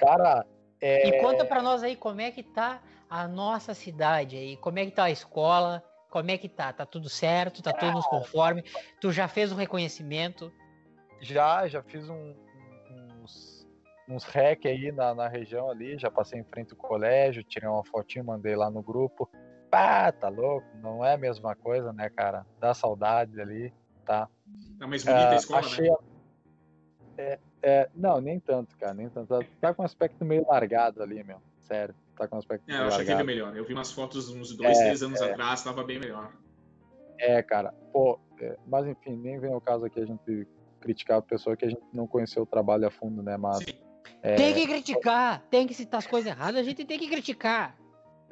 Cara, 0.00 0.46
é, 0.80 1.08
E 1.08 1.20
conta 1.20 1.44
pra 1.44 1.62
nós 1.62 1.82
aí 1.82 1.94
como 1.94 2.20
é 2.20 2.30
que 2.30 2.42
tá 2.42 2.82
a 3.08 3.28
nossa 3.28 3.74
cidade 3.74 4.36
aí, 4.36 4.56
como 4.56 4.78
é 4.78 4.86
que 4.86 4.92
tá 4.92 5.04
a 5.04 5.10
escola, 5.10 5.84
como 6.08 6.30
é 6.30 6.38
que 6.38 6.48
tá? 6.48 6.72
Tá 6.72 6.86
tudo 6.86 7.08
certo, 7.08 7.62
tá 7.62 7.72
tudo 7.72 7.92
nos 7.92 8.06
conforme? 8.06 8.62
Tu 9.00 9.12
já 9.12 9.28
fez 9.28 9.52
o 9.52 9.54
reconhecimento? 9.56 10.52
já, 11.20 11.68
já 11.68 11.82
fiz 11.82 12.08
um- 12.08 12.34
uns, 12.90 13.66
uns 14.08 14.24
rec 14.24 14.64
aí 14.66 14.90
na, 14.90 15.14
na 15.14 15.28
região 15.28 15.70
ali, 15.70 15.98
já 15.98 16.10
passei 16.10 16.40
em 16.40 16.44
frente 16.44 16.70
ao 16.72 16.78
colégio, 16.78 17.44
tirei 17.44 17.68
uma 17.68 17.84
fotinho, 17.84 18.24
mandei 18.24 18.56
lá 18.56 18.70
no 18.70 18.82
grupo. 18.82 19.30
Pá, 19.70 20.10
tá 20.10 20.28
louco? 20.28 20.66
Não 20.78 21.04
é 21.04 21.12
a 21.12 21.18
mesma 21.18 21.54
coisa, 21.54 21.92
né, 21.92 22.08
cara? 22.08 22.46
Dá 22.58 22.72
saudade 22.72 23.38
ali, 23.40 23.72
tá? 24.04 24.28
Tá 24.78 24.86
mais 24.86 25.04
bonita 25.04 25.26
Ah, 25.26 25.32
a 25.32 25.36
escola, 25.36 25.60
achei 25.60 25.88
né? 25.90 25.96
É, 27.18 27.38
é, 27.62 27.88
não, 27.94 28.20
nem 28.20 28.40
tanto, 28.40 28.76
cara, 28.78 28.94
nem 28.94 29.08
tanto. 29.08 29.44
Tá- 29.60 29.74
com 29.74 29.82
um 29.82 29.84
aspecto 29.84 30.24
meio 30.24 30.46
largado 30.48 31.02
ali, 31.02 31.22
meu. 31.22 31.40
Sério, 31.60 31.94
tá 32.16 32.26
com 32.26 32.36
um 32.36 32.38
aspecto 32.38 32.68
É, 32.70 32.74
eu 32.78 32.86
achei 32.86 32.96
que 32.96 33.02
ele 33.02 33.22
largado. 33.22 33.26
melhor. 33.26 33.56
Eu 33.56 33.64
vi 33.64 33.74
umas 33.74 33.92
fotos 33.92 34.28
uns 34.28 34.56
dois, 34.56 34.78
É, 34.78 34.82
três 34.84 35.02
anos 35.02 35.20
atrás, 35.22 35.62
tava 35.62 35.84
bem 35.84 35.98
melhor. 36.00 36.32
É, 37.18 37.42
cara, 37.42 37.72
pô, 37.92 38.18
é, 38.40 38.56
mas 38.66 38.86
enfim, 38.86 39.16
nem 39.16 39.38
vem 39.38 39.54
o 39.54 39.60
caso 39.60 39.84
aqui 39.84 40.00
a 40.00 40.06
gente 40.06 40.48
criticar 40.80 41.18
a 41.18 41.22
pessoa 41.22 41.54
que 41.56 41.66
a 41.66 41.68
gente 41.68 41.82
não 41.92 42.06
conheceu 42.06 42.42
o 42.42 42.46
trabalho 42.46 42.86
a 42.86 42.90
fundo, 42.90 43.22
né? 43.22 43.36
Mas, 43.36 43.58
Sim. 43.58 43.72
é, 44.22 44.36
Tem 44.36 44.54
que 44.54 44.66
criticar, 44.66 45.42
tem 45.50 45.66
que 45.66 45.74
citar 45.74 45.98
as 45.98 46.06
coisas 46.06 46.30
erradas, 46.30 46.60
a 46.60 46.62
gente 46.62 46.84
tem 46.86 46.98
que 46.98 47.08
criticar. 47.08 47.76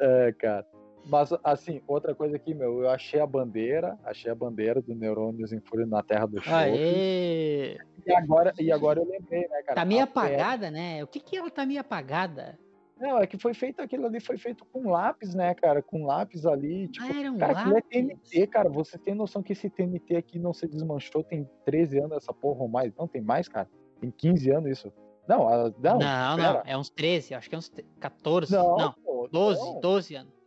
é, 0.00 0.32
cara. 0.32 0.66
Mas, 1.08 1.30
assim, 1.42 1.80
outra 1.86 2.14
coisa 2.14 2.36
aqui, 2.36 2.52
meu, 2.52 2.82
eu 2.82 2.90
achei 2.90 3.18
a 3.18 3.26
bandeira, 3.26 3.98
achei 4.04 4.30
a 4.30 4.34
bandeira 4.34 4.82
do 4.82 4.94
Neurônios 4.94 5.52
em 5.52 5.60
Fúria 5.60 5.86
na 5.86 6.02
Terra 6.02 6.26
do 6.26 6.40
Show. 6.42 6.52
Aê! 6.52 7.78
E 8.06 8.12
agora, 8.12 8.52
e 8.58 8.70
agora 8.70 9.00
eu 9.00 9.08
lembrei, 9.08 9.40
né, 9.48 9.62
cara? 9.62 9.74
Tá 9.74 9.84
meio 9.86 10.02
apagada, 10.02 10.70
né? 10.70 11.02
O 11.02 11.06
que 11.06 11.18
que 11.18 11.36
ela 11.36 11.50
tá 11.50 11.64
meio 11.64 11.80
apagada? 11.80 12.58
Não, 13.00 13.18
é 13.18 13.26
que 13.26 13.38
foi 13.38 13.54
feito 13.54 13.80
aquilo 13.80 14.06
ali, 14.06 14.20
foi 14.20 14.36
feito 14.36 14.64
com 14.66 14.90
lápis, 14.90 15.32
né, 15.34 15.54
cara? 15.54 15.80
Com 15.80 16.04
lápis 16.04 16.44
ali, 16.44 16.88
tipo, 16.88 17.06
Ah, 17.06 17.18
era 17.20 17.30
um 17.32 17.38
Cara, 17.38 17.52
aquilo 17.52 17.70
é 17.70 17.74
lápis. 17.76 17.90
TNT, 17.90 18.46
cara. 18.48 18.68
Você 18.68 18.98
tem 18.98 19.14
noção 19.14 19.42
que 19.42 19.52
esse 19.52 19.70
TNT 19.70 20.16
aqui 20.16 20.38
não 20.38 20.52
se 20.52 20.66
desmanchou 20.66 21.22
tem 21.22 21.48
13 21.64 22.00
anos 22.00 22.16
essa 22.18 22.34
porra 22.34 22.60
ou 22.62 22.68
mais? 22.68 22.92
Não, 22.96 23.06
tem 23.06 23.22
mais, 23.22 23.48
cara. 23.48 23.68
Tem 24.00 24.10
15 24.10 24.50
anos 24.50 24.70
isso. 24.70 24.92
Não, 25.28 25.46
a- 25.48 25.72
não. 25.78 25.98
Não, 25.98 26.36
não, 26.36 26.62
é 26.66 26.76
uns 26.76 26.90
13, 26.90 27.34
acho 27.34 27.48
que 27.48 27.54
é 27.54 27.58
uns 27.58 27.70
14. 28.00 28.52
Não, 28.52 28.76
Não, 28.76 28.92
pô, 29.04 29.28
12, 29.30 29.60
Não, 29.60 29.80
12 29.80 30.14
anos. 30.16 30.37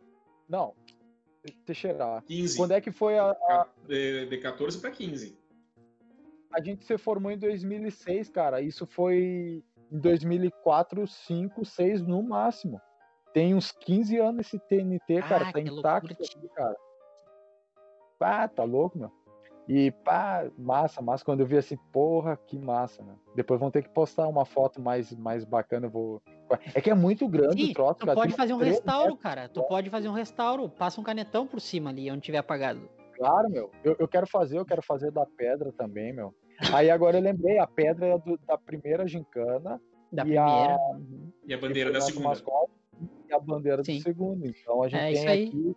Não. 0.48 0.74
Teixeira, 1.64 2.22
15. 2.26 2.56
quando 2.56 2.72
é 2.72 2.80
que 2.80 2.92
foi 2.92 3.18
a, 3.18 3.30
a, 3.30 3.66
De, 3.86 4.26
de 4.26 4.38
14 4.38 4.80
pra 4.80 4.90
15. 4.90 5.36
a 6.52 6.62
gente 6.62 6.84
se 6.84 6.96
formou 6.96 7.32
em 7.32 7.38
2006, 7.38 8.30
cara. 8.30 8.60
Isso 8.60 8.86
foi 8.86 9.64
em 9.90 9.98
2004, 9.98 11.06
5, 11.06 11.64
6 11.64 12.02
no 12.02 12.22
máximo. 12.22 12.80
Tem 13.32 13.54
uns 13.54 13.72
15 13.72 14.18
anos 14.18 14.46
esse 14.46 14.58
TNT, 14.58 15.22
cara. 15.22 15.48
Ah, 15.48 15.52
tá 15.52 15.60
que 15.60 15.68
intacto 15.68 16.12
aqui, 16.12 16.48
cara. 16.50 16.76
Pá, 18.18 18.46
tá 18.46 18.62
louco, 18.62 18.98
meu. 18.98 19.10
E 19.68 19.90
pá, 19.90 20.50
massa, 20.58 21.00
massa. 21.00 21.24
Quando 21.24 21.40
eu 21.40 21.46
vi 21.46 21.56
assim, 21.56 21.76
porra, 21.92 22.36
que 22.36 22.58
massa, 22.58 23.02
né? 23.02 23.14
Depois 23.34 23.58
vão 23.58 23.70
ter 23.70 23.82
que 23.82 23.88
postar 23.88 24.28
uma 24.28 24.44
foto 24.44 24.80
mais, 24.80 25.12
mais 25.12 25.44
bacana. 25.44 25.86
Eu 25.86 25.90
vou. 25.90 26.22
É 26.74 26.80
que 26.80 26.90
é 26.90 26.94
muito 26.94 27.26
grande 27.28 27.64
Sim, 27.64 27.70
o 27.70 27.74
troço, 27.74 27.94
tu 28.00 28.06
cara. 28.06 28.14
pode 28.18 28.34
fazer 28.34 28.52
um 28.52 28.58
restauro, 28.58 29.16
cara. 29.16 29.48
Tu 29.48 29.62
pode 29.64 29.90
fazer 29.90 30.08
um 30.08 30.12
restauro. 30.12 30.68
Passa 30.68 31.00
um 31.00 31.04
canetão 31.04 31.46
por 31.46 31.60
cima 31.60 31.90
ali, 31.90 32.10
onde 32.10 32.20
tiver 32.22 32.38
apagado. 32.38 32.88
Claro, 33.16 33.48
meu. 33.50 33.70
Eu, 33.84 33.96
eu 33.98 34.08
quero 34.08 34.26
fazer, 34.26 34.58
eu 34.58 34.64
quero 34.64 34.82
fazer 34.82 35.10
da 35.10 35.24
pedra 35.26 35.72
também, 35.72 36.12
meu. 36.12 36.34
Aí 36.72 36.90
agora 36.90 37.18
eu 37.18 37.22
lembrei, 37.22 37.58
a 37.58 37.66
pedra 37.66 38.06
é 38.06 38.18
do- 38.18 38.38
da 38.46 38.56
primeira 38.58 39.06
gincana. 39.06 39.80
Da 40.12 40.24
E 40.26 40.36
a- 40.36 40.44
primeira. 40.44 40.76
Uhum. 40.92 41.32
E 41.46 41.54
a 41.54 41.58
bandeira 41.58 41.90
da 41.92 42.00
segunda. 42.00 42.28
mascote, 42.28 42.72
e 43.28 43.32
a 43.32 43.38
bandeira 43.38 43.82
Sim. 43.84 43.96
do 43.98 44.02
segundo. 44.02 44.46
Então 44.46 44.82
a 44.82 44.88
gente 44.88 45.00
É 45.00 45.04
tem 45.06 45.12
isso 45.14 45.28
aí. 45.28 45.48
aqui. 45.48 45.76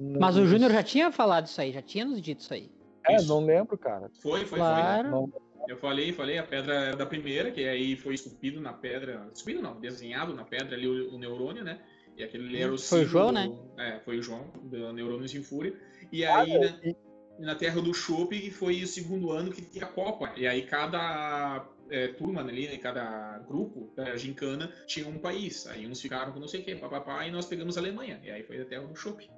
um- 0.00 0.18
Mas 0.20 0.36
o 0.36 0.46
Júnior 0.46 0.70
já 0.72 0.82
tinha 0.82 1.10
falado 1.12 1.46
isso 1.46 1.60
aí, 1.60 1.72
já 1.72 1.82
tinha 1.82 2.04
nos 2.04 2.20
dito 2.20 2.40
isso 2.40 2.52
aí. 2.54 2.70
É, 3.08 3.16
Isso. 3.16 3.28
não 3.28 3.44
lembro, 3.44 3.78
cara. 3.78 4.10
Foi, 4.20 4.44
foi, 4.44 4.58
Claro. 4.58 5.10
Não, 5.10 5.28
foi. 5.28 5.40
Eu 5.68 5.76
falei, 5.76 6.12
falei, 6.12 6.38
a 6.38 6.42
pedra 6.44 6.74
era 6.74 6.96
da 6.96 7.06
primeira, 7.06 7.50
que 7.50 7.66
aí 7.66 7.96
foi 7.96 8.14
esculpido 8.14 8.60
na 8.60 8.72
pedra. 8.72 9.28
Esculpido 9.34 9.62
não, 9.62 9.80
desenhado 9.80 10.34
na 10.34 10.44
pedra 10.44 10.76
ali 10.76 10.86
o, 10.86 11.14
o 11.14 11.18
neurônio, 11.18 11.64
né? 11.64 11.80
E 12.16 12.22
aquele 12.22 12.46
ali 12.48 12.62
era 12.62 12.72
o 12.72 12.78
Foi 12.78 13.02
o 13.02 13.06
João, 13.06 13.32
né? 13.32 13.50
É, 13.76 13.98
foi 14.00 14.18
o 14.18 14.22
João, 14.22 14.50
do 14.62 14.92
Neurônios 14.92 15.34
em 15.34 15.42
Fúria. 15.42 15.74
E 16.10 16.24
Ah, 16.24 16.38
aí, 16.38 16.50
meu, 16.52 16.60
né, 16.60 16.80
e- 16.84 16.96
na 17.38 17.54
Terra 17.54 17.80
do 17.82 17.92
Chopp 17.92 18.32
foi 18.52 18.82
o 18.82 18.86
segundo 18.86 19.30
ano 19.32 19.50
que 19.52 19.60
tinha 19.60 19.84
a 19.84 19.88
Copa. 19.88 20.32
E 20.36 20.46
aí 20.46 20.62
cada 20.62 21.68
é, 21.90 22.08
turma 22.08 22.40
ali, 22.40 22.66
né, 22.68 22.78
cada 22.78 23.38
grupo 23.40 23.92
da 23.94 24.16
gincana 24.16 24.72
tinha 24.86 25.06
um 25.06 25.18
país. 25.18 25.66
Aí 25.66 25.86
uns 25.86 26.00
ficaram 26.00 26.32
com 26.32 26.40
não 26.40 26.48
sei 26.48 26.60
o 26.60 26.64
que, 26.64 26.74
papapá, 26.76 27.26
e 27.26 27.30
nós 27.30 27.44
pegamos 27.46 27.76
a 27.76 27.80
Alemanha. 27.80 28.20
E 28.24 28.30
aí 28.30 28.42
foi 28.42 28.60
a 28.60 28.64
Terra 28.64 28.86
do 28.86 28.96
Chopp. 28.96 29.28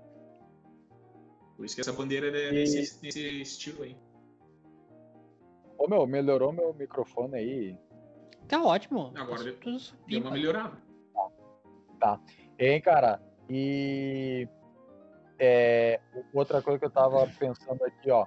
Por 1.57 1.64
isso 1.66 1.74
que 1.74 1.81
essa 1.81 1.92
bandeira 1.92 2.28
é 2.28 2.50
E- 2.50 2.52
nesse, 2.52 3.02
nesse 3.02 3.40
estilo 3.40 3.83
aí. 3.83 3.96
Ô, 5.78 5.86
meu, 5.88 6.06
melhorou 6.06 6.52
meu 6.52 6.74
microfone 6.74 7.36
aí. 7.36 7.78
Tá 8.48 8.62
ótimo. 8.62 9.12
Agora 9.14 9.38
Tá 9.38 9.44
deu- 9.44 9.54
tudo 9.60 9.70
Deu 9.72 9.78
supimpa. 9.80 10.28
uma 10.28 10.34
melhorada. 10.36 10.76
Hein, 12.58 12.80
cara? 12.80 13.20
E. 13.48 14.48
é, 15.38 16.00
outra 16.34 16.60
coisa 16.60 16.78
que 16.78 16.84
eu 16.84 16.90
tava 16.90 17.26
pensando 17.38 17.84
aqui, 17.84 18.10
ó. 18.10 18.26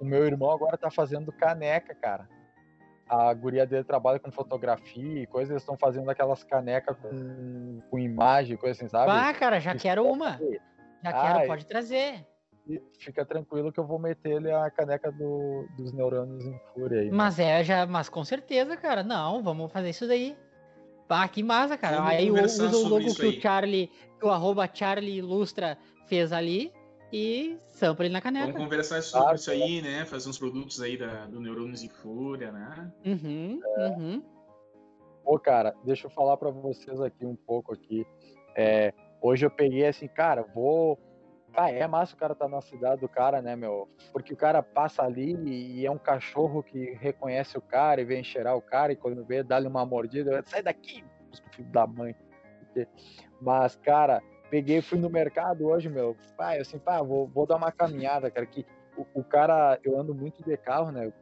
O 0.00 0.04
meu 0.04 0.24
irmão 0.26 0.50
agora 0.50 0.76
tá 0.76 0.90
fazendo 0.90 1.32
caneca, 1.32 1.94
cara. 1.94 2.28
A 3.08 3.32
guria 3.32 3.66
dele 3.66 3.84
trabalha 3.84 4.18
com 4.18 4.30
fotografia 4.30 5.22
e 5.22 5.26
coisas, 5.26 5.50
eles 5.50 5.62
estão 5.62 5.76
fazendo 5.78 6.10
aquelas 6.10 6.44
canecas 6.44 6.96
com, 6.98 7.80
com 7.90 7.98
imagem, 7.98 8.56
coisa 8.56 8.76
assim, 8.78 8.88
sabe? 8.88 9.10
Ah, 9.10 9.32
cara, 9.32 9.58
já 9.60 9.74
quero 9.74 10.04
uma. 10.04 10.38
Já 11.02 11.12
quero, 11.12 11.38
Ai. 11.38 11.46
pode 11.46 11.64
trazer. 11.66 12.26
Fica 12.98 13.24
tranquilo 13.24 13.72
que 13.72 13.80
eu 13.80 13.86
vou 13.86 13.98
meter 13.98 14.32
ele 14.36 14.50
a 14.50 14.70
caneca 14.70 15.10
do- 15.10 15.66
dos 15.76 15.92
neurônios 15.92 16.44
em 16.44 16.58
fúria 16.74 17.00
aí. 17.00 17.10
Mas 17.10 17.38
é, 17.38 17.64
já, 17.64 17.86
mas 17.86 18.08
com 18.08 18.24
certeza, 18.24 18.76
cara. 18.76 19.02
Não, 19.02 19.42
vamos 19.42 19.72
fazer 19.72 19.90
isso 19.90 20.06
daí. 20.06 20.36
Pá, 21.06 21.26
que 21.26 21.42
massa, 21.42 21.78
cara. 21.78 21.96
Vamos 21.96 22.10
aí 22.12 22.30
usa 22.30 22.76
o 22.76 22.88
logo 22.88 23.14
que 23.14 23.22
aí. 23.22 23.38
o 23.38 23.40
Charlie, 23.40 23.90
que 24.18 24.26
o 24.26 24.30
arroba 24.30 24.68
Charlie 24.72 25.16
Ilustra 25.18 25.78
fez 26.06 26.32
ali 26.32 26.70
e 27.10 27.56
sampa 27.68 28.04
ele 28.04 28.12
na 28.12 28.20
Vamos 28.20 28.38
caneca. 28.40 28.58
conversar 28.58 29.02
sobre 29.02 29.30
Ah, 29.30 29.34
isso 29.34 29.50
aí, 29.50 29.80
né? 29.80 30.04
Fazer 30.04 30.28
uns 30.28 30.38
produtos 30.38 30.82
aí 30.82 30.98
da, 30.98 31.24
do 31.24 31.40
Neurônios 31.40 31.82
em 31.82 31.88
Fúria, 31.88 32.52
né? 32.52 32.92
Uhum, 33.06 33.60
uhum. 33.78 34.22
Pô, 35.24 35.38
cara, 35.38 35.74
deixa 35.84 36.06
eu 36.06 36.10
falar 36.10 36.36
pra 36.36 36.50
vocês 36.50 37.00
aqui 37.00 37.24
um 37.24 37.36
pouco 37.36 37.72
aqui. 37.72 38.06
É, 38.54 38.92
hoje 39.22 39.46
eu 39.46 39.50
peguei 39.50 39.86
assim, 39.86 40.08
cara, 40.08 40.42
vou. 40.54 40.98
Ah, 41.60 41.72
é 41.72 41.84
massa 41.88 42.14
o 42.14 42.16
cara 42.16 42.36
tá 42.36 42.46
na 42.46 42.60
cidade 42.60 43.00
do 43.00 43.08
cara, 43.08 43.42
né, 43.42 43.56
meu? 43.56 43.88
Porque 44.12 44.32
o 44.32 44.36
cara 44.36 44.62
passa 44.62 45.02
ali 45.02 45.34
e 45.44 45.84
é 45.84 45.90
um 45.90 45.98
cachorro 45.98 46.62
que 46.62 46.92
reconhece 47.00 47.58
o 47.58 47.60
cara 47.60 48.00
e 48.00 48.04
vem 48.04 48.22
cheirar 48.22 48.56
o 48.56 48.62
cara 48.62 48.92
e 48.92 48.96
quando 48.96 49.24
vê, 49.24 49.42
dá-lhe 49.42 49.66
uma 49.66 49.84
mordida, 49.84 50.40
sai 50.46 50.62
daqui, 50.62 51.04
filho 51.50 51.68
da 51.70 51.84
mãe. 51.84 52.14
Mas, 53.40 53.74
cara, 53.74 54.22
peguei, 54.48 54.80
fui 54.80 55.00
no 55.00 55.10
mercado 55.10 55.66
hoje, 55.66 55.88
meu. 55.88 56.16
Pai, 56.36 56.60
assim, 56.60 56.78
pá, 56.78 57.02
vou, 57.02 57.26
vou 57.26 57.44
dar 57.44 57.56
uma 57.56 57.72
caminhada, 57.72 58.30
cara, 58.30 58.46
que 58.46 58.64
o, 58.96 59.04
o 59.14 59.24
cara, 59.24 59.80
eu 59.82 59.98
ando 59.98 60.14
muito 60.14 60.44
de 60.44 60.56
carro, 60.56 60.92
né? 60.92 61.12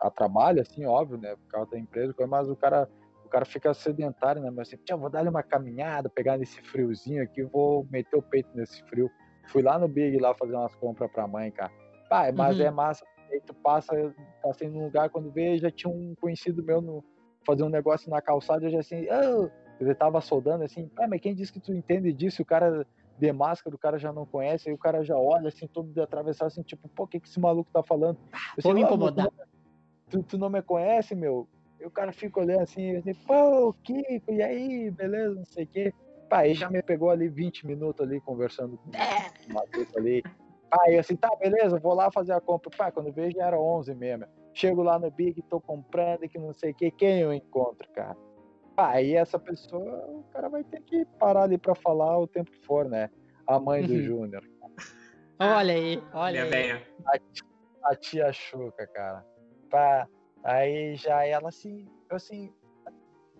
A 0.00 0.10
trabalho, 0.10 0.60
assim, 0.60 0.84
óbvio, 0.84 1.16
né? 1.16 1.34
Por 1.34 1.48
causa 1.48 1.70
da 1.70 1.78
empresa, 1.78 2.14
mas 2.28 2.46
o 2.50 2.56
cara 2.56 2.86
o 3.24 3.28
cara 3.30 3.44
fica 3.44 3.72
sedentário, 3.72 4.42
né? 4.42 4.50
Mas 4.50 4.66
assim, 4.66 4.76
"Tia, 4.84 4.96
vou 4.96 5.08
dar 5.08 5.26
uma 5.26 5.42
caminhada, 5.42 6.10
pegar 6.10 6.36
nesse 6.36 6.60
friozinho 6.62 7.22
aqui, 7.22 7.44
vou 7.44 7.86
meter 7.88 8.16
o 8.16 8.22
peito 8.22 8.50
nesse 8.54 8.82
frio. 8.86 9.08
Fui 9.48 9.62
lá 9.62 9.78
no 9.78 9.88
Big 9.88 10.16
lá 10.18 10.34
fazer 10.34 10.54
umas 10.54 10.74
compras 10.76 11.10
pra 11.10 11.26
mãe, 11.26 11.50
cara. 11.50 11.72
Pai, 12.08 12.32
mas 12.32 12.58
Uhum. 12.58 12.64
é 12.66 12.70
massa. 12.70 13.04
Aí 13.30 13.40
tu 13.40 13.54
passa, 13.54 13.94
passei 14.42 14.68
num 14.68 14.84
lugar, 14.84 15.08
quando 15.10 15.30
vê, 15.30 15.56
já 15.58 15.70
tinha 15.70 15.92
um 15.92 16.14
conhecido 16.20 16.62
meu 16.64 16.80
no, 16.80 17.04
fazer 17.46 17.62
um 17.62 17.68
negócio 17.68 18.10
na 18.10 18.20
calçada, 18.20 18.66
eu 18.66 18.70
já 18.70 18.80
assim, 18.80 19.06
oh! 19.10 19.48
ele 19.80 19.94
tava 19.94 20.20
soldando 20.20 20.64
assim, 20.64 20.88
pai, 20.88 21.06
mas 21.06 21.20
quem 21.20 21.34
disse 21.34 21.52
que 21.52 21.60
tu 21.60 21.72
entende 21.72 22.12
disso? 22.12 22.42
O 22.42 22.44
cara 22.44 22.86
de 23.18 23.32
máscara, 23.32 23.74
o 23.74 23.78
cara 23.78 23.98
já 23.98 24.12
não 24.12 24.26
conhece, 24.26 24.68
aí 24.68 24.74
o 24.74 24.78
cara 24.78 25.04
já 25.04 25.16
olha 25.16 25.48
assim, 25.48 25.66
todo 25.68 25.92
de 25.92 26.00
atravessar 26.00 26.46
assim, 26.46 26.62
tipo, 26.62 26.88
pô, 26.88 27.04
o 27.04 27.06
que 27.06 27.20
que 27.20 27.28
esse 27.28 27.38
maluco 27.40 27.70
tá 27.72 27.82
falando? 27.82 28.18
Eu 28.56 28.62
Vou 28.62 28.72
assim, 28.72 28.74
me 28.74 28.82
"Ô, 28.82 28.86
incomodar. 28.86 29.28
tu, 30.10 30.22
tu 30.22 30.38
não 30.38 30.50
me 30.50 30.60
conhece, 30.62 31.14
meu? 31.14 31.48
E 31.80 31.86
o 31.86 31.90
cara 31.90 32.12
fica 32.12 32.40
olhando 32.40 32.62
assim, 32.62 32.96
assim, 32.96 33.14
pô, 33.26 33.72
Kiko, 33.84 34.32
e 34.32 34.42
aí, 34.42 34.90
beleza, 34.90 35.34
não 35.34 35.44
sei 35.46 35.64
o 35.64 35.68
quê. 35.68 35.94
Pá, 36.30 36.38
aí 36.38 36.54
já 36.54 36.70
me 36.70 36.80
pegou 36.80 37.10
ali 37.10 37.28
20 37.28 37.66
minutos 37.66 38.06
ali 38.06 38.20
conversando 38.20 38.78
com 38.78 38.90
o 38.90 39.52
maluco 39.52 39.98
ali. 39.98 40.22
Aí 40.70 40.96
assim, 40.96 41.16
tá, 41.16 41.28
beleza, 41.36 41.78
vou 41.80 41.92
lá 41.92 42.10
fazer 42.12 42.32
a 42.32 42.40
compra. 42.40 42.70
Pá, 42.76 42.92
quando 42.92 43.08
eu 43.08 43.12
vejo 43.12 43.36
já 43.36 43.46
era 43.48 43.60
11 43.60 43.92
mesmo. 43.96 44.24
Chego 44.54 44.82
lá 44.82 44.96
no 44.98 45.10
Big, 45.10 45.42
tô 45.42 45.60
comprando, 45.60 46.28
que 46.28 46.38
não 46.38 46.52
sei 46.52 46.70
o 46.70 46.74
quê. 46.74 46.90
Quem 46.92 47.18
eu 47.18 47.34
encontro, 47.34 47.88
cara? 47.92 48.16
Pá, 48.76 48.90
aí 48.92 49.14
essa 49.16 49.40
pessoa, 49.40 50.06
o 50.08 50.22
cara 50.32 50.48
vai 50.48 50.62
ter 50.62 50.80
que 50.82 51.04
parar 51.18 51.42
ali 51.42 51.58
pra 51.58 51.74
falar 51.74 52.16
o 52.18 52.28
tempo 52.28 52.50
que 52.52 52.64
for, 52.64 52.88
né? 52.88 53.10
A 53.44 53.58
mãe 53.58 53.84
do 53.84 53.92
Uhum. 53.94 54.00
Júnior. 54.02 54.44
Olha 55.40 55.74
aí, 55.74 56.00
olha 56.12 56.32
Minha 56.32 56.42
aí. 56.44 56.48
ideia. 56.70 56.86
a 57.84 57.96
tia 57.96 58.32
Chuca, 58.32 58.86
cara. 58.86 59.26
Pá, 59.68 60.08
aí 60.44 60.94
já 60.94 61.26
ela 61.26 61.48
assim, 61.48 61.88
eu 62.08 62.16
assim, 62.16 62.52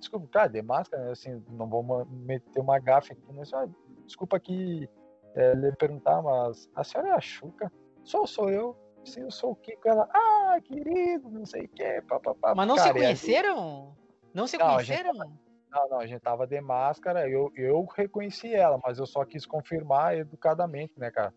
desculpa, 0.01 0.27
cara, 0.33 0.49
de 0.49 0.63
máscara, 0.63 1.05
né? 1.05 1.13
Assim, 1.13 1.43
não 1.51 1.69
vou 1.69 2.05
meter 2.07 2.59
uma 2.61 2.79
gafe 2.79 3.13
aqui, 3.13 3.33
mas 3.33 3.53
ah, 3.55 3.69
desculpa 4.05 4.37
aqui 4.37 4.89
é, 5.37 5.55
lhe 5.55 5.71
perguntar, 5.77 6.21
mas 6.23 6.69
a 6.75 6.83
senhora 6.83 7.11
é 7.11 7.13
a 7.13 7.21
Chuca? 7.21 7.71
Sou, 8.03 8.27
sou 8.27 8.51
eu. 8.51 8.77
Sim, 9.05 9.23
eu 9.23 9.31
sou 9.31 9.53
o 9.53 9.57
Kiko. 9.57 9.89
Ela, 9.89 10.09
ah, 10.13 10.59
querido, 10.63 11.31
não 11.31 11.47
sei 11.47 11.63
o 11.65 11.69
quê, 11.69 12.03
papapá. 12.07 12.55
Mas 12.55 12.67
não 12.69 12.77
se 12.77 12.83
Cara, 12.83 12.89
e 12.89 12.91
ali- 12.91 13.07
conheceram? 13.07 13.97
Não 14.35 14.47
se 14.47 14.59
Não, 14.59 14.75
conheceram? 14.75 15.13
Não, 15.15 15.89
não, 15.89 16.01
a 16.01 16.07
gente 16.07 16.21
tava 16.21 16.47
de 16.47 16.61
máscara, 16.61 17.29
eu, 17.29 17.51
eu 17.55 17.85
reconheci 17.97 18.53
ela, 18.53 18.79
mas 18.83 18.99
eu 18.99 19.07
só 19.07 19.25
quis 19.25 19.47
confirmar 19.47 20.17
educadamente, 20.17 20.93
né, 20.99 21.11
cara? 21.11 21.33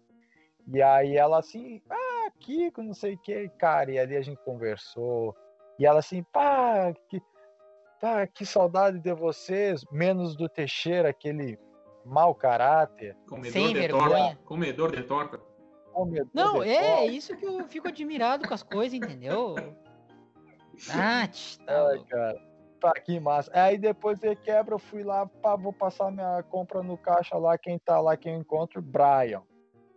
E 0.67 0.81
aí 0.81 1.15
ela 1.15 1.39
assim, 1.39 1.81
ah, 1.89 2.31
Kiko, 2.39 2.81
não 2.81 2.93
sei 2.93 3.13
o 3.13 3.17
que, 3.19 3.47
cara, 3.59 3.91
e 3.91 3.99
ali 3.99 4.15
a 4.17 4.21
gente 4.21 4.41
conversou, 4.43 5.35
e 5.77 5.85
ela 5.85 5.99
assim, 5.99 6.23
pá, 6.33 6.91
que, 7.09 7.21
pá, 8.03 8.27
que 8.27 8.45
saudade 8.45 8.99
de 8.99 9.13
vocês, 9.13 9.85
menos 9.89 10.35
do 10.35 10.49
Teixeira, 10.49 11.07
aquele 11.07 11.57
mau 12.05 12.35
caráter, 12.35 13.15
Comedor 13.29 13.51
Sem 13.53 13.67
de 13.69 13.73
vergonha. 13.79 14.09
torta. 14.09 14.39
Comedor 14.43 14.91
de 14.91 15.03
torta. 15.03 15.41
comedor 15.93 16.27
Não, 16.33 16.59
de 16.61 16.69
é 16.69 16.97
pau. 16.97 17.05
isso 17.05 17.37
que 17.37 17.45
eu 17.45 17.63
fico 17.69 17.87
admirado 17.87 18.45
com 18.45 18.53
as 18.53 18.61
coisas, 18.61 18.93
entendeu? 18.93 19.55
Ah, 20.89 21.29
tá 21.67 21.87
Ai, 21.91 22.03
cara. 22.09 22.41
Pá, 22.81 22.93
que 22.93 23.19
massa. 23.19 23.51
Aí 23.53 23.77
depois 23.77 24.17
de 24.19 24.35
quebra, 24.35 24.73
eu 24.73 24.79
fui 24.79 25.03
lá, 25.03 25.27
pá, 25.27 25.55
vou 25.55 25.71
passar 25.71 26.11
minha 26.11 26.41
compra 26.41 26.81
no 26.81 26.97
caixa 26.97 27.37
lá, 27.37 27.55
quem 27.59 27.77
tá 27.77 28.01
lá, 28.01 28.17
quem 28.17 28.33
eu 28.33 28.39
encontro, 28.39 28.81
Brian. 28.81 29.43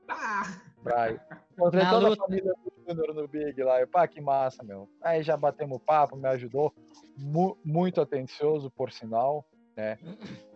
Ah! 0.06 0.60
Brian. 0.86 1.20
Encontrei 1.52 1.82
Na 1.84 1.90
toda 1.90 2.08
luta. 2.08 2.22
a 2.22 2.26
família 2.26 2.52
do 2.52 2.72
Júnior 2.88 3.14
no 3.14 3.28
Big 3.28 3.62
lá. 3.62 3.80
Eu, 3.80 3.88
pá, 3.88 4.06
que 4.06 4.20
massa, 4.20 4.62
meu. 4.62 4.88
Aí 5.02 5.22
já 5.22 5.36
batemos 5.36 5.80
papo, 5.84 6.16
me 6.16 6.28
ajudou. 6.28 6.72
Mu- 7.18 7.56
muito 7.64 8.00
atencioso, 8.00 8.70
por 8.70 8.92
sinal, 8.92 9.44
né? 9.76 9.98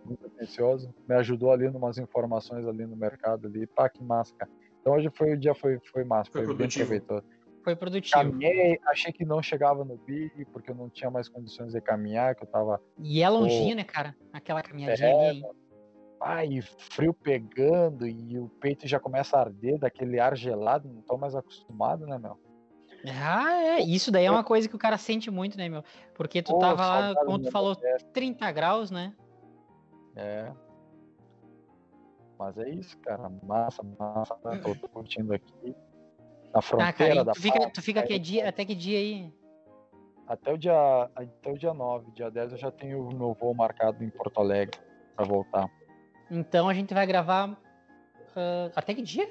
Muito 0.05 0.27
atencioso. 0.27 0.95
Me 1.09 1.15
ajudou 1.17 1.51
ali 1.53 1.69
numas 1.69 1.99
informações 1.99 2.67
ali 2.67 2.87
no 2.87 2.97
mercado 2.97 3.47
ali. 3.49 3.67
Pá, 3.67 3.89
que 3.89 4.03
massa, 4.03 4.35
cara. 4.37 4.51
Então 4.81 4.95
hoje 4.95 5.11
foi 5.11 5.33
o 5.35 5.37
dia, 5.39 5.55
foi, 5.55 5.79
foi 5.93 6.05
massa, 6.05 6.31
Foi 6.31 6.41
foi, 6.43 6.49
bem 6.49 6.57
produtivo. 6.57 6.85
proveitoso. 6.87 7.25
Foi 7.63 7.77
produtivo. 7.77 8.15
Caminhei, 8.15 8.81
achei 8.87 9.13
que 9.13 9.23
não 9.25 9.43
chegava 9.43 9.85
no 9.85 9.99
Big, 9.99 10.47
porque 10.47 10.71
eu 10.71 10.75
não 10.75 10.89
tinha 10.89 11.11
mais 11.11 11.29
condições 11.29 11.73
de 11.75 11.81
caminhar, 11.83 12.35
que 12.35 12.43
eu 12.45 12.49
tava 12.49 12.81
E 12.99 13.23
é 13.23 13.29
longinho, 13.29 13.77
né, 13.77 13.85
cara? 13.85 14.17
Aquela 14.33 14.63
caminhadinha 14.63 15.09
É, 15.09 15.29
ali. 15.29 15.43
Ai, 16.21 16.61
frio 16.61 17.15
pegando 17.15 18.07
e 18.07 18.39
o 18.39 18.49
peito 18.61 18.87
já 18.87 19.01
começa 19.01 19.37
a 19.37 19.41
arder 19.41 19.79
daquele 19.79 20.21
ar 20.21 20.37
gelado, 20.37 20.89
não 20.89 21.01
tô 21.03 21.17
mais 21.17 21.35
acostumado, 21.35 22.07
né, 22.07 22.19
meu? 22.19 22.39
Ah, 23.07 23.55
é. 23.63 23.81
Isso 23.81 24.11
daí 24.11 24.27
é 24.27 24.31
uma 24.31 24.45
coisa 24.45 24.69
que 24.69 24.77
o 24.77 24.79
cara 24.79 24.99
sente 24.99 25.31
muito, 25.31 25.57
né, 25.57 25.69
meu? 25.69 25.83
Porque 26.15 26.43
tu 26.43 26.53
Pô, 26.53 26.59
tava 26.59 26.87
lá, 26.87 27.15
como 27.25 27.39
tu 27.39 27.51
falou, 27.51 27.73
Nordeste. 27.73 28.09
30 28.13 28.53
graus, 28.53 28.91
né? 28.91 29.15
É. 30.15 30.53
Mas 32.39 32.59
é 32.59 32.69
isso, 32.69 32.99
cara. 32.99 33.31
Massa, 33.43 33.83
massa. 33.99 34.37
né? 34.45 34.61
Tô, 34.63 34.89
curtindo 34.89 35.33
aqui. 35.33 35.75
Na 36.53 36.59
Ah, 36.59 36.63
cara, 36.63 36.63
fronteira 36.63 37.21
e 37.21 37.25
da 37.25 37.33
tu 37.33 37.41
fica, 37.41 37.71
tu 37.71 37.83
fica 37.83 38.03
que 38.03 38.19
dia, 38.19 38.49
até 38.49 38.65
que 38.65 38.75
dia 38.75 38.99
aí? 38.99 39.33
Até 40.27 40.53
o 40.53 40.59
dia, 40.59 41.11
até 41.15 41.51
o 41.51 41.59
dia 41.59 41.73
9, 41.73 42.11
dia 42.13 42.31
10 42.31 42.53
eu 42.53 42.59
já 42.59 42.71
tenho 42.71 43.09
o 43.09 43.15
meu 43.15 43.35
voo 43.35 43.55
marcado 43.55 44.05
em 44.05 44.11
Porto 44.11 44.39
Alegre 44.39 44.79
pra 45.17 45.25
voltar. 45.25 45.69
Então 46.31 46.69
a 46.69 46.75
gente 46.75 46.95
vai 46.95 47.07
gravar. 47.07 47.57
ah, 48.37 48.71
até 48.77 48.95
que 48.95 49.03
dia? 49.03 49.29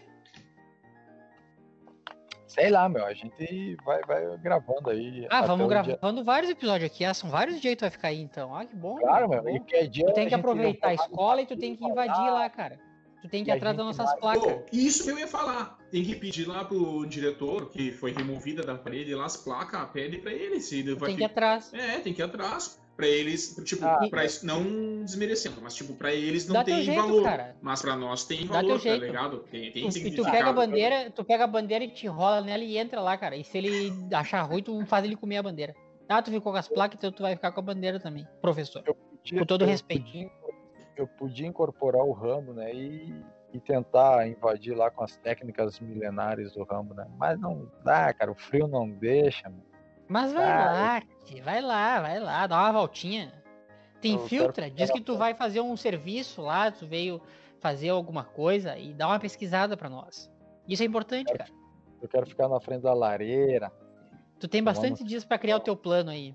Sei 2.47 2.69
lá, 2.69 2.89
meu, 2.89 3.05
a 3.05 3.13
gente 3.13 3.77
vai, 3.85 4.01
vai 4.01 4.37
gravando 4.39 4.89
aí. 4.89 5.27
Ah, 5.29 5.37
até 5.39 5.47
vamos 5.47 5.67
o 5.67 5.69
dia- 5.69 5.83
gravando 5.83 6.23
vários 6.23 6.51
episódios 6.51 6.89
aqui. 6.91 7.05
Ah, 7.05 7.13
são 7.13 7.29
vários 7.29 7.61
dias 7.61 7.73
que 7.73 7.77
tu 7.77 7.81
vai 7.81 7.91
ficar 7.91 8.07
aí, 8.07 8.19
então. 8.21 8.55
Ah, 8.55 8.65
que 8.65 8.75
bom. 8.75 8.95
Claro, 8.97 9.29
que 9.29 9.41
meu, 9.41 9.55
e 9.55 9.59
que 9.59 9.75
é 9.75 9.85
dia 9.87 10.05
Tu 10.07 10.13
tem 10.13 10.25
a 10.25 10.29
que 10.29 10.33
aproveitar 10.35 10.89
a 10.89 10.93
escola 10.95 11.41
e 11.41 11.45
tu 11.45 11.55
tem 11.55 11.75
que 11.75 11.85
invadir 11.85 12.31
lá, 12.31 12.49
cara. 12.49 12.79
Tu 13.21 13.27
tem 13.29 13.43
que 13.43 13.51
ir 13.51 13.53
atrás 13.53 13.75
das 13.77 13.85
nossas 13.85 14.05
vai- 14.11 14.19
placas. 14.19 14.53
Pô, 14.53 14.65
isso 14.71 15.03
que 15.03 15.11
eu 15.11 15.19
ia 15.19 15.27
falar. 15.27 15.77
Tem 15.91 16.03
que 16.03 16.15
pedir 16.15 16.47
lá 16.47 16.63
pro 16.65 17.05
diretor, 17.05 17.69
que 17.69 17.91
foi 17.91 18.13
removida 18.13 18.63
da 18.63 18.75
parede 18.75 19.13
lá 19.13 19.25
as 19.25 19.37
placas, 19.37 19.89
pede 19.91 20.17
pra 20.17 20.31
ele 20.31 20.59
se 20.59 20.79
ele 20.79 20.95
vai 20.95 21.09
tem 21.09 21.17
que 21.17 21.23
ir 21.23 21.25
atrás. 21.25 21.71
É, 21.73 21.99
tem 21.99 22.13
que 22.13 22.21
ir 22.21 22.25
atrás. 22.25 22.78
Pra 22.99 23.07
eles, 23.07 23.55
tipo, 23.63 23.85
Ah, 23.85 24.05
pra 24.09 24.25
isso, 24.25 24.45
não 24.45 24.61
desmerecendo, 25.05 25.61
mas 25.61 25.73
tipo, 25.73 25.93
pra 25.93 26.13
eles 26.13 26.45
não 26.45 26.53
Dá 26.55 26.65
tem 26.65 26.83
jeito, 26.83 27.01
valor. 27.01 27.23
cara. 27.23 27.55
Mas 27.61 27.81
pra 27.81 27.95
nós 27.95 28.25
tem 28.25 28.45
Dá 28.45 28.55
valor, 28.55 28.77
tá 28.81 28.97
ligado? 28.97 29.39
Tem, 29.49 29.71
tem 29.71 29.87
Tu- 29.89 29.97
e 29.99 30.11
tu 30.15 30.23
pega 30.29 30.49
a 30.49 30.51
bandeira, 30.51 31.09
tu 31.09 31.23
pega 31.23 31.45
a 31.45 31.47
bandeira 31.47 31.85
e 31.85 31.87
te 31.89 32.07
enrola 32.07 32.41
nela 32.41 32.61
e 32.61 32.77
entra 32.77 32.99
lá, 32.99 33.17
cara. 33.17 33.37
E 33.37 33.43
se 33.45 33.57
ele 33.57 33.93
achar 34.13 34.41
ruim, 34.41 34.61
tu 34.61 34.85
faz 34.85 35.05
ele 35.05 35.15
comer 35.15 35.37
a 35.37 35.43
bandeira. 35.43 35.73
Ah, 36.09 36.21
tu 36.21 36.29
ficou 36.29 36.51
com 36.51 36.57
as 36.57 36.67
placas, 36.67 36.97
então 36.97 37.09
tu 37.09 37.21
vai 37.23 37.35
ficar 37.35 37.53
com 37.53 37.61
a 37.61 37.63
bandeira 37.63 38.01
também, 38.01 38.27
professor. 38.41 38.83
podia- 38.83 39.39
Com 39.39 39.45
todo 39.45 39.61
eu 39.63 39.67
respeito. 39.69 40.03
podia- 40.03 40.29
eu 40.97 41.07
podia 41.07 41.47
incorporar 41.47 42.03
o 42.03 42.11
ramo, 42.11 42.51
né? 42.53 42.73
E, 42.75 43.15
e 43.53 43.61
tentar 43.61 44.27
invadir 44.27 44.75
lá 44.75 44.91
com 44.91 45.05
as 45.05 45.15
técnicas 45.15 45.79
milenares 45.79 46.51
do 46.51 46.65
ramo, 46.65 46.93
né? 46.93 47.07
Mas 47.17 47.39
não 47.39 47.71
dá, 47.81 48.13
cara. 48.13 48.29
O 48.29 48.35
frio 48.35 48.67
não 48.67 48.89
deixa. 48.89 49.47
Meu. 49.47 49.68
Mas 50.09 50.33
vai 50.33 50.43
Ah, 50.43 50.65
lá, 50.65 51.01
vai 51.43 51.61
lá, 51.61 52.01
vai 52.01 52.19
lá, 52.19 52.47
dá 52.47 52.57
uma 52.63 52.71
voltinha. 52.73 53.31
Te 54.01 54.09
Eu 54.13 54.51
quero 54.51 54.71
diz 54.71 54.89
que 54.89 55.01
tu 55.01 55.15
vai 55.17 55.33
fazer 55.35 55.61
um 55.61 55.77
serviço 55.77 56.41
lá, 56.41 56.71
tu 56.71 56.87
veio 56.87 57.21
fazer 57.59 57.89
alguma 57.89 58.23
coisa 58.23 58.77
e 58.77 58.93
dá 58.93 59.07
uma 59.07 59.19
pesquisada 59.19 59.77
pra 59.77 59.89
nós. 59.89 60.31
Isso 60.67 60.81
é 60.81 60.85
importante, 60.85 61.27
Quero- 61.27 61.37
cara. 61.37 61.51
Eu 62.01 62.07
quero 62.07 62.25
ficar 62.25 62.47
na 62.47 62.59
frente 62.59 62.81
da 62.81 62.93
lareira. 62.93 63.71
Tu 64.39 64.47
tem 64.47 64.63
bastante 64.63 64.99
Vamos. 64.99 65.09
dias 65.09 65.25
pra 65.25 65.37
criar 65.37 65.57
o 65.57 65.59
teu 65.59 65.75
plano 65.75 66.09
aí. 66.09 66.33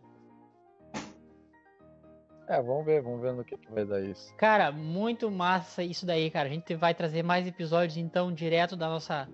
É, 2.47 2.61
vamos 2.61 2.85
ver, 2.85 3.01
vamos 3.01 3.23
ver 3.23 3.33
no 3.33 3.43
que, 3.43 3.57
que 3.57 3.73
vai 3.73 3.87
dar 3.87 4.03
isso. 4.03 4.35
Cara, 4.37 4.71
muito 4.71 5.31
massa 5.31 5.83
isso 5.83 6.05
daí, 6.05 6.31
cara. 6.31 6.47
A 6.49 6.53
gente 6.53 6.75
vai 6.75 6.95
trazer 6.95 7.23
mais 7.23 7.47
episódios, 7.47 7.97
então, 7.97 8.31
direto 8.31 8.77
da 8.77 8.87
nossa 8.89 9.27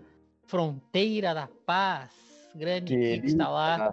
fronteira 0.45 1.34
da 1.34 1.49
paz. 1.66 2.11
Grande 2.55 2.97
que 2.97 3.26
está 3.26 3.49
lá. 3.49 3.93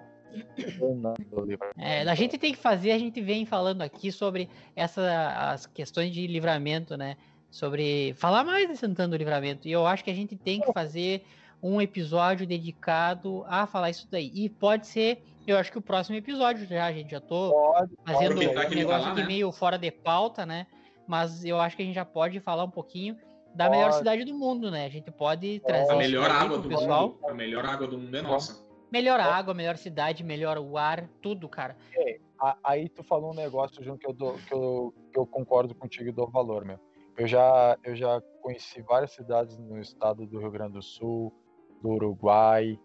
É, 1.77 2.01
a 2.01 2.15
gente 2.15 2.37
tem 2.37 2.51
que 2.53 2.59
fazer, 2.59 2.91
a 2.91 2.97
gente 2.97 3.21
vem 3.21 3.45
falando 3.45 3.81
aqui 3.81 4.11
sobre 4.11 4.49
essa, 4.75 5.51
as 5.51 5.65
questões 5.65 6.11
de 6.13 6.27
livramento, 6.27 6.97
né? 6.97 7.17
Sobre 7.49 8.13
falar 8.17 8.43
mais 8.43 8.67
de 8.67 8.75
Santana 8.75 9.09
do 9.09 9.17
Livramento. 9.17 9.67
E 9.67 9.71
eu 9.71 9.87
acho 9.87 10.03
que 10.03 10.11
a 10.11 10.13
gente 10.13 10.35
tem 10.35 10.59
que 10.59 10.71
fazer 10.73 11.23
um 11.61 11.81
episódio 11.81 12.45
dedicado 12.45 13.43
a 13.47 13.65
falar 13.65 13.89
isso 13.89 14.07
daí. 14.11 14.31
E 14.33 14.49
pode 14.49 14.87
ser, 14.87 15.23
eu 15.45 15.57
acho 15.57 15.71
que 15.71 15.77
o 15.77 15.81
próximo 15.81 16.17
episódio 16.17 16.67
já, 16.67 16.91
gente. 16.91 17.11
Já 17.11 17.21
tô 17.21 17.51
Pode, 17.51 17.91
fazendo 18.05 18.33
aproveitar 18.33 18.67
um 18.67 18.75
negócio 18.75 19.11
aqui 19.11 19.21
né? 19.21 19.27
meio 19.27 19.51
fora 19.51 19.77
de 19.77 19.89
pauta, 19.91 20.45
né? 20.45 20.67
Mas 21.07 21.45
eu 21.45 21.59
acho 21.59 21.75
que 21.75 21.81
a 21.83 21.85
gente 21.85 21.95
já 21.95 22.05
pode 22.05 22.39
falar 22.39 22.65
um 22.65 22.69
pouquinho 22.69 23.17
da 23.55 23.69
melhor 23.69 23.85
Pode. 23.85 23.97
cidade 23.97 24.23
do 24.25 24.33
mundo, 24.35 24.69
né? 24.69 24.85
A 24.85 24.89
gente 24.89 25.09
pode 25.09 25.59
trazer 25.61 25.91
A 25.91 25.95
melhor 25.95 26.29
água 26.29 26.59
do 26.59 26.69
pessoal. 26.69 27.09
mundo. 27.09 27.19
A 27.27 27.33
melhor 27.33 27.65
água 27.65 27.87
do 27.87 27.97
mundo 27.97 28.15
é 28.15 28.21
nossa. 28.21 28.66
Melhor 28.91 29.19
a 29.19 29.25
água, 29.25 29.53
melhor 29.53 29.77
cidade, 29.77 30.23
melhor 30.23 30.57
o 30.57 30.77
ar, 30.77 31.09
tudo, 31.21 31.47
cara. 31.49 31.75
A- 32.39 32.57
Aí 32.63 32.87
tu 32.89 33.03
falou 33.03 33.31
um 33.31 33.35
negócio, 33.35 33.83
João, 33.83 33.97
que 33.97 34.07
eu, 34.07 34.13
dou, 34.13 34.33
que, 34.35 34.53
eu, 34.53 34.93
que 35.11 35.19
eu 35.19 35.25
concordo 35.25 35.73
contigo 35.75 36.09
e 36.09 36.11
dou 36.13 36.29
valor, 36.29 36.63
meu. 36.63 36.79
Eu 37.17 37.27
já, 37.27 37.77
eu 37.83 37.95
já 37.95 38.21
conheci 38.41 38.81
várias 38.83 39.11
cidades 39.11 39.57
no 39.57 39.79
estado 39.79 40.25
do 40.27 40.39
Rio 40.39 40.51
Grande 40.51 40.73
do 40.73 40.81
Sul, 40.83 41.33
do 41.81 41.89
Uruguai, 41.89 42.79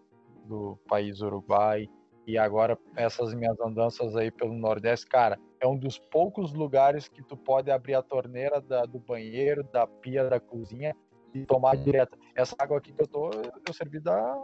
do 0.45 0.77
país 0.89 1.21
Uruguai, 1.21 1.87
e 2.25 2.37
agora 2.37 2.77
essas 2.95 3.33
minhas 3.33 3.59
andanças 3.59 4.15
aí 4.15 4.31
pelo 4.31 4.53
Nordeste, 4.53 5.05
cara, 5.07 5.37
é 5.59 5.67
um 5.67 5.77
dos 5.77 5.99
poucos 5.99 6.51
lugares 6.53 7.07
que 7.07 7.21
tu 7.21 7.37
pode 7.37 7.69
abrir 7.69 7.93
a 7.93 8.01
torneira 8.01 8.59
da- 8.59 8.85
do 8.85 8.97
banheiro, 8.99 9.63
da 9.71 9.85
pia 9.85 10.27
da 10.27 10.39
cozinha 10.39 10.95
e 11.33 11.45
tomar 11.45 11.75
direto. 11.77 12.17
Essa 12.35 12.55
água 12.57 12.77
aqui 12.77 12.91
que 12.91 13.01
eu 13.03 13.07
tô, 13.07 13.29
eu 13.65 13.73
servi 13.73 13.99
da, 13.99 14.35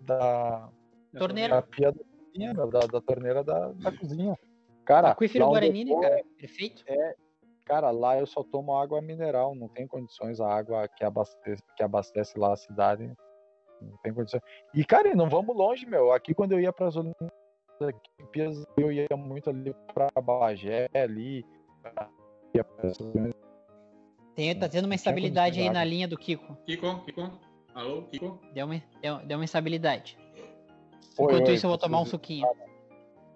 da, 0.00 0.68
Torneira. 1.16 1.56
da 1.56 1.62
pia 1.62 1.92
da 1.92 2.00
cozinha, 2.04 2.54
da, 2.54 2.80
da 2.86 3.00
torneira 3.00 3.44
da, 3.44 3.68
da 3.72 3.92
cozinha. 3.92 4.38
Cara, 4.84 5.10
Aquífero 5.10 5.44
eu 5.44 5.48
Guarani, 5.48 5.84
né, 5.84 6.00
cara? 6.00 6.24
Perfeito. 6.38 6.84
Cara, 7.64 7.90
lá 7.90 8.18
eu 8.18 8.26
só 8.26 8.42
tomo 8.42 8.76
água 8.76 9.00
mineral, 9.00 9.54
não 9.54 9.68
tem 9.68 9.86
condições, 9.86 10.40
a 10.40 10.48
água 10.52 10.88
que 10.88 11.04
abastece, 11.04 11.62
que 11.76 11.82
abastece 11.82 12.36
lá 12.38 12.52
a 12.52 12.56
cidade, 12.56 13.12
não 13.80 13.96
tem 14.02 14.12
condições. 14.12 14.42
E, 14.74 14.84
cara, 14.84 15.08
e 15.08 15.14
não 15.14 15.28
vamos 15.28 15.56
longe, 15.56 15.86
meu. 15.86 16.12
Aqui 16.12 16.34
quando 16.34 16.52
eu 16.52 16.60
ia 16.60 16.72
para 16.72 16.88
as 16.88 16.96
Olimpíadas, 16.96 18.64
eu 18.76 18.90
ia 18.90 19.06
muito 19.16 19.48
ali 19.50 19.72
para 19.94 20.08
Bagé, 20.20 20.88
ali. 20.92 21.44
ia 22.52 22.64
pra- 22.64 22.90
Tem, 24.34 24.58
tá 24.58 24.68
tendo 24.68 24.86
uma 24.86 24.94
instabilidade 24.94 25.60
aí 25.60 25.70
na 25.70 25.84
linha 25.84 26.08
do 26.08 26.18
Kiko. 26.18 26.56
Kiko, 26.66 27.04
Kiko. 27.04 27.30
Alô, 27.74 28.02
Kiko? 28.02 28.40
Deu 28.52 28.66
uma, 28.66 28.82
deu, 29.00 29.18
deu 29.18 29.38
uma 29.38 29.44
instabilidade. 29.44 30.18
Oi, 31.18 31.24
Enquanto 31.24 31.48
oi, 31.48 31.54
isso, 31.54 31.66
eu 31.66 31.70
vou 31.70 31.78
tomar 31.78 32.00
um 32.00 32.06
suquinho. 32.06 32.46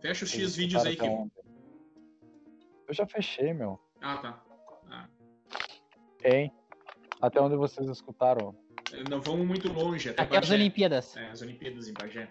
Fecha 0.01 0.25
os 0.25 0.31
X 0.31 0.57
vídeos 0.57 0.85
aí, 0.85 0.95
até 0.95 1.09
Kiko. 1.09 1.31
Eu 2.89 2.95
já 2.95 3.07
fechei, 3.07 3.53
meu. 3.55 3.79
Ah, 4.01 4.17
tá. 4.19 4.45
Ah, 4.91 5.09
Hein? 6.23 6.53
Até 7.21 7.41
onde 7.41 7.57
vocês 7.57 7.89
escutaram? 7.89 8.55
Não 9.09 9.21
vamos 9.21 9.47
muito 9.47 9.73
longe, 9.73 10.11
até 10.11 10.23
Aqui 10.23 10.37
é 10.37 10.39
as. 10.39 10.51
Olimpíadas. 10.51 11.17
É, 11.17 11.31
as 11.31 11.43
Olimpíadas 11.43 11.89
em 11.89 11.95
Bagé. 11.95 12.29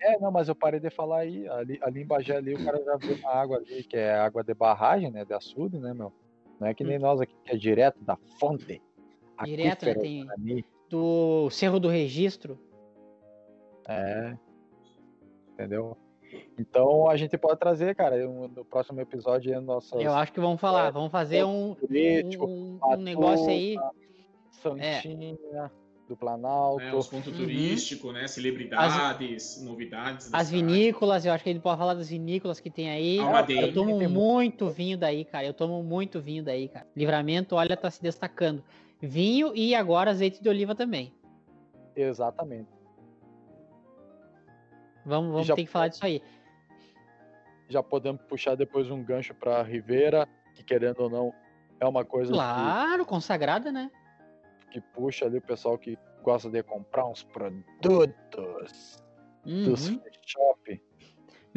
É, 0.00 0.18
não, 0.18 0.30
mas 0.30 0.48
eu 0.48 0.54
parei 0.54 0.80
de 0.80 0.90
falar 0.90 1.20
aí. 1.20 1.48
Ali, 1.48 1.78
ali 1.80 2.02
em 2.02 2.06
Bagé, 2.06 2.36
ali, 2.36 2.54
o 2.54 2.64
cara 2.64 2.82
já 2.84 2.96
viu 2.96 3.16
uma 3.16 3.30
água 3.30 3.58
ali, 3.58 3.84
que 3.84 3.96
é 3.96 4.14
água 4.14 4.42
de 4.42 4.52
barragem, 4.52 5.10
né? 5.10 5.24
De 5.24 5.32
açude, 5.32 5.78
né, 5.78 5.94
meu? 5.94 6.12
Não 6.60 6.66
é 6.66 6.74
que 6.74 6.84
nem 6.84 6.98
nós 6.98 7.20
aqui, 7.20 7.34
que 7.44 7.52
é 7.52 7.56
direto 7.56 8.02
da 8.02 8.16
fonte. 8.38 8.82
Hum. 9.40 9.44
Direto, 9.44 9.86
né, 9.86 9.94
tem-. 9.94 10.64
Do 10.88 11.48
Cerro 11.50 11.78
do 11.80 11.88
Registro. 11.88 12.58
É. 13.88 14.36
Entendeu? 15.52 15.96
Então 16.58 17.08
a 17.08 17.16
gente 17.16 17.36
pode 17.38 17.58
trazer, 17.58 17.94
cara, 17.94 18.16
um- 18.28 18.48
no 18.48 18.64
próximo 18.64 19.00
episódio 19.00 19.54
aí 19.54 19.60
nossas 19.60 20.00
Eu 20.00 20.12
acho 20.12 20.32
que 20.32 20.40
vamos 20.40 20.60
falar, 20.60 20.90
vamos 20.90 21.10
fazer 21.10 21.44
um, 21.44 21.74
turístico, 21.74 22.46
um, 22.46 22.78
um 22.82 22.96
negócio 22.96 23.48
aí. 23.48 23.76
Santinha, 24.50 25.36
do 26.08 26.16
Planalto. 26.16 26.82
É, 26.82 26.94
os 26.94 27.06
pontos 27.08 27.32
Uhum. 27.32 27.38
turísticos, 27.44 28.12
né? 28.12 28.26
Celebridades, 28.26 29.62
novidades. 29.62 30.30
da 30.30 30.38
As 30.38 30.50
vinícolas, 30.50 31.24
eu 31.24 31.32
acho 31.32 31.44
que 31.44 31.50
a 31.50 31.52
gente 31.52 31.62
pode 31.62 31.78
falar 31.78 31.94
das 31.94 32.08
vinícolas 32.08 32.58
que 32.60 32.70
tem 32.70 32.88
aí. 32.90 33.18
Eu 33.18 33.72
tomo 33.72 34.08
muito 34.08 34.68
vinho 34.68 34.96
daí, 34.98 35.24
cara. 35.24 35.46
Eu 35.46 35.54
tomo 35.54 35.82
muito 35.82 36.20
vinho 36.20 36.42
daí, 36.42 36.68
cara. 36.68 36.86
Livramento, 36.96 37.54
olha, 37.54 37.76
tá 37.76 37.90
se 37.90 38.02
destacando. 38.02 38.62
Vinho 39.00 39.52
e 39.54 39.74
agora 39.74 40.10
azeite 40.10 40.42
de 40.42 40.48
oliva 40.48 40.74
também. 40.74 41.14
Exatamente. 41.94 42.68
Vamos, 45.04 45.32
vamos 45.32 45.46
ter 45.46 45.54
que 45.64 45.66
falar 45.66 45.88
disso 45.88 46.04
aí. 46.04 46.22
Já 47.68 47.82
podemos 47.82 48.22
puxar 48.22 48.54
depois 48.56 48.90
um 48.90 49.02
gancho 49.02 49.34
pra 49.34 49.62
Rivera, 49.62 50.28
que 50.54 50.62
querendo 50.64 51.00
ou 51.00 51.10
não, 51.10 51.32
é 51.80 51.86
uma 51.86 52.04
coisa 52.04 52.32
que, 52.32 52.38
Claro, 52.38 53.04
consagrada, 53.06 53.70
né? 53.70 53.90
que 54.70 54.80
puxa 54.80 55.24
ali 55.26 55.38
o 55.38 55.42
pessoal 55.42 55.78
que 55.78 55.96
gosta 56.22 56.50
de 56.50 56.62
comprar 56.62 57.06
uns 57.06 57.22
produtos 57.22 59.02
dos 59.44 59.88
Uhum. 59.88 60.00
free 60.00 60.12
shop. 60.26 60.82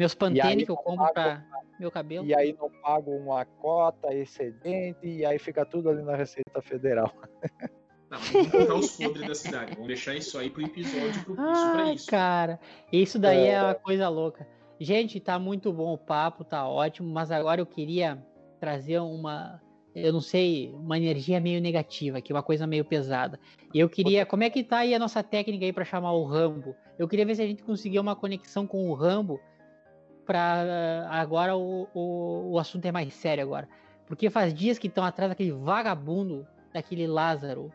Meus 0.00 0.14
Pantene 0.14 0.64
que 0.64 0.70
eu 0.70 0.76
compro 0.76 1.04
pago- 1.12 1.12
pra 1.12 1.44
meu 1.78 1.90
cabelo. 1.90 2.26
E 2.26 2.34
aí 2.34 2.56
não 2.58 2.70
pagam 2.82 3.14
uma 3.18 3.44
cota 3.44 4.14
excedente 4.14 4.98
e 5.06 5.24
aí 5.26 5.38
fica 5.38 5.64
tudo 5.66 5.90
ali 5.90 6.02
na 6.02 6.16
Receita 6.16 6.62
Federal. 6.62 7.12
Não, 8.10 8.18
vamos 8.18 8.50
contar 8.50 8.74
os 8.74 8.96
podres 8.96 9.28
da 9.28 9.34
cidade. 9.36 9.72
Vamos 9.74 9.86
deixar 9.86 10.16
isso 10.16 10.36
aí 10.36 10.50
pro 10.50 10.62
episódio 10.64 11.22
propício 11.22 11.72
pra 11.72 11.82
Ai, 11.84 11.94
isso. 11.94 12.06
cara, 12.10 12.58
isso 12.92 13.20
daí 13.20 13.46
é... 13.46 13.52
É. 13.52 13.62
uma 13.62 13.74
coisa 13.76 14.08
louca. 14.08 14.48
Gente, 14.80 15.20
tá 15.20 15.38
muito 15.38 15.72
bom 15.72 15.92
o 15.92 15.98
papo, 15.98 16.42
tá 16.42 16.66
ótimo, 16.68 17.08
mas 17.08 17.30
agora 17.30 17.60
eu 17.60 17.66
queria 17.66 18.20
trazer 18.58 18.98
uma, 18.98 19.62
eu 19.94 20.12
não 20.12 20.20
sei, 20.20 20.72
uma 20.74 20.96
energia 20.96 21.38
meio 21.38 21.60
negativa 21.60 22.18
aqui, 22.18 22.32
uma 22.32 22.42
coisa 22.42 22.66
meio 22.66 22.84
pesada. 22.84 23.38
E 23.72 23.78
eu 23.78 23.88
queria, 23.88 24.26
como 24.26 24.42
é 24.42 24.50
que 24.50 24.64
tá 24.64 24.78
aí 24.78 24.92
a 24.92 24.98
nossa 24.98 25.22
técnica 25.22 25.64
aí 25.64 25.72
pra 25.72 25.84
chamar 25.84 26.10
o 26.12 26.24
Rambo? 26.24 26.74
Eu 26.98 27.06
queria 27.06 27.24
ver 27.24 27.36
se 27.36 27.42
a 27.42 27.46
gente 27.46 27.62
conseguia 27.62 28.00
uma 28.00 28.16
conexão 28.16 28.66
com 28.66 28.90
o 28.90 28.94
Rambo 28.94 29.38
pra 30.30 31.08
agora 31.10 31.56
o, 31.56 31.88
o, 31.92 32.52
o 32.52 32.58
assunto 32.60 32.86
é 32.86 32.92
mais 32.92 33.12
sério 33.12 33.42
agora. 33.42 33.68
Porque 34.06 34.30
faz 34.30 34.54
dias 34.54 34.78
que 34.78 34.86
estão 34.86 35.04
atrás 35.04 35.28
daquele 35.28 35.50
vagabundo, 35.50 36.46
daquele 36.72 37.04
Lázaro. 37.06 37.72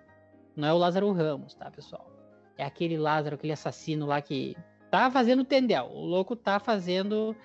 Não 0.55 0.69
é 0.69 0.73
o 0.73 0.77
Lázaro 0.77 1.11
Ramos, 1.11 1.53
tá, 1.53 1.69
pessoal? 1.69 2.09
É 2.57 2.63
aquele 2.63 2.97
Lázaro, 2.97 3.35
aquele 3.35 3.51
assassino 3.51 4.05
lá 4.05 4.21
que 4.21 4.55
tá 4.89 5.11
fazendo 5.11 5.43
tendel. 5.43 5.89
O 5.93 6.05
louco 6.05 6.33
tá 6.33 6.57
fazendo. 6.57 7.35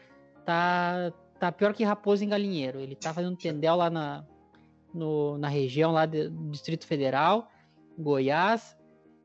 Tá, 0.44 1.12
tá 1.40 1.50
pior 1.50 1.74
que 1.74 1.82
raposo 1.82 2.22
em 2.24 2.28
galinheiro. 2.28 2.78
Ele 2.78 2.94
tá 2.94 3.12
fazendo 3.12 3.36
tendel 3.36 3.74
lá 3.74 3.90
na, 3.90 4.24
no- 4.94 5.36
na 5.38 5.48
região 5.48 5.90
lá 5.90 6.06
do 6.06 6.30
Distrito 6.50 6.86
Federal, 6.86 7.48
Goiás. 7.98 8.76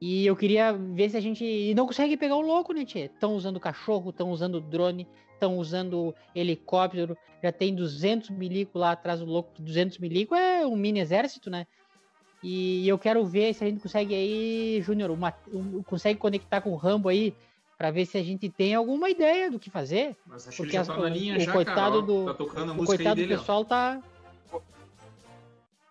E 0.02 0.26
eu 0.26 0.36
queria 0.36 0.74
ver 0.74 1.10
se 1.12 1.18
a 1.18 1.22
gente. 1.22 1.46
E 1.46 1.76
não 1.76 1.86
consegue 1.86 2.18
pegar 2.18 2.36
o 2.38 2.42
louco, 2.42 2.74
né? 2.74 2.82
Estão 2.82 3.36
usando 3.36 3.60
cachorro, 3.60 4.10
estão 4.10 4.32
usando 4.32 4.60
drone, 4.60 5.08
estão 5.36 5.58
usando 5.58 6.16
helicóptero. 6.34 7.18
Já 7.44 7.52
tem 7.52 7.76
200 7.76 8.32
milico 8.32 8.80
lá 8.80 8.92
atrás 8.92 9.20
do 9.20 9.26
louco. 9.26 9.52
200 9.60 9.98
milico 10.00 10.34
é 10.34 10.66
um 10.66 10.76
mini 10.76 11.00
exército, 11.00 11.50
né? 11.50 11.68
E 12.42 12.88
eu 12.88 12.98
quero 12.98 13.26
ver 13.26 13.54
se 13.54 13.64
a 13.64 13.68
gente 13.68 13.82
consegue 13.82 14.14
aí, 14.14 14.82
Júnior, 14.82 15.12
uma- 15.12 15.34
um- 15.52 15.82
consegue 15.84 16.20
conectar 16.20 16.62
com 16.62 16.72
o 16.72 16.76
Rambo 16.76 17.10
aí, 17.10 17.34
pra 17.78 17.92
ver 17.92 18.06
se 18.06 18.18
a 18.18 18.24
gente 18.24 18.50
tem 18.50 18.74
alguma 18.74 19.10
ideia 19.10 19.50
do 19.52 19.60
que 19.60 19.70
fazer. 19.70 20.16
Mas 20.26 20.48
acho 20.48 20.58
Porque 20.58 20.72
que 20.72 20.76
ele 20.78 20.82
as- 20.82 20.88
já 20.88 20.94
tá 20.96 21.00
na 21.02 21.06
o- 21.06 21.10
linha 21.10 21.38
o 21.38 21.40
já, 21.40 21.52
coitado 21.52 21.76
cara. 21.76 21.96
ó. 21.98 22.02
do- 22.02 22.26
Tá 22.26 22.34
tocando 22.34 22.70
a 22.72 22.74
O 22.74 22.76
música 22.78 22.94
aí 22.94 22.98
coitado 22.98 23.16
do 23.16 23.22
dele, 23.22 23.34
ó. 23.36 23.38
pessoal 23.40 23.66
tá. 23.66 24.02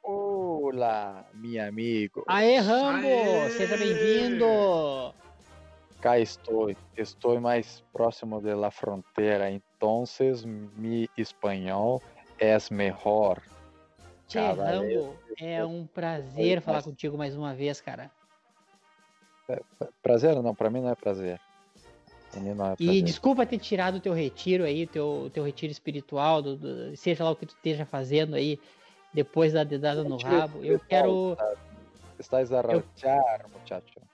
Olá, 0.03 1.25
meu 1.35 1.67
amigo. 1.67 2.25
Aê, 2.27 2.59
Rambo! 2.59 3.07
Aê! 3.07 3.51
Seja 3.51 3.77
bem-vindo! 3.77 4.45
Cá 6.05 6.19
estou. 6.19 6.71
Estou 6.99 7.41
mais 7.41 7.83
próximo 7.91 8.39
de 8.39 8.53
la 8.55 8.71
frontera. 8.71 9.51
Então, 9.51 10.05
mi 10.77 11.09
espanhol 11.17 12.03
é 12.39 12.59
melhor. 12.71 13.41
Cavaleiro, 14.31 15.03
Rambo, 15.07 15.19
é 15.39 15.65
um 15.65 15.87
prazer 15.87 16.61
falar 16.61 16.83
contigo 16.83 17.17
mais 17.17 17.35
uma 17.35 17.55
vez, 17.55 17.81
cara. 17.81 18.11
Prazer? 20.03 20.43
Não, 20.43 20.55
pra 20.55 20.69
mim 20.69 20.83
não 20.83 20.91
é 20.91 20.95
prazer. 20.95 21.41
Não 22.37 22.67
é 22.67 22.77
E 22.79 23.01
desculpa 23.01 23.47
ter 23.47 23.59
tirado 23.59 23.95
o 23.95 24.01
teu 24.01 24.13
retiro 24.13 24.65
aí, 24.65 24.85
o 24.85 24.89
teu, 24.89 25.31
teu 25.33 25.43
retiro 25.43 25.73
espiritual, 25.73 26.43
do- 26.43 26.57
do- 26.57 26.97
seja 26.99 27.25
lá 27.25 27.31
o 27.31 27.37
que 27.37 27.47
tu 27.47 27.55
esteja 27.55 27.87
fazendo 27.87 28.37
aí, 28.37 28.61
depois 29.15 29.55
da 29.55 29.65
dedada 29.65 30.05
no 30.05 30.19
rabo. 30.19 30.63
Eu 30.63 30.79
quero. 30.81 31.35
Estás 32.19 32.53
a 32.53 32.61
rachar, 32.61 33.49
muchacho. 33.49 34.14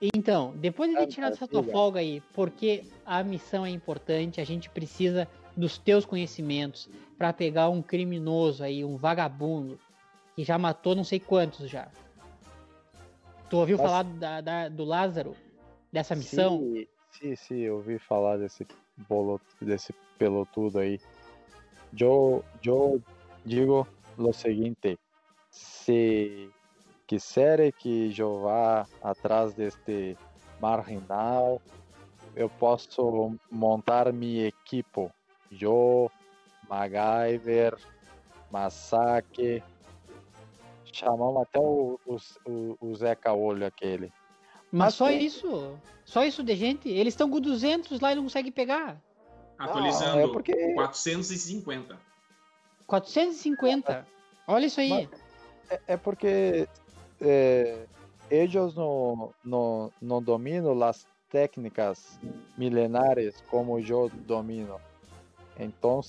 Então, 0.00 0.52
depois 0.56 0.90
de 0.90 0.96
ter 0.96 1.02
Ah, 1.04 1.06
tirado 1.06 1.32
essa 1.32 1.48
tua 1.48 1.62
folga 1.62 2.00
aí, 2.00 2.20
porque 2.34 2.84
a 3.04 3.22
missão 3.24 3.64
é 3.64 3.70
importante, 3.70 4.40
a 4.40 4.44
gente 4.44 4.68
precisa 4.68 5.26
dos 5.56 5.78
teus 5.78 6.04
conhecimentos 6.04 6.88
para 7.16 7.32
pegar 7.32 7.70
um 7.70 7.80
criminoso 7.80 8.62
aí, 8.62 8.84
um 8.84 8.96
vagabundo, 8.96 9.78
que 10.34 10.44
já 10.44 10.58
matou 10.58 10.94
não 10.94 11.04
sei 11.04 11.18
quantos 11.18 11.70
já. 11.70 11.88
Tu 13.48 13.56
ouviu 13.56 13.78
falar 13.78 14.02
da- 14.02 14.40
da- 14.40 14.68
do 14.68 14.84
Lázaro? 14.84 15.34
Dessa 15.90 16.14
missão? 16.14 16.58
Sim, 16.58 16.86
sim, 17.12 17.36
sim, 17.36 17.60
eu 17.60 17.76
ouvi 17.76 17.98
falar 17.98 18.36
desse 18.36 18.66
bolo, 19.08 19.40
desse 19.62 19.94
pelotudo 20.18 20.78
aí. 20.78 21.00
Eu, 21.98 22.44
eu 22.62 23.00
digo 23.46 23.86
o 24.18 24.32
seguinte: 24.32 24.98
se 25.50 26.50
quiser 27.06 27.72
que 27.72 28.12
eu 28.18 28.40
vá 28.40 28.86
atrás 29.02 29.54
deste 29.54 30.16
marginal, 30.60 31.60
eu 32.34 32.48
posso 32.48 33.36
montar 33.50 34.12
minha 34.12 34.48
equipe. 34.48 35.08
Eu, 35.60 36.10
MacGyver, 36.68 37.76
Massacre, 38.50 39.62
chamamos 40.92 41.42
até 41.42 41.58
o, 41.60 41.98
o, 42.06 42.76
o, 42.80 42.96
Zeca 42.96 43.32
Olho 43.32 43.66
aquele. 43.66 44.12
Mas 44.72 44.86
Mas 44.86 44.94
só 44.94 45.06
tem- 45.08 45.24
isso? 45.24 45.78
Só 46.04 46.24
isso 46.24 46.42
de 46.42 46.54
gente? 46.56 46.88
Eles 46.88 47.14
estão 47.14 47.30
com 47.30 47.40
200 47.40 48.00
lá 48.00 48.12
e 48.12 48.14
não 48.16 48.24
conseguem 48.24 48.52
pegar. 48.52 49.00
Atualizando. 49.58 50.16
Não, 50.18 50.28
é 50.28 50.32
porque 50.32 50.74
450. 50.74 51.98
450. 52.86 54.06
Olha 54.46 54.66
isso 54.66 54.80
aí. 54.80 54.90
Mas- 54.90 55.26
É, 55.68 55.80
é 55.88 55.96
porque 55.96 56.68
é, 57.20 57.86
eles 58.30 58.74
não, 58.74 59.32
não, 59.44 59.92
não 60.00 60.22
dominam 60.22 60.82
as 60.82 61.06
técnicas 61.30 62.18
milenares 62.56 63.40
como 63.50 63.78
eu 63.78 64.08
domino. 64.08 64.80
Então, 65.58 66.00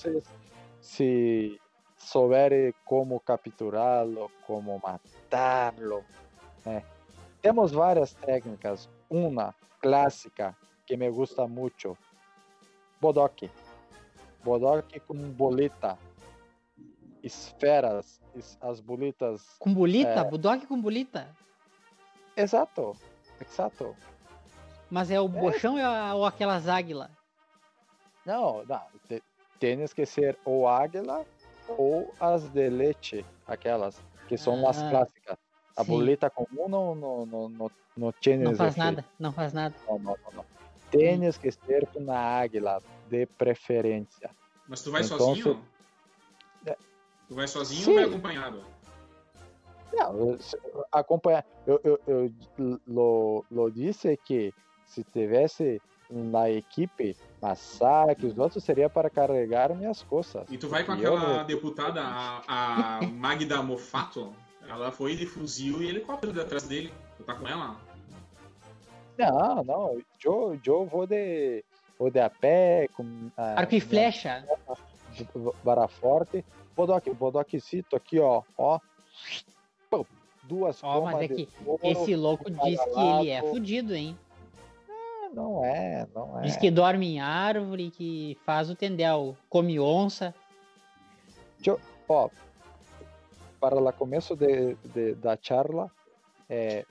se 0.81 1.59
souber 1.97 2.73
como 2.85 3.19
capturá-lo, 3.19 4.31
como 4.45 4.79
matá-lo, 4.79 6.03
né? 6.65 6.83
temos 7.41 7.71
várias 7.71 8.13
técnicas. 8.13 8.89
Uma 9.09 9.55
clássica 9.81 10.55
que 10.85 10.97
me 10.97 11.09
gusta 11.09 11.47
muito, 11.47 11.97
bodoque. 12.99 13.49
Bodoque 14.43 14.99
com 14.99 15.15
boleta, 15.15 15.97
esferas, 17.33 18.19
es- 18.35 18.57
as 18.61 18.79
bolitas 18.79 19.41
Com 19.59 19.73
bolita? 19.73 20.09
É. 20.21 20.23
Budok 20.23 20.65
com 20.67 20.79
bolita? 20.81 21.27
Exato, 22.35 22.95
exato. 23.41 23.95
Mas 24.89 25.11
é 25.11 25.19
o 25.19 25.27
bochão 25.27 25.75
ou 25.75 26.17
ou 26.19 26.25
aquelas 26.25 26.67
águilas? 26.67 27.09
Não, 28.25 28.63
não. 28.65 28.81
te- 29.07 29.23
Tens 29.59 29.91
que 29.91 30.05
ser 30.05 30.37
ou 30.45 30.67
águila 30.67 31.25
ou 31.67 32.13
as 32.19 32.47
de 32.49 32.69
leite, 32.69 33.25
aquelas 33.47 33.99
que 34.27 34.37
são 34.37 34.67
as 34.69 34.81
Ah, 34.81 34.89
clássicas. 34.89 35.37
A 35.75 35.83
sim. 35.83 35.91
bolita 35.91 36.29
comum 36.29 36.67
não, 36.69 36.93
não, 36.95 37.25
não, 37.25 37.49
não, 37.49 37.71
não 37.97 38.11
tienes 38.11 38.49
Não 38.49 38.55
faz 38.55 38.77
efeito. 38.77 38.95
nada, 38.95 39.05
não 39.19 39.31
faz 39.33 39.53
nada. 39.53 39.75
Não, 39.87 39.97
não, 39.99 40.17
não, 40.25 40.31
não. 40.33 40.45
Tens 40.91 41.37
que 41.37 41.51
ser 41.51 41.87
com 41.87 42.11
a 42.11 42.17
águila, 42.17 42.81
de 43.09 43.25
preferência. 43.25 44.29
Mas 44.67 44.81
tu 44.83 44.91
vai 44.91 45.01
Então, 45.03 45.17
sozinho? 45.17 45.63
Tu 47.27 47.35
vai 47.35 47.47
sozinho 47.47 47.83
Sim. 47.83 47.91
ou 47.91 47.95
vai 47.95 48.05
acompanhado? 48.05 48.63
Não, 49.93 50.37
acompanhar. 50.91 51.45
Eu, 51.65 51.79
eu, 51.83 51.99
eu 52.07 52.79
lo, 52.87 53.45
lo 53.49 53.69
disse 53.71 54.17
que 54.17 54.53
se 54.85 55.03
tivesse 55.03 55.81
na 56.09 56.49
equipe 56.49 57.15
Massacre, 57.41 58.25
os 58.27 58.37
outros 58.37 58.63
seria 58.63 58.89
para 58.89 59.09
carregar 59.09 59.75
minhas 59.75 60.01
coisas. 60.03 60.49
E 60.49 60.57
tu 60.57 60.67
vai 60.67 60.83
com 60.83 60.93
aquela 60.93 61.39
eu... 61.39 61.45
deputada, 61.45 62.01
a, 62.01 62.97
a 62.97 63.01
Magda 63.11 63.61
Mofato? 63.61 64.33
Ela 64.67 64.91
foi 64.91 65.15
de 65.15 65.25
fuzil 65.25 65.81
e 65.81 65.87
helicóptero 65.87 66.39
atrás 66.41 66.63
dele. 66.63 66.91
Tu 67.17 67.23
tá 67.23 67.35
com 67.35 67.47
ela? 67.47 67.77
Não, 69.17 69.63
não. 69.63 70.01
Eu, 70.23 70.59
eu 70.65 70.85
vou 70.85 71.07
de, 71.07 71.63
vou 71.97 72.11
de 72.11 72.19
a 72.19 72.29
pé. 72.29 72.87
Com, 72.93 73.31
Arco 73.37 73.75
e 73.75 73.79
flecha. 73.79 74.45
Vara 75.63 75.87
forte. 75.87 76.43
Dar 76.85 77.41
aqui, 77.41 77.59
cito 77.59 77.95
aqui, 77.95 78.19
ó. 78.19 78.43
ó. 78.57 78.79
Duas 80.43 80.81
Ó, 80.81 81.01
mas 81.01 81.21
é 81.23 81.27
que 81.27 81.49
esse 81.83 82.15
louco 82.15 82.49
diz 82.49 82.79
que 82.81 82.99
ele 82.99 83.29
é 83.29 83.41
fudido, 83.41 83.93
hein? 83.93 84.17
Não 85.33 85.63
é, 85.63 86.07
não 86.15 86.39
é. 86.39 86.43
Diz 86.43 86.55
que 86.55 86.71
dorme 86.71 87.15
em 87.15 87.19
árvore, 87.19 87.91
que 87.91 88.37
faz 88.45 88.69
o 88.69 88.75
tendel, 88.75 89.35
come 89.49 89.77
onça. 89.77 90.33
Eu, 91.65 91.79
ó, 92.07 92.29
para 93.59 93.75
o 93.75 93.93
começo 93.93 94.35
de, 94.35 94.75
de, 94.75 95.15
da 95.15 95.37
charla, 95.39 95.91
é, 96.49 96.85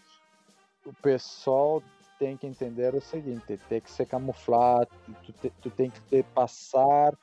o 0.85 0.93
pessoal 0.93 1.83
tem 2.19 2.37
que 2.37 2.47
entender 2.47 2.95
o 2.95 3.01
seguinte, 3.01 3.59
tem 3.69 3.81
que 3.81 3.91
se 3.91 4.05
camuflar, 4.05 4.87
tu, 5.25 5.51
tu 5.63 5.71
tem 5.71 5.91
que 5.91 6.01
te 6.03 6.23
passar 6.23 7.17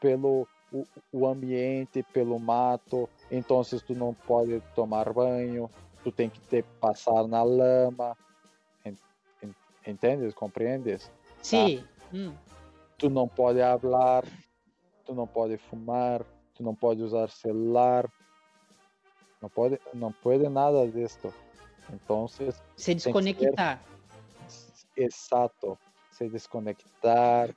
pelo 0.00 0.48
o, 0.80 0.86
o, 1.12 1.26
ambiente, 1.26 2.02
pelo 2.12 2.38
mato, 2.38 3.08
então 3.30 3.62
tu 3.64 3.94
não 3.94 4.12
pode 4.14 4.60
tomar 4.74 5.12
banho, 5.12 5.70
tu 6.02 6.10
tem 6.10 6.28
que 6.28 6.40
te 6.40 6.62
passar 6.80 7.26
na 7.26 7.42
lama, 7.42 8.16
¿Entendes? 9.86 10.34
¿Compreendes? 10.34 11.10
Sí. 11.40 11.86
Ah, 12.12 12.16
mm. 12.16 12.32
Tu 12.98 13.08
não 13.08 13.28
pode 13.28 13.60
falar, 13.80 14.24
tu 15.04 15.14
não 15.14 15.26
pode 15.26 15.56
fumar, 15.58 16.24
tu 16.54 16.62
não 16.62 16.74
pode 16.74 17.02
usar 17.02 17.30
celular, 17.30 18.10
não 19.40 19.48
pode, 19.48 19.78
não 19.94 20.10
pode 20.10 20.48
nada 20.48 20.88
disso. 20.88 21.32
Então, 21.92 22.26
se 22.26 22.94
desconectar. 22.94 23.80
Ser, 24.48 25.04
exato, 25.04 25.78
se 26.10 26.28
desconectar, 26.28 27.54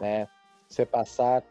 né? 0.00 0.26
Se 0.68 0.86
passar, 0.86 1.42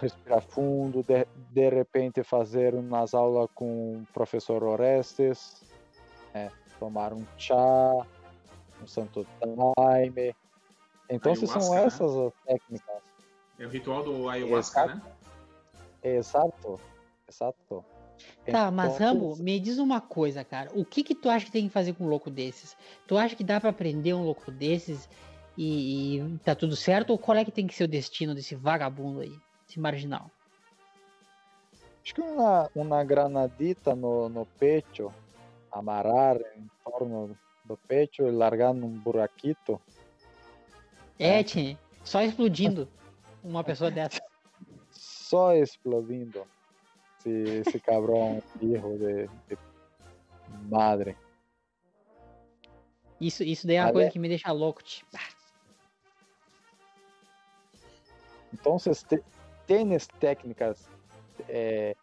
respirar 0.00 0.42
fundo, 0.42 1.02
de, 1.02 1.26
de 1.50 1.68
repente 1.68 2.22
fazer 2.22 2.74
umas 2.74 3.14
aulas 3.14 3.48
com 3.54 3.98
o 3.98 4.06
professor 4.12 4.62
Orestes, 4.62 5.62
né? 6.32 6.50
tomar 6.78 7.12
um 7.12 7.24
chá, 7.36 8.06
um 8.82 8.86
santo 8.86 9.26
time. 9.40 10.34
Então, 11.08 11.32
ayahuasca, 11.32 11.60
são 11.60 11.74
né? 11.74 11.84
essas 11.84 12.16
as 12.16 12.32
técnicas. 12.46 13.02
É 13.58 13.66
o 13.66 13.68
ritual 13.68 14.02
do 14.02 14.28
ayahuasca, 14.28 14.84
exato. 14.84 14.96
né? 14.96 15.12
Exato, 16.02 16.80
exato. 17.28 17.84
Tá, 18.46 18.70
mas 18.70 18.94
então, 18.94 19.14
Rambo, 19.14 19.36
me 19.36 19.58
diz 19.58 19.78
uma 19.78 20.00
coisa, 20.00 20.44
cara. 20.44 20.70
O 20.74 20.84
que 20.84 21.02
que 21.02 21.14
tu 21.14 21.28
acha 21.28 21.46
que 21.46 21.52
tem 21.52 21.66
que 21.66 21.72
fazer 21.72 21.94
com 21.94 22.04
um 22.04 22.08
louco 22.08 22.30
desses? 22.30 22.76
Tu 23.06 23.16
acha 23.16 23.34
que 23.34 23.42
dá 23.42 23.60
para 23.60 23.72
prender 23.72 24.14
um 24.14 24.22
louco 24.22 24.50
desses 24.50 25.08
e, 25.56 26.18
e, 26.18 26.38
tá 26.38 26.54
tudo 26.54 26.76
certo? 26.76 27.10
Ou 27.10 27.18
qual 27.18 27.36
é 27.36 27.44
que 27.44 27.50
tem 27.50 27.66
que 27.66 27.74
ser 27.74 27.84
o 27.84 27.88
destino 27.88 28.34
desse 28.34 28.54
vagabundo 28.54 29.20
aí, 29.20 29.32
esse 29.74 29.80
marginal? 29.80 30.30
Acho 32.02 32.14
que 32.14 32.20
uma, 32.20 32.70
uma 32.74 33.04
granadita 33.04 33.94
no, 33.94 34.28
no 34.28 34.46
peito, 34.46 35.12
amarrar 35.72 36.36
em 36.56 36.70
torno 36.84 37.36
do 37.64 37.76
peito 37.76 38.22
e 38.22 38.30
largar 38.30 38.72
num 38.72 38.90
buraquito. 38.90 39.80
É, 41.18 41.40
é. 41.40 41.44
só 42.04 42.22
explodindo 42.22 42.88
uma 43.42 43.64
pessoa 43.64 43.90
dessa. 43.90 44.22
Só 44.90 45.52
explodindo. 45.54 46.46
Se 47.18 47.30
esse 47.30 47.80
cabrão 47.80 48.40
erro 48.62 48.96
de, 48.98 49.26
de, 49.48 49.58
madre. 50.68 51.16
Isso, 53.20 53.42
isso 53.42 53.66
daí 53.66 53.76
é 53.76 53.82
uma 53.82 53.92
coisa 53.92 54.10
que 54.10 54.18
me 54.18 54.28
deixa 54.28 54.52
louco, 54.52 54.82
tipo. 54.82 55.08
Então, 58.52 58.78
tem 59.66 59.96
técnicas 60.20 60.88
é, 61.48 61.96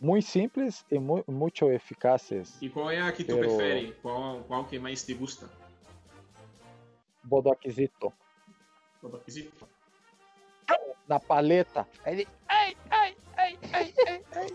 muito 0.00 0.26
simples 0.26 0.84
e 0.90 0.98
mu 0.98 1.24
muito 1.26 1.70
eficazes. 1.70 2.60
E 2.60 2.68
qual 2.68 2.90
é 2.90 3.00
a 3.00 3.12
que 3.12 3.24
tu 3.24 3.36
pero... 3.36 3.56
prefere? 3.56 3.92
Qual, 4.02 4.42
qual 4.44 4.64
que 4.64 4.78
mais 4.78 5.04
te 5.04 5.14
gusta? 5.14 5.48
Bodoquisito. 7.22 8.12
Bodoquisito? 9.00 9.68
Na 11.08 11.20
paleta. 11.20 11.86
Ele... 12.04 12.26
Ai, 12.48 12.76
ai, 12.90 13.16
ai, 13.36 13.58
ai, 13.72 13.94
ai, 14.06 14.24
ai. 14.36 14.46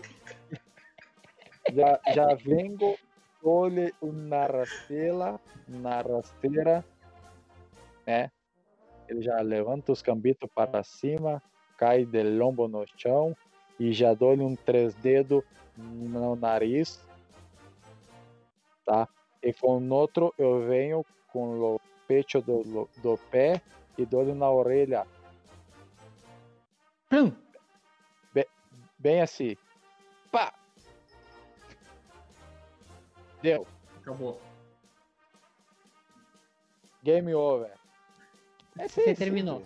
já, 1.72 2.00
já 2.14 2.34
vengo, 2.34 2.98
olhe 3.42 3.94
uma 4.00 4.46
rasteira, 4.46 5.40
na 5.68 6.00
rasteira, 6.00 6.84
né? 8.06 8.30
Ele 9.08 9.22
já 9.22 9.40
levanta 9.40 9.90
os 9.90 10.02
cambitos 10.02 10.48
para 10.54 10.84
cima, 10.84 11.42
cai 11.80 12.04
de 12.04 12.22
lombo 12.22 12.68
no 12.68 12.84
chão, 12.98 13.34
e 13.78 13.90
já 13.90 14.12
dou-lhe 14.12 14.42
um 14.42 14.54
três 14.54 14.94
dedos 14.96 15.42
no 15.74 16.36
nariz, 16.36 17.02
tá? 18.84 19.08
E 19.42 19.50
com 19.54 19.78
o 19.78 19.94
outro 19.94 20.34
eu 20.36 20.60
venho 20.68 21.02
com 21.32 21.58
o 21.58 21.80
peito 22.06 22.42
do, 22.42 22.86
do 23.02 23.16
pé 23.30 23.62
e 23.96 24.04
dou-lhe 24.04 24.34
na 24.34 24.50
orelha. 24.50 25.06
Plum. 27.08 27.32
Bem, 28.34 28.44
bem 28.98 29.22
assim. 29.22 29.56
Pá! 30.30 30.52
Deu. 33.40 33.66
Acabou. 34.02 34.38
Game 37.02 37.34
over. 37.34 37.79
É 38.78 38.88
Você 38.88 39.14
terminou. 39.14 39.62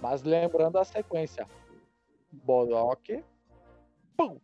Mas 0.00 0.22
lembrando 0.22 0.78
a 0.78 0.84
sequência. 0.84 1.46
Bodoque. 2.30 3.24
Pum. 4.16 4.38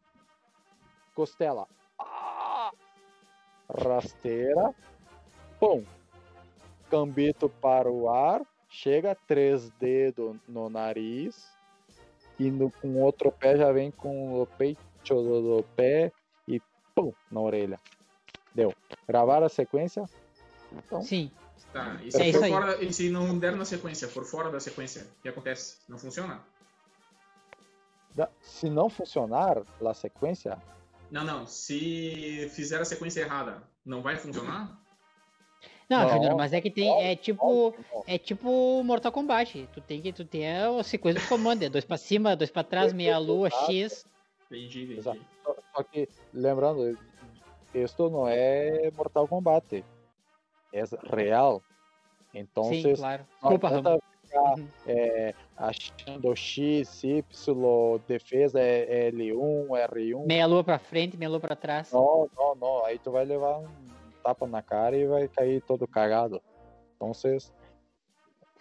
Costela. 1.15 1.67
Ah! 1.99 2.71
Rasteira. 3.69 4.75
Pum. 5.59 5.85
Cambito 6.91 7.49
para 7.49 7.91
o 7.91 8.09
ar. 8.09 8.43
Chega 8.69 9.15
três 9.27 9.71
dedos 9.71 10.37
no 10.49 10.71
nariz. 10.71 11.51
E 12.39 12.51
no, 12.51 12.71
com 12.71 13.01
outro 13.03 13.31
pé 13.31 13.57
já 13.57 13.71
vem 13.73 13.91
com 13.91 14.41
o 14.41 14.47
peito 14.47 14.81
do, 15.07 15.59
do 15.59 15.63
pé 15.77 16.11
e 16.49 16.61
pum 16.95 17.13
na 17.31 17.41
orelha. 17.41 17.79
Deu. 18.55 18.73
Gravar 19.07 19.43
a 19.43 19.49
sequência? 19.49 20.09
Então, 20.73 21.03
Sim. 21.03 21.31
Tá. 21.73 21.99
E 22.03 22.13
se, 22.13 22.23
é 22.23 22.33
fora, 22.33 22.85
e 22.85 22.93
se 22.93 23.09
não 23.09 23.39
der 23.39 23.57
na 23.57 23.65
sequência, 23.65 24.07
for 24.07 24.25
fora 24.25 24.51
da 24.51 24.61
sequência, 24.61 25.07
o 25.19 25.23
que 25.23 25.29
acontece? 25.29 25.79
Não 25.89 25.97
funciona? 25.97 26.41
Se 28.43 28.69
não 28.69 28.91
funcionar 28.91 29.63
a 29.85 29.95
sequência. 29.95 30.59
Não, 31.11 31.25
não. 31.25 31.47
Se 31.47 32.51
fizer 32.55 32.81
a 32.81 32.85
sequência 32.85 33.21
errada, 33.21 33.63
não 33.85 34.03
vai 34.03 34.17
funcionar? 34.17 34.79
Não, 35.89 36.09
Júnior, 36.09 36.37
mas 36.37 36.53
é 36.53 36.61
que 36.61 36.71
tem. 36.71 36.91
É 37.03 37.17
tipo. 37.17 37.75
É 38.07 38.17
tipo 38.19 38.83
Mortal 38.83 39.13
Kombat. 39.13 39.69
Tu 39.75 39.81
tem 39.81 40.01
que. 40.01 40.13
Tu 40.13 40.25
tem 40.25 40.47
a 40.51 40.83
sequência 40.83 41.21
do 41.21 41.29
comando. 41.29 41.63
É 41.63 41.69
dois 41.69 41.85
pra 41.85 41.97
cima, 41.97 42.37
dois 42.37 42.51
pra 42.51 42.65
trás, 42.65 42.93
meia 42.93 43.19
lua, 43.19 43.51
X. 43.51 44.07
Entendi, 44.47 44.85
entendi. 44.85 45.03
Só, 45.03 45.15
só 45.75 45.83
que, 45.83 46.09
lembrando, 46.33 46.99
isto 47.75 48.11
não 48.11 48.29
é 48.29 48.91
Mortal 48.97 49.29
Kombat. 49.29 49.85
É 50.73 50.85
real. 51.15 51.63
Então, 52.35 52.65
Sim, 52.65 52.95
claro. 52.95 53.27
Desculpa, 53.41 53.69
ficar 54.33 54.55
uhum. 54.57 54.69
é, 54.87 55.35
achando 55.57 56.35
X, 56.35 57.05
Y, 57.05 57.23
defesa 58.09 58.59
é 58.61 59.11
L1, 59.11 59.69
R1. 59.69 60.27
Meia 60.27 60.47
lua 60.47 60.65
pra 60.65 60.79
frente, 60.79 61.17
meia 61.17 61.29
lua 61.29 61.41
pra 61.41 61.55
trás. 61.55 61.93
Não, 61.93 62.29
não, 62.37 62.55
não. 62.55 62.85
Aí 62.85 62.99
tu 62.99 63.11
vai 63.11 63.25
levar 63.25 63.59
um 63.59 63.69
tapa 64.23 64.47
na 64.47 64.63
cara 64.63 64.97
e 64.97 65.07
vai 65.07 65.29
cair 65.29 65.61
todo 65.63 65.87
cagado. 65.87 66.41
Então 66.97 67.13
vocês. 67.13 67.53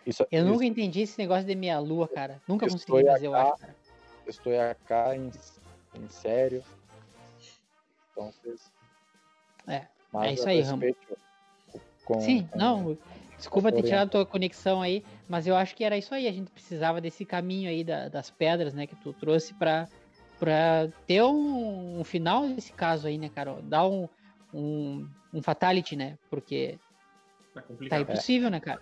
Isso, 0.05 0.26
eu 0.32 0.43
nunca 0.43 0.64
isso, 0.64 0.72
entendi 0.72 1.01
esse 1.01 1.18
negócio 1.18 1.45
de 1.45 1.55
meia 1.55 1.80
lua, 1.80 2.07
cara. 2.07 2.41
Nunca 2.47 2.68
consegui 2.68 3.05
fazer, 3.05 3.28
eu 3.28 3.36
acho. 3.36 3.62
Cara. 3.62 3.76
Estou 4.28 4.53
aqui 4.59 5.16
em, 5.16 5.32
em 6.01 6.09
sério. 6.09 6.64
Então 8.12 8.32
vocês. 8.32 8.72
É. 9.68 9.88
é 10.16 10.34
isso 10.34 10.49
aí, 10.49 10.64
Ramon. 12.12 12.22
Sim, 12.22 12.47
com, 12.51 12.57
não. 12.57 12.97
Desculpa 13.38 13.72
ter 13.72 13.84
tirado 13.84 14.07
a 14.07 14.12
tua 14.12 14.26
conexão 14.26 14.82
aí, 14.82 15.03
mas 15.28 15.47
eu 15.47 15.55
acho 15.55 15.76
que 15.76 15.84
era 15.84 15.97
isso 15.97 16.14
aí. 16.14 16.28
A 16.28 16.32
gente 16.32 16.51
precisava 16.51 17.01
desse 17.01 17.26
caminho 17.26 17.70
aí 17.70 17.84
da, 17.84 18.07
das 18.07 18.30
pedras, 18.30 18.74
né, 18.74 18.86
que 18.86 18.95
tu 18.95 19.14
trouxe 19.14 19.53
para 19.53 19.88
pra 20.39 20.88
ter 21.05 21.22
um, 21.24 21.99
um 21.99 22.03
final 22.03 22.47
desse 22.47 22.74
caso 22.74 23.07
aí, 23.07 23.18
né, 23.18 23.30
cara? 23.30 23.59
Dar 23.62 23.88
um, 23.88 24.09
um, 24.51 25.07
um 25.32 25.41
fatality, 25.41 25.95
né? 25.95 26.18
Porque 26.32 26.80
Tá 27.53 27.62
tá 27.89 27.99
impossível, 27.99 28.49
né, 28.49 28.59
cara? 28.59 28.82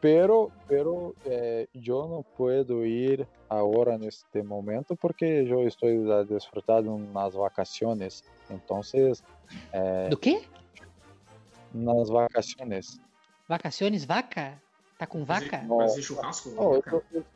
Pero, 0.00 0.50
pero 0.66 1.14
eh, 1.24 1.68
yo 1.72 2.08
no 2.08 2.24
puedo 2.36 2.84
ir 2.84 3.26
ahora 3.48 3.94
en 3.94 4.02
este 4.02 4.42
momento 4.42 4.96
porque 4.96 5.44
yo 5.44 5.62
estoy 5.62 5.98
de 5.98 6.88
unas 6.88 7.34
vacaciones. 7.34 8.24
Entonces, 8.50 9.22
eh, 9.72 10.08
Do 10.10 10.16
quê? 10.16 10.42
Unas 11.74 12.08
vacaciones. 12.08 13.00
Vacaciones, 13.48 14.04
vaca? 14.04 14.62
Tá 14.98 15.06
com 15.06 15.24
vaca? 15.24 15.66
Fazer 15.66 16.02
churrasco? 16.02 16.48
Eu 16.50 16.82
tô- 16.82 17.04
eu- 17.12 17.26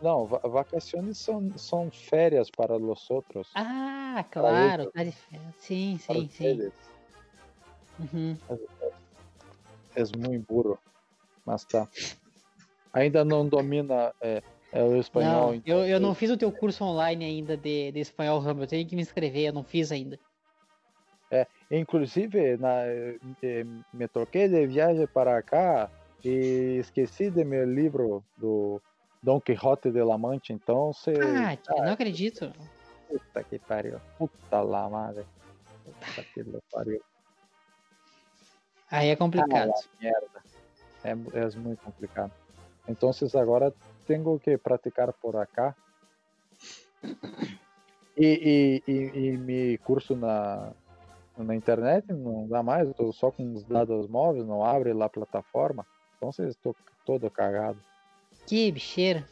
não, 0.00 0.26
va- 0.26 0.40
vacaciones 0.44 1.18
son, 1.18 1.56
son 1.56 1.90
férias 1.90 2.50
para 2.50 2.76
los 2.76 3.10
otros. 3.10 3.50
Ah, 3.54 4.24
claro, 4.30 4.90
tá 4.92 5.04
de 5.04 5.12
férias. 5.12 5.54
Sim, 5.58 5.98
para 6.06 6.20
sim, 6.20 6.28
sim. 6.30 6.70
Uhum. 7.98 8.36
Es 9.94 10.12
muy 10.12 10.38
burro, 10.38 10.78
mas 11.44 11.64
tá. 11.64 11.86
Ainda 12.92 13.24
não 13.24 13.48
domina 13.48 14.12
eh, 14.20 14.42
eh, 14.72 14.82
o 14.82 14.96
espanhol. 14.96 15.46
Não, 15.48 15.54
então 15.54 15.78
eu, 15.78 15.86
eu 15.86 16.00
não 16.00 16.14
fiz 16.14 16.30
o 16.30 16.36
teu 16.36 16.50
curso 16.52 16.84
online 16.84 17.24
ainda 17.24 17.56
de, 17.56 17.92
de 17.92 18.00
espanhol, 18.00 18.40
Rambo. 18.40 18.62
Eu 18.62 18.66
tenho 18.66 18.88
que 18.88 18.96
me 18.96 19.02
inscrever, 19.02 19.48
eu 19.48 19.52
não 19.52 19.64
fiz 19.64 19.92
ainda. 19.92 20.18
Inclusive, 21.70 22.56
na, 22.56 22.84
eh, 22.86 23.64
me 23.92 24.08
troquei 24.08 24.48
de 24.48 24.66
viagem 24.66 25.06
para 25.06 25.40
cá 25.42 25.88
e 26.24 26.78
esqueci 26.80 27.30
de 27.30 27.44
meu 27.44 27.64
livro 27.64 28.24
do 28.36 28.82
Don 29.22 29.40
Quixote 29.40 29.90
de 29.90 30.02
la 30.02 30.18
Mancha. 30.18 30.52
Então, 30.52 30.92
você. 30.92 31.14
Ah, 31.20 31.56
tia, 31.56 31.84
não 31.84 31.92
acredito. 31.92 32.52
Puta 33.08 33.44
que 33.44 33.58
pariu. 33.58 34.00
Puta 34.18 34.60
la 34.62 34.88
madre. 34.88 35.24
Puta 35.84 36.22
que 36.34 36.44
pariu. 36.72 37.00
Aí 38.90 39.08
é 39.08 39.16
complicado. 39.16 39.72
Merda. 40.00 40.42
É, 41.04 41.10
é 41.10 41.58
muito 41.58 41.82
complicado. 41.82 42.32
Então, 42.88 43.10
agora 43.40 43.72
tenho 44.06 44.38
que 44.40 44.58
praticar 44.58 45.12
por 45.12 45.36
acá. 45.36 45.76
E, 48.16 48.82
e, 48.86 48.92
e, 48.92 49.28
e 49.28 49.38
me 49.38 49.78
curso 49.78 50.16
na, 50.16 50.72
na 51.44 51.54
internet 51.54 52.12
não 52.12 52.46
dá 52.46 52.62
mais, 52.62 52.88
estou 52.88 53.12
só 53.12 53.30
com 53.30 53.54
os 53.54 53.64
dados 53.64 54.08
móveis, 54.08 54.46
não 54.46 54.64
abre 54.64 54.92
lá 54.92 55.06
a 55.06 55.10
plataforma. 55.10 55.86
Então, 56.16 56.30
estou 56.46 56.76
todo 57.04 57.30
cagado. 57.30 57.78
Que 58.46 58.70
bicheira. 58.70 59.24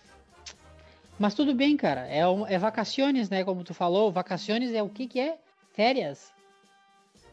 Mas 1.19 1.35
tudo 1.35 1.55
bem, 1.55 1.77
cara. 1.77 2.07
É, 2.09 2.21
é 2.49 2.59
vacaciones, 2.59 3.29
né? 3.29 3.45
Como 3.45 3.65
tu 3.65 3.75
falou. 3.75 4.13
Vacaciones 4.13 4.73
é 4.73 4.83
o 4.83 4.89
que 4.89 5.07
que 5.07 5.21
é? 5.21 5.39
Férias. 5.73 6.33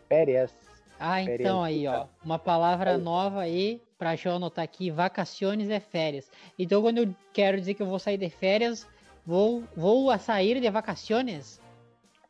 Férias. 0.09 0.53
Ah, 0.99 1.17
Férias, 1.17 1.39
então 1.39 1.63
aí, 1.63 1.87
ó. 1.87 2.07
Uma 2.23 2.39
palavra 2.39 2.97
nova 2.97 3.41
aí 3.41 3.81
pra 3.97 4.15
eu 4.25 4.33
anotar 4.33 4.63
aqui. 4.63 4.89
Vacaciones 4.89 5.69
é 5.69 5.79
férias. 5.79 6.29
Então, 6.57 6.81
quando 6.81 6.97
eu 6.97 7.15
quero 7.31 7.59
dizer 7.59 7.75
que 7.75 7.81
eu 7.81 7.87
vou 7.87 7.99
sair 7.99 8.17
de 8.17 8.29
férias, 8.29 8.87
vou, 9.25 9.63
vou 9.75 10.09
a 10.09 10.17
sair 10.17 10.59
de 10.59 10.69
vacaciones. 10.69 11.61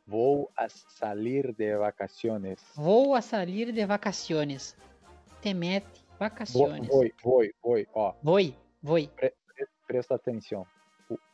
Vou 0.07 0.51
a 0.55 0.69
salir 0.69 1.51
de 1.53 1.75
vacaciones. 1.77 2.59
Vou 2.75 3.15
a 3.15 3.21
sair 3.21 3.71
de 3.71 3.85
vacaciones. 3.85 4.75
Te 5.41 5.53
mete. 5.53 5.85
Vou, 5.85 6.19
Vacaciones. 6.19 6.87
vou, 6.87 7.05
vou, 7.23 7.43
vou. 7.61 7.85
Ó, 7.93 8.13
Voi, 8.23 8.55
voi. 8.81 9.09
presta 9.87 10.15
atenção. 10.15 10.65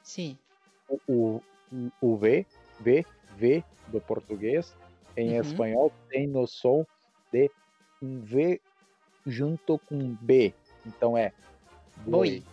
Sim. 0.02 0.38
o, 0.90 1.00
o, 1.08 1.42
o 2.02 2.18
V, 2.18 2.46
V, 2.80 3.06
V 3.38 3.64
do 3.88 4.02
português, 4.02 4.76
em 5.16 5.36
Uhum. 5.36 5.42
espanhol 5.42 5.92
tem 6.10 6.26
no 6.28 6.48
som 6.48 6.86
de 7.32 7.52
um 8.02 8.22
V 8.22 8.60
junto 9.26 9.78
com 9.80 10.16
B. 10.22 10.54
Então 10.86 11.16
é 11.18 11.32
Boi. 11.98 12.42
boi, 12.42 12.44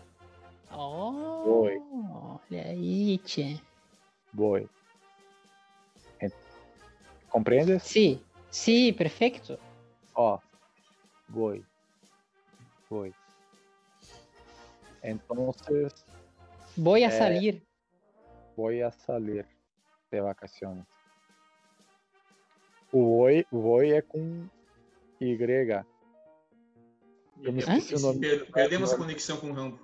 Oh, 0.70 1.42
Voi. 1.44 1.78
olha 1.80 2.62
aí, 2.66 3.16
tchê. 3.24 3.58
boi. 4.32 4.68
En- 7.28 7.30
Compreendes? 7.30 7.82
Sim, 7.82 8.20
sim, 8.50 8.92
perfeito. 8.92 9.58
Ó, 10.14 10.38
boi, 11.28 11.64
boi. 12.90 13.12
Então, 15.02 15.54
Voy 16.76 17.04
a 17.04 17.08
É. 17.08 17.10
salir. 17.10 17.62
voy 18.56 18.82
a 18.82 18.90
salir 18.90 19.46
de 20.10 20.20
vacaciones. 20.20 20.84
O 22.92 23.04
voy, 23.18 23.46
voy 23.52 23.92
é 23.92 24.02
com 24.02 24.48
Y. 25.20 25.84
Eu 27.42 27.52
me 27.52 27.58
E- 27.58 27.62
esqueci 27.62 27.94
o 27.94 28.00
nome. 28.00 28.20
per- 28.20 28.50
Perdemos 28.50 28.92
a 28.92 28.96
conexão 28.96 29.36
com 29.36 29.50
o 29.50 29.52
Rambo. 29.52 29.78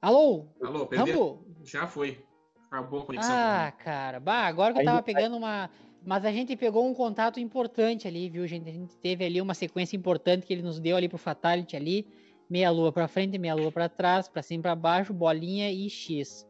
Alô, 0.00 0.46
Alô, 0.62 0.86
perdeu? 0.86 1.34
Rambo? 1.34 1.44
Já 1.64 1.86
foi. 1.86 2.24
Acabou 2.70 3.00
a 3.02 3.06
conexão 3.06 3.34
Ah, 3.34 3.72
cara, 3.72 4.20
bah, 4.20 4.46
agora 4.46 4.72
que 4.72 4.78
eu 4.78 4.80
Ainda- 4.80 4.92
tava 4.92 5.02
pegando 5.02 5.36
uma. 5.36 5.68
Mas 6.04 6.24
a 6.24 6.32
gente 6.32 6.56
pegou 6.56 6.86
um 6.88 6.94
contato 6.94 7.38
importante 7.38 8.08
ali, 8.08 8.28
viu, 8.30 8.46
gente? 8.46 8.68
A 8.68 8.72
gente 8.72 8.96
teve 8.96 9.24
ali 9.24 9.40
uma 9.40 9.54
sequência 9.54 9.96
importante 9.96 10.46
que 10.46 10.52
ele 10.52 10.62
nos 10.62 10.80
deu 10.80 10.96
ali 10.96 11.08
pro 11.08 11.18
Fatality 11.18 11.76
ali. 11.76 12.06
Meia 12.48 12.70
lua 12.70 12.90
pra 12.90 13.06
frente, 13.06 13.38
meia 13.38 13.54
lua 13.54 13.70
pra 13.70 13.88
trás, 13.88 14.26
pra 14.28 14.42
cima 14.42 14.62
pra 14.62 14.74
baixo, 14.74 15.12
bolinha 15.12 15.70
e 15.70 15.88
X. 15.88 16.46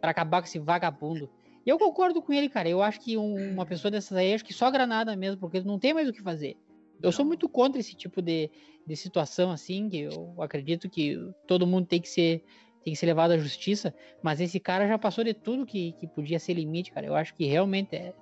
Pra 0.00 0.10
acabar 0.10 0.40
com 0.42 0.46
esse 0.48 0.58
vagabundo. 0.58 1.30
E 1.64 1.70
eu 1.70 1.78
concordo 1.78 2.20
com 2.20 2.32
ele, 2.32 2.48
cara. 2.48 2.68
Eu 2.68 2.82
acho 2.82 3.00
que 3.00 3.16
um- 3.16 3.52
uma 3.52 3.64
pessoa 3.64 3.90
dessas 3.90 4.16
aí, 4.18 4.34
acho 4.34 4.44
que 4.44 4.52
só 4.52 4.70
granada 4.70 5.14
mesmo, 5.16 5.38
porque 5.40 5.60
não 5.60 5.78
tem 5.78 5.94
mais 5.94 6.08
o 6.08 6.12
que 6.12 6.20
fazer. 6.22 6.56
Eu 7.02 7.12
sou 7.12 7.24
Não. 7.24 7.28
muito 7.28 7.48
contra 7.48 7.80
esse 7.80 7.94
tipo 7.94 8.20
de, 8.20 8.50
de 8.86 8.96
situação 8.96 9.50
assim, 9.50 9.88
que 9.88 10.00
eu 10.00 10.34
acredito 10.42 10.88
que 10.90 11.16
todo 11.46 11.66
mundo 11.66 11.86
tem 11.86 12.00
que 12.00 12.08
ser 12.08 12.42
tem 12.82 12.94
que 12.94 12.98
ser 12.98 13.04
levado 13.04 13.32
à 13.32 13.36
justiça, 13.38 13.94
mas 14.22 14.40
esse 14.40 14.58
cara 14.58 14.88
já 14.88 14.96
passou 14.98 15.22
de 15.22 15.34
tudo 15.34 15.66
que, 15.66 15.92
que 15.92 16.06
podia 16.06 16.38
ser 16.38 16.54
limite, 16.54 16.90
cara. 16.90 17.06
Eu 17.06 17.14
acho 17.14 17.34
que 17.34 17.44
realmente 17.44 17.94
é 17.94 18.14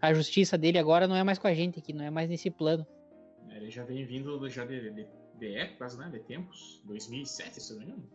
a 0.00 0.12
justiça 0.14 0.56
dele 0.58 0.78
agora 0.78 1.06
não 1.06 1.16
é 1.16 1.22
mais 1.22 1.38
com 1.38 1.46
a 1.46 1.54
gente 1.54 1.78
aqui, 1.78 1.92
não 1.92 2.04
é 2.04 2.10
mais 2.10 2.28
nesse 2.28 2.50
plano. 2.50 2.86
É, 3.50 3.56
Ele 3.56 3.70
já 3.70 3.84
vem 3.84 4.04
vindo 4.04 4.48
já 4.48 4.64
de, 4.64 4.90
de, 4.90 5.06
de 5.38 5.54
épocas, 5.56 5.96
né? 5.96 6.08
De 6.12 6.20
tempos. 6.20 6.80
2007, 6.84 7.60
se 7.60 7.72
eu 7.72 7.78
não 7.80 7.86
me 7.86 7.92
engano. 7.92 8.10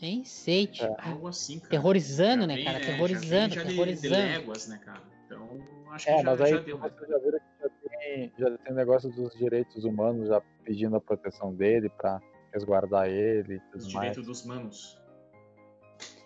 Nem 0.00 0.24
sei, 0.24 0.66
tio. 0.66 0.86
É. 0.86 0.96
Algo 0.98 1.28
assim, 1.28 1.58
cara. 1.60 1.70
Terrorizando, 1.70 2.40
Já 2.42 2.46
né, 2.48 2.54
vem, 2.56 2.64
cara? 2.64 2.78
é, 2.78 2.80
Terrorizando, 2.80 3.30
já 3.30 3.38
vem 3.38 3.48
já 3.54 3.62
de- 3.62 3.68
De, 3.68 3.74
terrorizando. 3.76 4.14
léguas, 4.14 4.68
né, 4.68 4.78
cara? 4.78 5.02
Então, 5.26 5.60
acho 5.90 6.04
que 6.06 6.10
É, 6.12 6.16
já, 6.18 6.22
mas 6.24 6.40
aí 6.40 6.50
já 6.52 6.60
deu, 6.60 6.78
né? 6.78 6.90
você 6.90 7.06
já 7.06 7.18
viu 7.18 7.32
que 7.32 7.62
já 7.62 7.68
tem, 7.98 8.32
já 8.38 8.58
tem 8.58 8.74
negócio 8.74 9.10
dos 9.10 9.32
direitos 9.38 9.84
humanos 9.84 10.28
já 10.28 10.40
pedindo 10.64 10.96
a 10.96 11.00
proteção 11.00 11.54
dele 11.54 11.88
para 11.90 12.20
resguardar 12.52 13.08
ele 13.08 13.54
e 13.54 13.56
Os 13.56 13.62
tudo 13.70 13.82
mais. 13.82 13.92
direitos 13.92 14.26
dos 14.26 14.44
manos. 14.44 14.98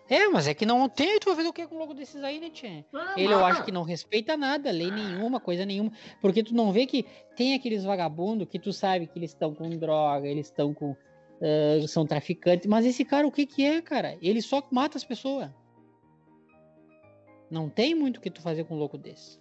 É, 0.09 0.29
mas 0.29 0.47
é 0.47 0.55
que 0.55 0.65
não 0.65 0.89
tem, 0.89 1.19
tu 1.19 1.27
vai 1.27 1.37
fazer 1.37 1.49
o 1.49 1.53
que 1.53 1.67
com 1.67 1.75
o 1.75 1.79
logo 1.79 1.93
desses 1.93 2.23
aí, 2.23 2.39
né, 2.39 2.51
tchê? 2.51 2.85
Ah, 2.95 3.15
Ele 3.17 3.33
eu 3.33 3.45
acho 3.45 3.65
que 3.65 3.73
não 3.73 3.83
respeita 3.83 4.37
nada, 4.37 4.71
lei 4.71 4.91
nenhuma, 4.91 5.41
coisa 5.41 5.67
nenhuma. 5.67 5.91
Porque 6.21 6.45
tu 6.45 6.55
não 6.55 6.73
vê 6.73 6.87
que 6.87 7.05
tem 7.35 7.55
aqueles 7.55 7.83
vagabundos 7.83 8.49
que 8.49 8.59
tu 8.59 8.73
sabe 8.73 9.09
que 9.09 9.19
eles 9.19 9.31
estão 9.31 9.53
com 9.53 9.69
droga, 9.71 10.29
eles 10.29 10.47
estão 10.47 10.73
com. 10.73 10.97
ah, 11.43 11.87
são 11.89 12.07
traficantes. 12.07 12.69
Mas 12.69 12.87
esse 12.87 13.05
cara, 13.05 13.27
o 13.27 13.33
que 13.33 13.47
que 13.47 13.65
é, 13.65 13.83
cara? 13.83 14.17
Ele 14.23 14.41
só 14.41 14.63
mata 14.71 14.97
as 14.97 15.05
pessoas. 15.05 15.51
Não 17.51 17.69
tem 17.69 17.95
muito 17.95 18.19
o 18.19 18.21
que 18.21 18.31
tu 18.31 18.41
fazer 18.41 18.65
com 18.65 18.75
um 18.75 18.79
louco 18.79 18.99
desse. 18.99 19.41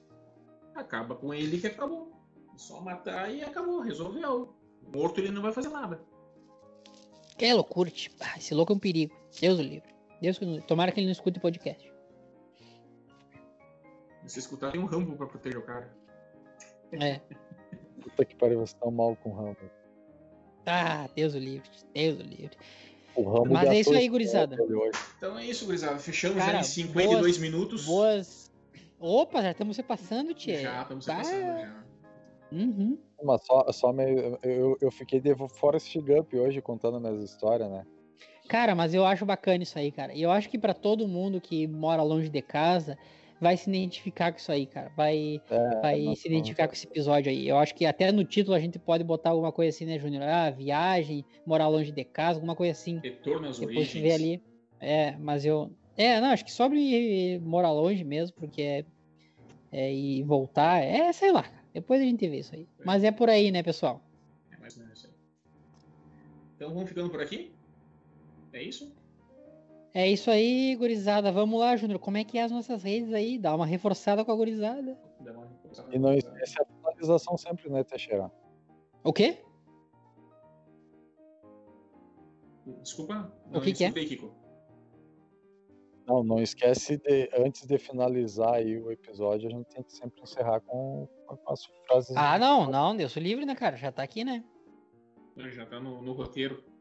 Acaba 0.74 1.16
com 1.16 1.34
ele 1.34 1.60
que 1.60 1.68
acabou. 1.68 2.12
Só 2.58 2.82
matar 2.82 3.34
e 3.34 3.44
acabou, 3.44 3.82
resolveu. 3.82 4.56
Morto 4.94 5.20
ele 5.20 5.32
não 5.32 5.42
vai 5.42 5.52
fazer 5.52 5.70
nada. 5.70 6.02
É 7.38 7.54
loucura, 7.54 7.90
tipo. 7.90 8.16
Ah, 8.22 8.38
esse 8.38 8.54
louco 8.54 8.74
é 8.74 8.76
um 8.76 8.80
perigo. 8.80 9.14
Deus 9.40 9.60
o 9.60 9.62
livre. 9.62 9.95
Deus 10.22 10.38
que 10.38 10.46
não- 10.46 10.62
Tomara 10.62 10.92
que 10.92 11.00
ele 11.00 11.08
não 11.08 11.12
escute 11.12 11.38
o 11.38 11.42
podcast. 11.42 11.92
Se 14.26 14.40
escutar, 14.40 14.72
tem 14.72 14.82
um 14.82 14.86
rambo 14.86 15.16
pra 15.16 15.28
proteger 15.28 15.58
o 15.60 15.62
cara. 15.62 15.92
É. 16.94 17.20
Puta 18.02 18.26
que 18.26 18.36
pariu, 18.36 18.60
você 18.60 18.76
tá 18.76 18.90
mal 18.90 19.16
com 19.18 19.30
o 19.30 19.34
Rambo. 19.36 19.58
Ah, 20.66 21.08
Deus 21.16 21.36
o 21.36 21.38
livre. 21.40 21.70
Deus 21.94 22.20
o 22.20 22.24
livre. 22.24 22.58
O 23.16 23.24
Rambo 23.24 23.54
Mas 23.54 23.70
é 23.70 23.80
isso 23.80 23.92
aí, 23.92 24.00
esse 24.00 24.10
gurizada. 24.10 24.58
Então 25.18 25.38
é 25.38 25.46
isso, 25.46 25.66
gurizada. 25.66 25.98
Fechamos 26.00 26.38
Cara, 26.38 26.54
já 26.54 26.60
em 26.60 26.64
52 26.64 27.20
boas- 27.22 27.38
minutos. 27.38 27.86
Boas. 27.86 28.52
Opa, 29.00 29.42
já 29.44 29.52
estamos 29.52 29.76
se 29.76 29.84
passando, 29.84 30.34
tia. 30.34 30.60
Já 30.60 30.82
estamos 30.82 31.06
Tá. 31.06 31.18
passando 31.18 31.60
já. 31.62 31.86
Uhum. 32.52 32.98
Mas 33.24 33.46
só, 33.46 33.72
só 33.72 33.94
me, 33.94 34.38
eu, 34.44 34.78
eu 34.82 34.92
fiquei 34.92 35.20
de 35.20 35.36
Forrest 35.50 35.96
Gump 36.00 36.34
hoje 36.34 36.62
contando 36.62 37.00
minhas 37.00 37.22
histórias, 37.22 37.70
né? 37.70 37.86
Cara, 38.48 38.76
mas 38.76 38.94
eu 38.94 39.06
acho 39.06 39.26
bacana 39.26 39.64
isso 39.64 39.78
aí, 39.78 39.92
cara. 39.92 40.14
E 40.14 40.22
eu 40.22 40.32
acho 40.32 40.50
que 40.50 40.58
pra 40.58 40.74
todo 40.74 41.08
mundo 41.08 41.42
que 41.42 41.68
mora 41.68 42.04
longe 42.04 42.30
de 42.30 42.42
casa 42.42 42.98
vai 43.42 43.58
se 43.58 43.70
identificar 43.70 44.32
com 44.32 44.38
isso 44.38 44.52
aí, 44.52 44.66
cara. 44.66 44.92
Vai, 44.96 45.42
É, 45.50 45.82
vai 45.82 46.02
nós 46.02 46.20
se 46.20 46.28
identificar 46.28 46.68
com 46.68 46.74
esse 46.74 46.88
episódio 46.88 47.32
aí. 47.32 47.48
Eu 47.48 47.58
acho 47.58 47.74
que 47.76 47.86
até 47.86 48.12
no 48.12 48.24
título 48.24 48.56
a 48.56 48.60
gente 48.60 48.80
pode 48.80 49.04
botar 49.04 49.32
alguma 49.32 49.52
coisa 49.52 49.76
assim, 49.76 49.86
né, 49.86 50.00
Júnior? 50.00 50.24
Ah, 50.24 50.50
viagem, 50.52 51.26
morar 51.46 51.68
longe 51.68 51.92
de 51.92 52.04
casa, 52.04 52.38
alguma 52.38 52.56
coisa 52.56 52.72
assim. 52.72 53.00
Retorno 53.04 53.48
às 53.48 53.60
Depois 53.60 53.78
origens. 53.78 54.04
vê 54.04 54.12
ali. 54.14 54.44
É, 54.80 55.16
mas 55.18 55.46
eu, 55.46 55.72
É, 55.98 56.20
não, 56.22 56.30
acho 56.30 56.46
que 56.46 56.52
sobre 56.52 57.40
morar 57.40 57.72
longe 57.72 58.04
mesmo, 58.04 58.36
porque 58.38 58.62
é, 58.62 58.86
é 59.72 59.94
e 59.94 60.24
voltar, 60.24 60.82
é, 60.84 61.12
sei 61.12 61.32
lá. 61.32 61.46
Depois 61.74 62.02
a 62.02 62.06
gente 62.06 62.28
vê 62.28 62.40
isso 62.40 62.56
aí. 62.56 62.68
Mas 62.86 63.04
é 63.04 63.12
por 63.12 63.30
aí, 63.30 63.52
né, 63.52 63.62
pessoal? 63.64 64.02
É 64.52 64.58
mais 64.58 64.78
ou 64.78 64.84
menos 64.84 65.00
isso 65.00 65.08
aí. 65.08 65.14
Então 66.56 66.74
vamos 66.74 66.88
ficando 66.88 67.10
por 67.10 67.22
aqui? 67.22 67.52
É 68.56 68.64
isso? 68.64 68.96
É 69.94 70.10
isso 70.10 70.32
aí, 70.32 70.76
gurizada. 70.78 71.30
Vamos 71.30 71.60
lá, 71.60 71.76
Júnior. 71.76 72.00
Como 72.00 72.16
é 72.16 72.24
que 72.24 72.38
é 72.38 72.44
as 72.44 72.52
nossas 72.54 72.84
redes 72.84 73.14
aí? 73.14 73.38
Dá 73.38 73.54
uma 73.54 73.66
reforçada 73.66 74.24
com 74.24 74.32
a 74.32 74.36
gurizada. 74.36 74.98
Dá 75.20 75.34
uma 75.34 75.46
reforçada. 75.46 75.94
E 75.94 76.00
não 76.00 76.14
esquece 76.14 76.58
a 76.60 76.62
atualização 76.62 77.38
sempre, 77.38 77.70
né, 77.70 77.84
Teixeira? 77.84 78.32
O 79.04 79.12
quê? 79.12 79.44
Desculpa? 82.82 83.30
O 83.54 83.60
que 83.60 83.74
que 83.74 83.84
é? 83.84 83.92
Kiko. 83.92 84.34
Não, 86.08 86.24
não 86.24 86.42
esquece 86.42 86.98
de, 86.98 87.30
antes 87.38 87.66
de 87.66 87.78
finalizar 87.78 88.54
aí 88.54 88.80
o 88.80 88.90
episódio, 88.90 89.50
a 89.50 89.52
gente 89.52 89.66
tem 89.66 89.84
que 89.84 89.92
sempre 89.92 90.22
encerrar 90.22 90.62
com, 90.62 91.10
com 91.26 91.52
as 91.52 91.66
frases. 91.88 92.16
Ah, 92.16 92.40
não, 92.40 92.70
não, 92.70 92.96
Deus 92.96 93.16
o 93.16 93.20
livre, 93.20 93.46
né, 93.46 93.54
cara? 93.54 93.76
Já 93.76 93.92
tá 93.92 94.04
aqui, 94.04 94.24
né? 94.24 94.46
Já 95.36 95.66
tá 95.66 95.78
no, 95.80 96.02
no 96.02 96.14
roteiro. 96.14 96.75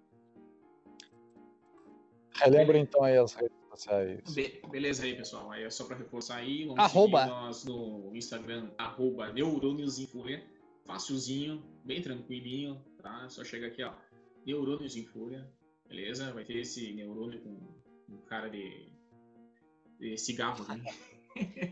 Relembra 2.36 2.78
então 2.78 3.02
aí 3.04 3.16
as 3.16 3.32
redes 3.34 3.56
sociais. 3.70 4.20
Be- 4.34 4.60
beleza 4.70 5.04
aí, 5.04 5.14
pessoal. 5.16 5.50
Aí 5.52 5.62
é 5.64 5.70
só 5.70 5.84
para 5.84 5.96
reforçar 5.96 6.36
aí. 6.36 6.64
Vamos 6.66 6.78
Arroba. 6.80 7.20
seguir 7.20 7.30
nós 7.30 7.64
no 7.64 8.10
Instagram, 8.14 8.70
arroba 8.78 9.32
Neurônios 9.32 9.98
em 9.98 10.06
Fúria. 10.06 10.44
Facilzinho, 10.84 11.62
bem 11.84 12.02
tranquilinho, 12.02 12.84
tá? 13.02 13.26
Só 13.28 13.42
chega 13.42 13.68
aqui, 13.68 13.82
ó. 13.82 13.92
Neurônios 14.44 14.96
em 14.96 15.04
Fúria. 15.06 15.48
Beleza? 15.88 16.32
Vai 16.32 16.44
ter 16.44 16.58
esse 16.58 16.92
neurônio 16.92 17.40
com 17.40 17.74
um 18.08 18.18
cara 18.26 18.48
de, 18.48 18.92
de 19.98 20.16
cigarro, 20.18 20.64
né? 20.68 20.84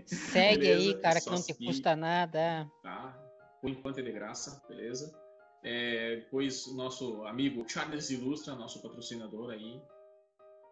Segue 0.07 0.59
Beleza, 0.67 0.97
aí, 0.97 1.01
cara, 1.01 1.15
que 1.17 1.25
só 1.25 1.31
não 1.33 1.39
te 1.39 1.45
seguir. 1.53 1.67
custa 1.67 1.95
nada. 1.97 2.71
tá? 2.83 3.19
Por 3.61 3.71
enquanto 3.71 3.99
é 3.99 4.03
de 4.03 4.13
graça, 4.13 4.63
beleza? 4.69 5.15
É, 5.63 6.17
depois 6.17 6.67
o 6.67 6.75
nosso 6.75 7.23
amigo 7.25 7.65
Charles 7.69 8.11
Ilustra, 8.11 8.55
nosso 8.57 8.83
patrocinador 8.83 9.51
aí, 9.51 9.81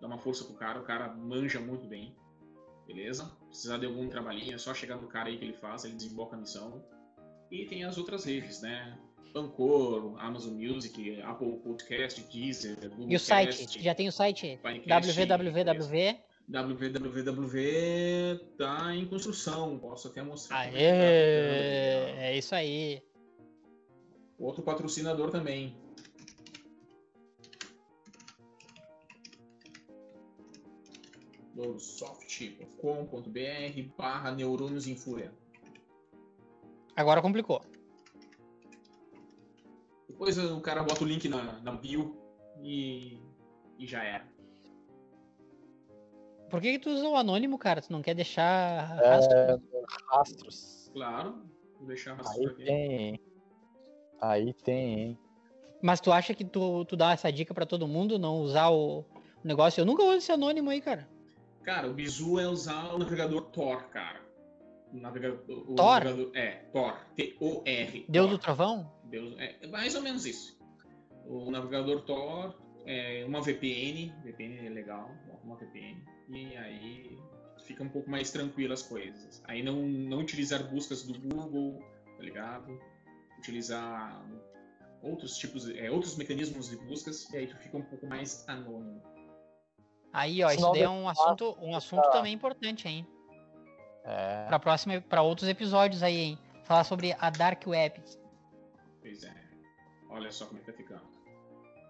dá 0.00 0.06
uma 0.06 0.18
força 0.18 0.44
pro 0.44 0.54
cara, 0.54 0.80
o 0.80 0.84
cara 0.84 1.08
manja 1.12 1.60
muito 1.60 1.86
bem, 1.86 2.16
beleza? 2.86 3.30
Precisar 3.48 3.78
de 3.78 3.86
algum 3.86 4.08
trabalhinho, 4.08 4.54
é 4.54 4.58
só 4.58 4.72
chegar 4.72 4.96
no 4.96 5.08
cara 5.08 5.28
aí 5.28 5.38
que 5.38 5.44
ele 5.44 5.54
faz, 5.54 5.84
ele 5.84 5.94
desemboca 5.94 6.36
a 6.36 6.38
missão. 6.38 6.82
E 7.50 7.66
tem 7.66 7.84
as 7.84 7.98
outras 7.98 8.24
redes, 8.24 8.62
né? 8.62 8.98
Pancor, 9.32 10.16
Amazon 10.18 10.54
Music, 10.54 11.20
Apple 11.22 11.58
Podcast, 11.58 12.20
Deezer, 12.32 12.76
Google 12.90 13.10
E 13.10 13.16
o 13.16 13.20
site? 13.20 13.58
Cast, 13.58 13.82
Já 13.82 13.94
tem 13.94 14.08
o 14.08 14.12
site? 14.12 14.58
Www. 14.86 16.18
www 16.48 18.38
tá 18.58 18.94
em 18.94 19.06
construção, 19.06 19.78
posso 19.78 20.08
até 20.08 20.22
mostrar. 20.22 20.58
Aê! 20.58 20.72
tá 20.72 20.80
É 22.22 22.36
isso 22.36 22.54
aí. 22.54 23.02
Outro 24.38 24.62
patrocinador 24.62 25.30
também. 25.30 25.76
soft.com.br 31.78 33.82
barra 33.96 34.30
neurônios 34.32 34.86
em 34.86 34.96
fúria. 34.96 35.32
Agora 36.96 37.22
complicou. 37.22 37.62
Depois 40.08 40.36
o 40.38 40.60
cara 40.60 40.82
bota 40.82 41.04
o 41.04 41.06
link 41.06 41.28
na, 41.28 41.60
na 41.60 41.72
bio 41.72 42.16
e, 42.62 43.18
e 43.78 43.86
já 43.86 44.02
era. 44.02 44.28
Por 46.50 46.60
que, 46.60 46.72
que 46.72 46.78
tu 46.80 46.90
usa 46.90 47.08
o 47.08 47.16
anônimo, 47.16 47.56
cara? 47.56 47.80
Tu 47.80 47.92
não 47.92 48.02
quer 48.02 48.14
deixar 48.14 48.98
É, 49.00 49.08
rastro? 49.08 49.62
rastros. 50.10 50.90
Claro, 50.92 51.42
vou 51.78 51.86
deixar 51.86 52.12
Aí 52.12 52.16
rastro 52.18 52.50
aqui. 52.50 52.64
tem? 52.64 53.20
Aí 54.20 54.52
tem, 54.54 55.00
hein? 55.00 55.18
Mas 55.80 56.00
tu 56.00 56.12
acha 56.12 56.34
que 56.34 56.44
tu, 56.44 56.84
tu 56.84 56.96
dá 56.96 57.12
essa 57.12 57.32
dica 57.32 57.54
pra 57.54 57.64
todo 57.64 57.88
mundo, 57.88 58.18
não 58.18 58.40
usar 58.42 58.68
o, 58.68 59.00
o 59.00 59.04
negócio? 59.44 59.80
Eu 59.80 59.86
nunca 59.86 60.02
uso 60.02 60.16
esse 60.18 60.32
anônimo 60.32 60.68
aí, 60.70 60.80
cara. 60.80 61.08
Cara, 61.62 61.88
o 61.88 61.94
bizu 61.94 62.38
é 62.38 62.48
usar 62.48 62.94
o 62.94 62.98
navegador 62.98 63.42
Tor, 63.50 63.84
cara. 63.90 64.20
O 64.92 64.96
navegador, 64.96 65.40
o 65.70 65.74
Tor? 65.74 66.04
navegador- 66.04 66.30
é, 66.36 66.50
Tor. 66.72 66.98
T-O-R. 67.16 68.06
Deus 68.08 68.26
Tor. 68.26 68.36
do 68.36 68.42
trovão? 68.42 68.92
Deus, 69.04 69.34
é 69.38 69.66
mais 69.66 69.94
ou 69.94 70.02
menos 70.02 70.24
isso. 70.26 70.58
O 71.26 71.50
navegador 71.50 72.02
Tor 72.02 72.58
é 72.86 73.24
uma 73.26 73.40
VPN, 73.40 74.12
VPN 74.24 74.66
é 74.66 74.70
legal, 74.70 75.10
uma 75.44 75.56
VPN, 75.56 76.02
e 76.30 76.56
aí 76.56 77.18
fica 77.66 77.84
um 77.84 77.88
pouco 77.88 78.10
mais 78.10 78.30
tranquilo 78.32 78.72
as 78.72 78.82
coisas. 78.82 79.42
Aí 79.46 79.62
não, 79.62 79.82
não 79.86 80.18
utilizar 80.20 80.62
buscas 80.70 81.02
do 81.04 81.18
Google, 81.20 81.80
tá 82.16 82.22
ligado? 82.22 82.80
Utilizar 83.38 84.24
outros 85.02 85.36
tipos, 85.36 85.68
é, 85.68 85.90
outros 85.90 86.16
mecanismos 86.16 86.68
de 86.70 86.76
buscas, 86.76 87.30
e 87.32 87.36
aí 87.36 87.46
tu 87.46 87.56
fica 87.58 87.76
um 87.76 87.82
pouco 87.82 88.06
mais 88.06 88.44
anônimo. 88.48 89.00
Aí, 90.12 90.42
ó, 90.42 90.50
isso 90.50 90.72
daí 90.72 90.82
é 90.82 90.88
um 90.88 91.08
assunto, 91.08 91.56
um 91.60 91.76
assunto 91.76 92.10
também 92.10 92.32
importante, 92.32 92.88
hein? 92.88 93.06
É. 94.04 94.46
Pra 94.48 94.58
próxima, 94.58 95.00
para 95.00 95.22
outros 95.22 95.48
episódios 95.48 96.02
aí, 96.02 96.16
hein? 96.16 96.38
Falar 96.64 96.84
sobre 96.84 97.14
a 97.18 97.30
Dark 97.30 97.62
Web. 97.66 98.02
Pois 99.00 99.22
é. 99.24 99.34
Olha 100.08 100.30
só 100.32 100.46
como 100.46 100.58
é 100.58 100.60
que 100.62 100.70
tá 100.70 100.76
ficando. 100.76 101.10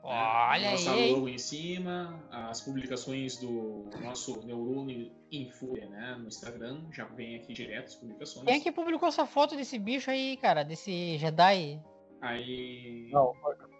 Olha 0.02 0.70
Nossa 0.70 0.92
aí, 0.92 1.12
logo 1.12 1.28
em 1.28 1.36
cima, 1.36 2.18
as 2.30 2.62
publicações 2.62 3.36
do 3.36 3.90
nosso 4.02 4.44
Neurônio 4.46 5.12
em 5.30 5.50
Fúria, 5.50 5.88
né? 5.90 6.16
No 6.18 6.26
Instagram, 6.28 6.84
já 6.90 7.04
vem 7.04 7.36
aqui 7.36 7.52
direto 7.52 7.86
as 7.86 7.94
publicações. 7.96 8.46
Quem 8.46 8.56
é 8.56 8.60
que 8.60 8.72
publicou 8.72 9.08
essa 9.08 9.26
foto 9.26 9.56
desse 9.56 9.78
bicho 9.78 10.10
aí, 10.10 10.38
cara? 10.38 10.62
Desse 10.62 11.18
Jedi? 11.18 11.82
Aí. 12.22 13.10
Não, 13.12 13.34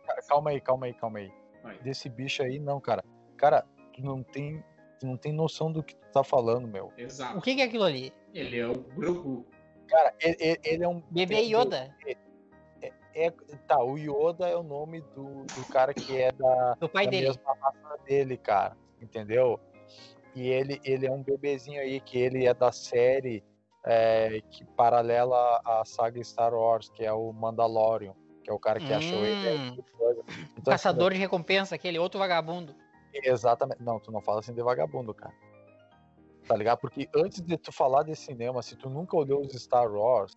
ca- 0.06 0.22
calma 0.28 0.50
aí, 0.50 0.60
calma 0.60 0.86
aí, 0.86 0.94
calma 0.94 1.18
aí. 1.20 1.32
Vai. 1.62 1.78
Desse 1.78 2.08
bicho 2.10 2.42
aí, 2.42 2.58
não, 2.58 2.78
cara. 2.80 3.02
Cara, 3.38 3.66
tu 4.00 4.06
não 4.06 4.22
tem, 4.22 4.64
tu 4.98 5.06
não 5.06 5.16
tem 5.16 5.32
noção 5.32 5.70
do 5.70 5.82
que 5.82 5.94
tu 5.94 6.08
tá 6.12 6.24
falando, 6.24 6.66
meu. 6.66 6.92
Exato. 6.96 7.38
O 7.38 7.42
que, 7.42 7.54
que 7.54 7.60
é 7.60 7.64
aquilo 7.64 7.84
ali? 7.84 8.12
Ele 8.34 8.58
é 8.58 8.66
o 8.66 8.74
Grogu. 8.96 9.46
Cara, 9.88 10.14
ele, 10.20 10.36
ele- 10.40 10.60
ele 10.64 10.84
é 10.84 10.88
um. 10.88 11.00
Bebê 11.10 11.40
Yoda? 11.42 11.94
É, 13.12 13.30
tá, 13.66 13.82
o 13.82 13.98
Yoda 13.98 14.48
é 14.48 14.56
o 14.56 14.62
nome 14.62 15.00
do, 15.14 15.44
do 15.44 15.64
cara 15.72 15.92
que 15.92 16.16
é 16.16 16.30
da, 16.30 16.74
Do 16.80 16.88
pai 16.88 17.06
da 17.06 17.10
dele. 17.10 17.26
mesma 17.26 17.54
raça 17.60 17.98
dele, 18.04 18.36
cara. 18.36 18.76
Entendeu? 19.02 19.58
E 20.34 20.48
ele, 20.48 20.80
ele 20.84 21.06
é 21.06 21.10
um 21.10 21.22
bebezinho 21.22 21.80
aí 21.80 22.00
que 22.00 22.16
ele 22.18 22.46
é 22.46 22.54
da 22.54 22.70
série 22.70 23.42
é, 23.84 24.40
que 24.48 24.64
paralela 24.64 25.60
à 25.64 25.82
saga 25.84 26.22
Star 26.22 26.54
Wars, 26.54 26.88
que 26.88 27.04
é 27.04 27.12
o 27.12 27.32
Mandalorian, 27.32 28.14
que 28.44 28.48
é 28.50 28.52
o 28.52 28.58
cara 28.60 28.78
que 28.78 28.92
achou 28.92 29.24
ele. 29.24 29.58
Hum. 29.58 29.76
coisa. 29.98 30.22
Então, 30.56 30.72
Caçador 30.72 31.12
de 31.12 31.18
recompensa, 31.18 31.74
aquele 31.74 31.98
outro 31.98 32.18
vagabundo. 32.20 32.76
Exatamente. 33.12 33.82
Não, 33.82 33.98
tu 34.00 34.10
não 34.12 34.20
fala 34.20 34.40
assim 34.40 34.52
de 34.54 34.62
vagabundo, 34.62 35.12
cara. 35.14 35.34
Tá 36.46 36.56
ligado? 36.56 36.78
Porque 36.78 37.08
antes 37.14 37.40
de 37.40 37.56
tu 37.56 37.70
falar 37.72 38.02
de 38.02 38.14
cinema, 38.16 38.62
se 38.62 38.74
tu 38.76 38.88
nunca 38.90 39.16
olhou 39.16 39.40
os 39.40 39.52
Star 39.52 39.90
Wars, 39.92 40.34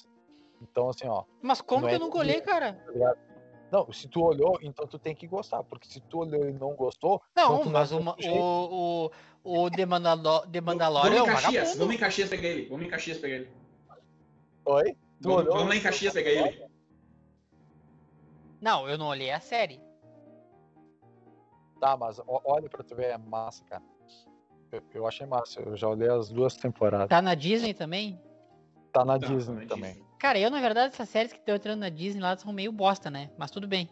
então 0.62 0.90
assim, 0.90 1.08
ó, 1.08 1.24
Mas 1.42 1.60
como 1.62 1.82
Não 1.82 1.88
que 1.90 1.94
é 1.94 1.98
eu 1.98 2.00
nunca 2.02 2.18
olhei, 2.18 2.42
cara? 2.42 2.74
tá? 2.74 3.16
Não, 3.72 3.92
se 3.92 4.08
tu 4.08 4.22
olhou, 4.22 4.60
então 4.62 4.86
tu 4.86 5.00
tem 5.00 5.16
que 5.16 5.26
gostar, 5.26 5.64
porque 5.64 5.88
se 5.88 6.00
tu 6.02 6.20
olhou 6.20 6.48
e 6.48 6.54
não 6.54 6.76
gostou, 6.76 7.20
Não, 7.36 7.62
Então 7.62 7.72
mas 7.72 7.90
não 7.90 8.14
é 8.20 8.22
jeito. 8.22 8.38
o, 8.40 9.10
o, 9.44 9.64
o 9.66 9.72
The, 9.72 9.86
Mandalo 9.88 10.42
The 10.48 10.62
Mandalorian 10.62 11.12
é 11.16 11.18
Vamos 11.22 11.28
um 11.28 11.32
em 11.32 11.42
Caxias, 11.42 11.76
vamos 11.78 11.96
em 11.96 11.98
Caxias 11.98 12.30
pegar 12.30 12.48
ele. 12.50 12.70
Vamos 12.70 12.86
em 12.86 12.90
Caxias 12.90 13.18
pegar 13.18 13.36
ele. 13.38 13.50
oi? 14.66 14.84
Tu 14.94 14.98
Vamos, 15.22 15.38
olhou? 15.40 15.54
vamos 15.54 15.70
lá 15.70 15.76
em 15.76 15.82
Caxias 15.82 16.14
pegar 16.14 16.30
ele. 16.30 16.66
Não, 18.62 18.88
eu 18.88 18.98
não 18.98 19.08
olhei 19.08 19.32
a 19.32 19.40
série. 19.40 19.82
Tá, 21.84 21.98
mas 21.98 22.18
olha 22.26 22.70
pra 22.70 22.82
tu 22.82 22.96
ver, 22.96 23.08
é 23.08 23.18
massa, 23.18 23.62
cara. 23.66 23.84
Eu, 24.72 24.82
eu 24.94 25.06
achei 25.06 25.28
massa, 25.28 25.60
eu 25.60 25.76
já 25.76 25.90
olhei 25.90 26.08
as 26.10 26.30
duas 26.30 26.56
temporadas. 26.56 27.10
Tá 27.10 27.22
na 27.22 27.36
Disney 27.36 27.74
também? 27.74 28.18
Tá 28.94 29.04
na 29.04 29.20
Tá, 29.20 29.28
Disney 29.28 29.64
na 29.64 29.68
também. 29.68 29.92
Disney. 29.96 30.08
Cara, 30.18 30.40
eu, 30.40 30.50
na 30.50 30.62
verdade, 30.62 30.94
essas 30.94 31.10
séries 31.10 31.34
que 31.34 31.40
estão 31.40 31.54
entrando 31.54 31.82
na 31.82 31.90
Disney 31.90 32.22
lá 32.22 32.38
são 32.38 32.54
meio 32.54 32.72
bosta, 32.72 33.12
né? 33.12 33.30
Mas 33.38 33.52
tudo 33.52 33.68
bem. 33.68 33.90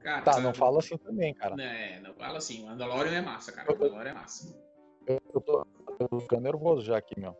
Cara, 0.00 0.20
Tá, 0.20 0.38
não 0.40 0.52
fala 0.52 0.80
assim 0.80 0.98
também, 0.98 1.32
cara. 1.32 1.54
É, 1.58 2.00
não 2.00 2.12
fala 2.12 2.36
assim. 2.36 2.62
O 2.64 2.66
Mandalorian 2.66 3.12
é 3.16 3.22
massa, 3.22 3.50
cara. 3.50 3.72
O 3.72 3.78
Mandalorian 3.78 4.10
é 4.10 4.14
massa. 4.14 4.54
Eu, 5.06 5.18
eu 5.32 5.40
tô, 5.40 5.66
eu 5.98 6.08
tô 6.10 6.20
ficando 6.20 6.42
nervoso 6.42 6.82
já 6.84 6.98
aqui, 6.98 7.18
meu. 7.18 7.34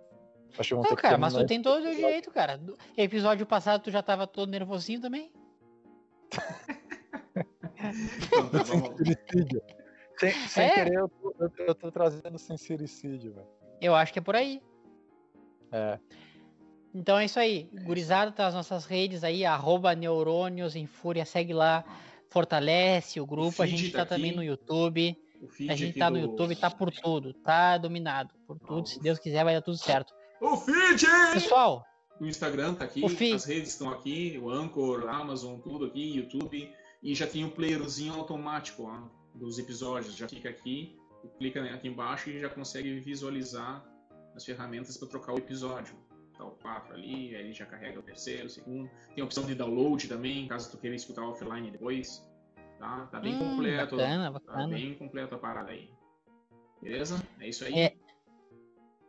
Acho 0.58 0.70
que 0.70 0.74
Não, 0.76 0.82
ter 0.84 0.96
que 0.96 1.02
cara, 1.02 1.18
mas 1.18 1.34
tu 1.34 1.44
tem 1.44 1.60
todo 1.60 1.84
o 1.86 1.94
direito, 1.94 2.30
cara. 2.30 2.56
Do 2.56 2.78
episódio 2.96 3.44
passado 3.44 3.82
tu 3.82 3.90
já 3.90 4.02
tava 4.02 4.26
todo 4.26 4.48
nervosinho 4.48 5.02
também? 5.02 5.30
Então, 8.26 8.48
tá, 8.50 8.64
sincericídio. 8.64 9.62
Sem, 10.18 10.32
sem 10.48 10.64
É. 10.64 10.70
querer, 10.74 10.94
eu 10.94 11.08
tô, 11.08 11.34
eu, 11.40 11.50
tô- 11.50 11.62
eu 11.64 11.74
tô 11.74 11.90
trazendo 11.92 12.38
sincericídio, 12.38 13.34
velho. 13.34 13.46
Eu 13.80 13.94
acho 13.94 14.12
que 14.12 14.18
é 14.18 14.22
por 14.22 14.36
aí. 14.36 14.62
É. 15.72 15.98
Então 16.94 17.18
é 17.18 17.24
isso 17.24 17.40
aí. 17.40 17.68
Gurizada, 17.84 18.30
tá 18.30 18.46
as 18.46 18.54
nossas 18.54 18.84
redes 18.86 19.24
aí, 19.24 19.44
arroba 19.44 19.94
Neurônios 19.94 20.76
em 20.76 20.86
Fúria, 20.86 21.24
segue 21.24 21.52
lá, 21.52 21.84
fortalece 22.30 23.20
o 23.20 23.26
grupo. 23.26 23.62
A 23.62 23.66
feed 23.66 23.76
gente 23.76 23.92
tá 23.92 23.98
tá 24.00 24.06
também 24.14 24.34
no 24.34 24.42
YouTube. 24.42 25.16
a 25.68 25.74
gente 25.74 25.98
tá 25.98 26.08
no 26.08 26.18
do... 26.18 26.22
YouTube, 26.26 26.54
tá 26.56 26.70
por 26.70 26.90
tudo, 26.92 27.34
tá 27.34 27.76
dominado 27.76 28.32
por 28.46 28.58
tudo. 28.60 28.88
Se 28.88 29.00
Deus 29.00 29.18
quiser, 29.18 29.44
vai 29.44 29.54
dar 29.54 29.62
tudo 29.62 29.76
certo. 29.76 30.14
O 30.40 30.56
feed! 30.56 31.04
Pessoal, 31.32 31.84
o 32.20 32.26
Instagram 32.26 32.74
tá 32.74 32.84
aqui, 32.84 33.04
as 33.34 33.44
redes 33.44 33.70
estão 33.70 33.90
aqui, 33.90 34.38
o 34.40 34.48
Anchor, 34.48 35.08
Amazon, 35.08 35.58
tudo 35.58 35.86
aqui, 35.86 36.16
YouTube. 36.16 36.72
E 37.04 37.14
já 37.14 37.26
tem 37.26 37.44
um 37.44 37.50
playerzinho 37.50 38.14
automático 38.14 38.84
ó, 38.84 39.02
dos 39.34 39.58
episódios. 39.58 40.16
Já 40.16 40.26
fica 40.26 40.48
aqui, 40.48 40.98
clica 41.38 41.62
aqui 41.62 41.86
embaixo 41.86 42.30
e 42.30 42.40
já 42.40 42.48
consegue 42.48 42.98
visualizar 42.98 43.84
as 44.34 44.42
ferramentas 44.42 44.96
para 44.96 45.08
trocar 45.08 45.34
o 45.34 45.38
episódio. 45.38 45.94
Tá 46.36 46.44
o 46.44 46.52
4 46.52 46.94
ali, 46.94 47.36
aí 47.36 47.52
já 47.52 47.66
carrega 47.66 48.00
o 48.00 48.02
terceiro, 48.02 48.46
o 48.46 48.50
segundo. 48.50 48.90
Tem 49.14 49.20
a 49.20 49.24
opção 49.24 49.44
de 49.44 49.54
download 49.54 50.08
também, 50.08 50.48
caso 50.48 50.70
tu 50.70 50.78
queira 50.78 50.96
escutar 50.96 51.22
offline 51.22 51.70
depois. 51.70 52.26
Tá, 52.78 53.06
tá 53.06 53.20
bem 53.20 53.34
hum, 53.34 53.50
completo. 53.50 53.96
Bacana, 53.96 54.24
tá 54.24 54.30
bacana. 54.30 54.62
Tá 54.62 54.66
bem 54.68 54.94
completo 54.94 55.34
a 55.34 55.38
parada 55.38 55.72
aí. 55.72 55.90
Beleza? 56.80 57.22
É 57.38 57.48
isso 57.48 57.64
aí. 57.66 57.74
É, 57.78 57.96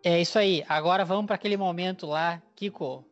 é 0.03 0.21
isso 0.21 0.37
aí. 0.37 0.65
Agora 0.67 1.05
vamos 1.05 1.27
para 1.27 1.35
aquele 1.35 1.55
momento 1.55 2.05
lá, 2.05 2.43
Kiko. 2.55 3.05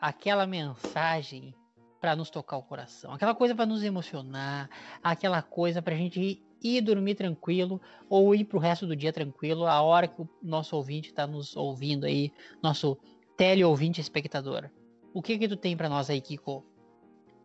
Aquela 0.00 0.46
mensagem 0.46 1.52
para 2.00 2.16
nos 2.16 2.30
tocar 2.30 2.56
o 2.56 2.62
coração, 2.62 3.12
aquela 3.12 3.34
coisa 3.34 3.54
para 3.54 3.66
nos 3.66 3.82
emocionar, 3.82 4.70
aquela 5.02 5.42
coisa 5.42 5.82
para 5.82 5.94
a 5.94 5.98
gente 5.98 6.42
ir 6.62 6.80
dormir 6.80 7.14
tranquilo 7.14 7.80
ou 8.08 8.34
ir 8.34 8.44
para 8.44 8.56
o 8.56 8.60
resto 8.60 8.86
do 8.86 8.96
dia 8.96 9.12
tranquilo, 9.12 9.66
a 9.66 9.80
hora 9.82 10.08
que 10.08 10.20
o 10.20 10.28
nosso 10.42 10.76
ouvinte 10.76 11.10
está 11.10 11.26
nos 11.26 11.56
ouvindo 11.56 12.06
aí, 12.06 12.32
nosso 12.62 12.96
teleouvinte 13.36 14.00
espectador. 14.00 14.70
O 15.12 15.22
que 15.22 15.38
que 15.38 15.48
tu 15.48 15.56
tem 15.56 15.76
para 15.76 15.88
nós 15.88 16.08
aí, 16.08 16.20
Kiko? 16.20 16.64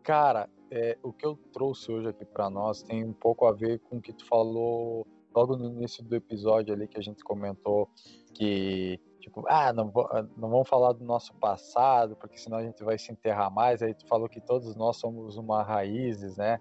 Cara, 0.03 0.49
é, 0.69 0.97
o 1.01 1.11
que 1.11 1.25
eu 1.25 1.35
trouxe 1.51 1.91
hoje 1.91 2.09
aqui 2.09 2.25
para 2.25 2.49
nós 2.49 2.83
tem 2.83 3.03
um 3.03 3.13
pouco 3.13 3.45
a 3.45 3.51
ver 3.51 3.79
com 3.79 3.97
o 3.97 4.01
que 4.01 4.13
tu 4.13 4.25
falou 4.25 5.05
logo 5.35 5.55
no 5.55 5.65
início 5.65 6.03
do 6.03 6.15
episódio 6.15 6.73
ali 6.73 6.87
que 6.87 6.97
a 6.97 7.01
gente 7.01 7.23
comentou 7.23 7.89
que 8.33 8.99
tipo, 9.25 9.43
ah, 9.47 9.73
não, 9.73 9.91
não 10.37 10.49
vamos 10.49 10.69
falar 10.69 10.93
do 10.93 11.03
nosso 11.03 11.33
passado, 11.35 12.15
porque 12.15 12.37
senão 12.37 12.59
a 12.59 12.63
gente 12.63 12.83
vai 12.83 12.95
se 12.95 13.11
enterrar 13.11 13.51
mais. 13.51 13.81
Aí 13.81 13.93
tu 13.93 14.07
falou 14.07 14.29
que 14.29 14.39
todos 14.39 14.75
nós 14.75 14.97
somos 14.97 15.35
uma 15.35 15.63
raízes, 15.63 16.37
né? 16.37 16.59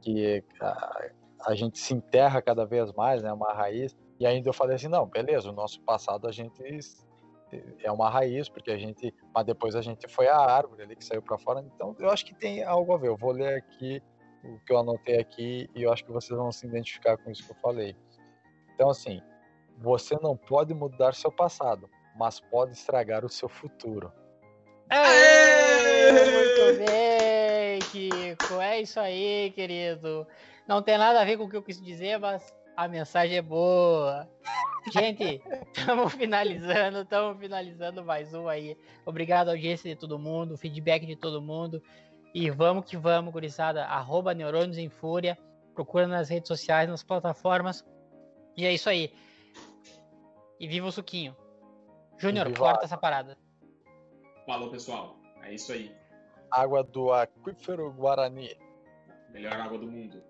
Que 0.00 0.42
a, 0.60 1.10
a 1.46 1.54
gente 1.54 1.78
se 1.78 1.94
enterra 1.94 2.42
cada 2.42 2.66
vez 2.66 2.92
mais, 2.92 3.22
né? 3.22 3.32
Uma 3.32 3.52
raiz. 3.52 3.96
E 4.18 4.26
ainda 4.26 4.48
eu 4.48 4.52
falei 4.52 4.74
assim, 4.74 4.88
não, 4.88 5.06
beleza, 5.06 5.50
o 5.50 5.52
nosso 5.52 5.80
passado 5.82 6.26
a 6.26 6.32
gente 6.32 6.60
é 7.80 7.92
uma 7.92 8.10
raiz, 8.10 8.48
porque 8.48 8.72
a 8.72 8.76
gente, 8.76 9.14
mas 9.32 9.44
depois 9.46 9.76
a 9.76 9.80
gente 9.80 10.08
foi 10.08 10.26
a 10.26 10.36
árvore 10.36 10.82
ali 10.82 10.96
que 10.96 11.04
saiu 11.04 11.22
para 11.22 11.38
fora. 11.38 11.64
Então 11.76 11.94
eu 12.00 12.10
acho 12.10 12.26
que 12.26 12.34
tem 12.34 12.64
algo 12.64 12.92
a 12.92 12.98
ver. 12.98 13.08
Eu 13.08 13.16
vou 13.16 13.30
ler 13.30 13.58
aqui 13.58 14.02
o 14.42 14.58
que 14.66 14.72
eu 14.72 14.78
anotei 14.78 15.20
aqui 15.20 15.70
e 15.76 15.84
eu 15.84 15.92
acho 15.92 16.04
que 16.04 16.10
vocês 16.10 16.36
vão 16.36 16.50
se 16.50 16.66
identificar 16.66 17.16
com 17.16 17.30
isso 17.30 17.44
que 17.44 17.52
eu 17.52 17.56
falei. 17.62 17.96
Então 18.74 18.90
assim, 18.90 19.22
você 19.78 20.16
não 20.22 20.36
pode 20.36 20.72
mudar 20.74 21.14
seu 21.14 21.30
passado, 21.30 21.88
mas 22.16 22.40
pode 22.40 22.72
estragar 22.72 23.24
o 23.24 23.28
seu 23.28 23.48
futuro. 23.48 24.12
Aê! 24.90 26.12
Muito 26.12 26.84
bem, 26.84 27.78
Kiko. 27.90 28.60
É 28.60 28.80
isso 28.80 29.00
aí, 29.00 29.50
querido. 29.54 30.26
Não 30.66 30.82
tem 30.82 30.96
nada 30.98 31.20
a 31.20 31.24
ver 31.24 31.36
com 31.36 31.44
o 31.44 31.50
que 31.50 31.56
eu 31.56 31.62
quis 31.62 31.80
dizer, 31.80 32.18
mas 32.18 32.54
a 32.76 32.86
mensagem 32.88 33.36
é 33.36 33.42
boa. 33.42 34.28
Gente, 34.92 35.42
estamos 35.74 36.12
finalizando, 36.12 37.00
estamos 37.00 37.38
finalizando 37.38 38.04
mais 38.04 38.34
um 38.34 38.48
aí. 38.48 38.76
Obrigado, 39.06 39.48
audiência 39.48 39.88
de 39.88 39.96
todo 39.98 40.18
mundo, 40.18 40.58
feedback 40.58 41.06
de 41.06 41.16
todo 41.16 41.40
mundo. 41.40 41.82
E 42.34 42.50
vamos 42.50 42.84
que 42.84 42.96
vamos, 42.96 43.32
gurizada. 43.32 43.84
Arroba 43.84 44.34
Neurônios 44.34 44.76
em 44.76 44.88
Fúria. 44.88 45.38
Procura 45.74 46.06
nas 46.06 46.28
redes 46.28 46.48
sociais, 46.48 46.88
nas 46.88 47.02
plataformas. 47.02 47.84
E 48.56 48.66
é 48.66 48.72
isso 48.72 48.88
aí. 48.88 49.12
E 50.58 50.68
viva 50.68 50.86
o 50.86 50.92
suquinho. 50.92 51.36
Júnior, 52.18 52.52
corta 52.56 52.84
essa 52.84 52.96
parada. 52.96 53.36
Falou, 54.46 54.70
pessoal. 54.70 55.16
É 55.42 55.52
isso 55.52 55.72
aí. 55.72 55.94
Água 56.50 56.82
do 56.84 57.12
aquífero 57.12 57.92
Guarani. 57.92 58.56
Melhor 59.30 59.54
água 59.54 59.78
do 59.78 59.86
mundo. 59.86 60.22